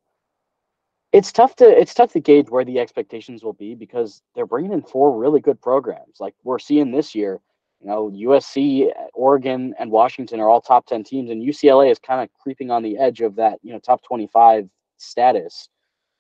[1.12, 4.72] It's tough to it's tough to gauge where the expectations will be because they're bringing
[4.72, 6.22] in four really good programs.
[6.22, 7.42] Like we're seeing this year,
[7.82, 12.22] you know, USC, Oregon, and Washington are all top 10 teams, and UCLA is kind
[12.22, 15.68] of creeping on the edge of that, you know, top 25 status.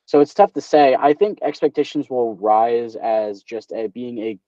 [0.05, 0.97] So it's tough to say.
[0.99, 4.39] I think expectations will rise as just a being a, you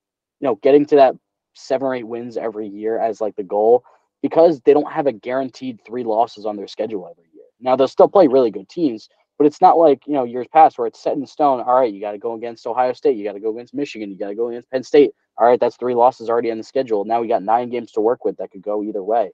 [0.41, 1.15] know, getting to that
[1.53, 3.85] seven or eight wins every year as like the goal
[4.23, 7.43] because they don't have a guaranteed three losses on their schedule every year.
[7.59, 10.79] Now they'll still play really good teams, but it's not like you know years past
[10.79, 11.61] where it's set in stone.
[11.61, 14.09] All right, you got to go against Ohio State, you got to go against Michigan,
[14.09, 15.11] you got to go against Penn State.
[15.37, 17.05] All right, that's three losses already on the schedule.
[17.05, 19.31] Now we got nine games to work with that could go either way.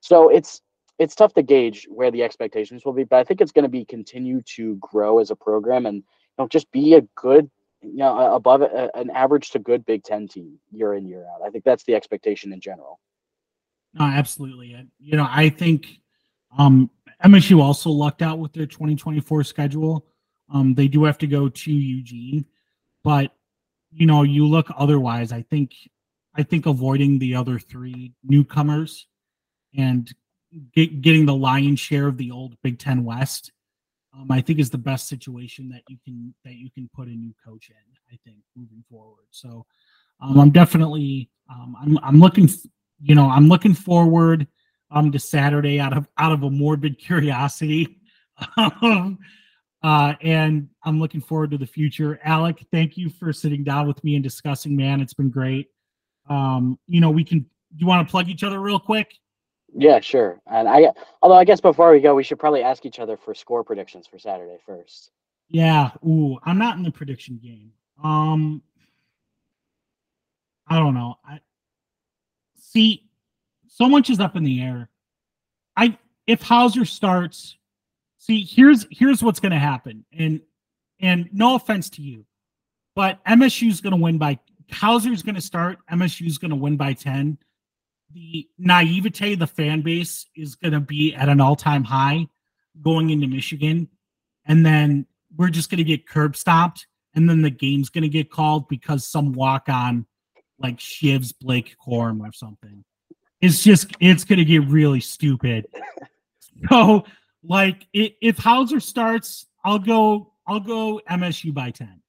[0.00, 0.60] So it's
[0.98, 3.68] it's tough to gauge where the expectations will be, but I think it's going to
[3.68, 6.02] be continue to grow as a program and you
[6.38, 7.48] know just be a good
[7.82, 11.46] you know above a, an average to good Big Ten team year in year out.
[11.46, 12.98] I think that's the expectation in general.
[13.94, 14.76] No, absolutely.
[14.98, 16.00] You know, I think
[16.58, 16.90] um,
[17.24, 20.06] MSU also lucked out with their 2024 schedule.
[20.52, 22.44] Um, they do have to go to Eugene,
[23.02, 23.32] but
[23.92, 25.32] you know, you look otherwise.
[25.32, 25.72] I think
[26.34, 29.06] I think avoiding the other three newcomers
[29.76, 30.12] and
[30.74, 33.52] get, getting the lion's share of the old Big Ten West,
[34.12, 37.12] um, I think is the best situation that you can that you can put a
[37.12, 37.76] new coach in.
[38.12, 39.26] I think moving forward.
[39.30, 39.64] So
[40.20, 42.48] um, I'm definitely um, I'm I'm looking
[43.04, 44.46] you know I'm looking forward
[44.90, 48.00] um to Saturday out of out of a morbid curiosity.
[48.56, 49.20] Um,
[49.84, 52.18] uh, and I'm looking forward to the future.
[52.24, 55.00] Alec, thank you for sitting down with me and discussing, man.
[55.00, 55.68] It's been great.
[56.28, 57.46] Um, you know, we can.
[57.76, 59.14] You want to plug each other real quick?
[59.76, 60.40] Yeah, sure.
[60.46, 63.34] And I, although I guess before we go, we should probably ask each other for
[63.34, 65.10] score predictions for Saturday first.
[65.48, 65.90] Yeah.
[66.06, 67.72] Ooh, I'm not in the prediction game.
[68.02, 68.62] Um,
[70.66, 71.16] I don't know.
[71.24, 71.40] I
[72.74, 73.04] see.
[73.68, 74.90] So much is up in the air.
[75.76, 75.96] I
[76.26, 77.56] if Houser starts,
[78.18, 80.40] see here's here's what's going to happen, and
[81.00, 82.24] and no offense to you,
[82.94, 84.38] but MSU's going to win by
[84.70, 85.78] Houser's going to start.
[85.90, 87.38] MSU's going to win by ten.
[88.12, 92.28] The naivete, the fan base is going to be at an all-time high
[92.80, 93.88] going into Michigan,
[94.46, 95.06] and then
[95.36, 98.68] we're just going to get curb stopped, and then the game's going to get called
[98.68, 100.06] because some walk-on
[100.58, 102.84] like shivs Blake Corum or something.
[103.40, 105.66] It's just it's going to get really stupid.
[106.70, 107.04] So,
[107.42, 110.32] like, if Houser starts, I'll go.
[110.46, 112.00] I'll go MSU by ten.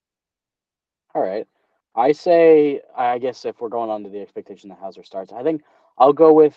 [1.15, 1.47] All right.
[1.95, 5.43] I say, I guess if we're going on to the expectation that Houser starts, I
[5.43, 5.63] think
[5.97, 6.55] I'll go with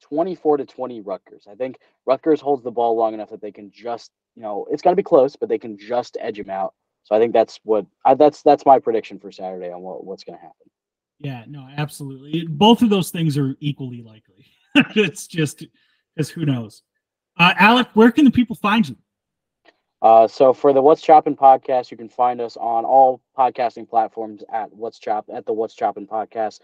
[0.00, 1.46] 24 to 20 Rutgers.
[1.48, 4.82] I think Rutgers holds the ball long enough that they can just, you know, it's
[4.82, 6.74] going to be close, but they can just edge him out.
[7.04, 10.24] So I think that's what I, that's that's my prediction for Saturday on what, what's
[10.24, 10.71] going to happen.
[11.22, 12.46] Yeah, no, absolutely.
[12.46, 14.46] Both of those things are equally likely.
[14.96, 15.64] it's just
[16.14, 16.82] because who knows.
[17.38, 18.96] Uh, Alec, where can the people find you?
[20.02, 24.42] Uh, so for the What's Choppin podcast, you can find us on all podcasting platforms
[24.52, 26.58] at What's Chop at the What's Choppin podcast.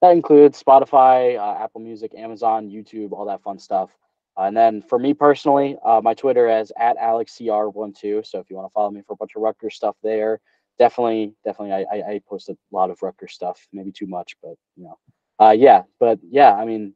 [0.00, 3.96] That includes Spotify, uh, Apple Music, Amazon, YouTube, all that fun stuff.
[4.38, 8.26] Uh, and then for me personally, uh, my Twitter is at AlexCR12.
[8.26, 10.40] So if you want to follow me for a bunch of Rutgers stuff there,
[10.78, 14.54] definitely, definitely, I, I, I post a lot of Rutgers stuff, maybe too much, but
[14.76, 14.98] you know,
[15.38, 16.94] uh, yeah, but yeah, I mean,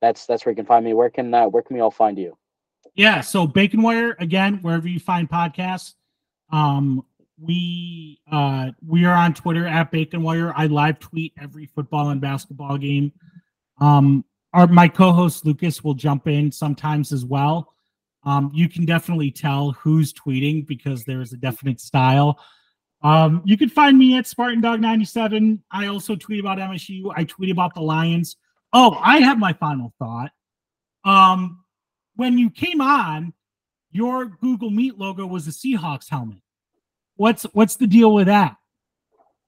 [0.00, 0.94] that's that's where you can find me.
[0.94, 2.36] Where can uh, where can we all find you?
[2.94, 5.94] Yeah, so Bacon Wire again, wherever you find podcasts.
[6.50, 7.04] Um,
[7.38, 10.52] we uh we are on Twitter at Bacon Wire.
[10.56, 13.12] I live tweet every football and basketball game.
[13.80, 17.74] Um, our my co-host Lucas will jump in sometimes as well.
[18.24, 22.40] Um, you can definitely tell who's tweeting because there is a definite style.
[23.06, 25.62] Um, you can find me at Spartan Dog 97.
[25.70, 27.12] I also tweet about MSU.
[27.14, 28.36] I tweet about the Lions.
[28.72, 30.32] Oh, I have my final thought.
[31.04, 31.62] Um,
[32.16, 33.32] when you came on,
[33.92, 36.42] your Google Meet logo was a Seahawks helmet.
[37.14, 38.56] What's what's the deal with that?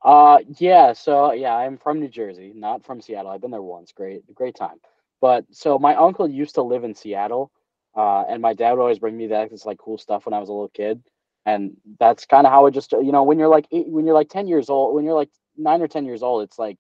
[0.05, 3.33] Uh yeah, so yeah, I'm from New Jersey, not from Seattle.
[3.33, 3.91] I've been there once.
[3.91, 4.77] Great, great time.
[5.21, 7.51] But so my uncle used to live in Seattle,
[7.97, 10.39] uh, and my dad would always bring me that this like cool stuff when I
[10.39, 11.03] was a little kid
[11.49, 14.15] and that's kind of how it just you know when you're like eight, when you're
[14.15, 16.79] like 10 years old when you're like 9 or 10 years old it's like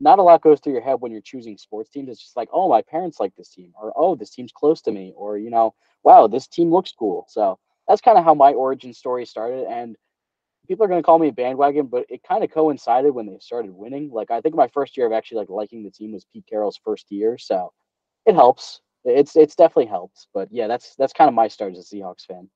[0.00, 2.08] not a lot goes through your head when you're choosing sports teams.
[2.08, 4.92] It's just like oh my parents like this team or oh this team's close to
[4.92, 7.26] me or you know wow this team looks cool.
[7.28, 9.96] So that's kind of how my origin story started and
[10.68, 13.38] people are going to call me a bandwagon but it kind of coincided when they
[13.40, 14.10] started winning.
[14.10, 16.80] Like i think my first year of actually like liking the team was pete carroll's
[16.82, 17.72] first year so
[18.26, 18.80] it helps.
[19.04, 22.26] It's it's definitely helped but yeah that's that's kind of my start as a seahawks
[22.26, 22.48] fan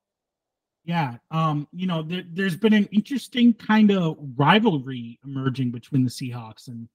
[0.85, 6.11] yeah, um, you know, there, there's been an interesting kind of rivalry emerging between the
[6.11, 6.89] Seahawks and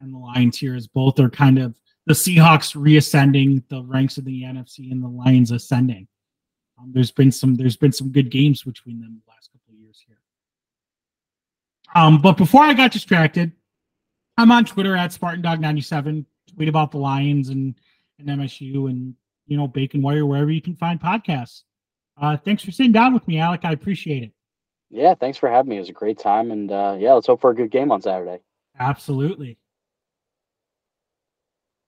[0.00, 1.74] and the Lions here, as both are kind of
[2.06, 6.06] the Seahawks reascending the ranks of the NFC and the Lions ascending.
[6.78, 9.80] Um, there's been some there's been some good games between them the last couple of
[9.80, 10.18] years here.
[11.94, 13.52] Um, but before I got distracted,
[14.36, 16.24] I'm on Twitter at SpartanDog97.
[16.54, 17.74] Tweet about the Lions and
[18.18, 19.14] and MSU and
[19.46, 21.62] you know Bacon Wire wherever you can find podcasts.
[22.16, 23.64] Uh, thanks for sitting down with me, Alec.
[23.64, 24.32] I appreciate it.
[24.90, 25.76] Yeah, thanks for having me.
[25.76, 28.00] It was a great time, and uh, yeah, let's hope for a good game on
[28.00, 28.38] Saturday.
[28.78, 29.58] Absolutely.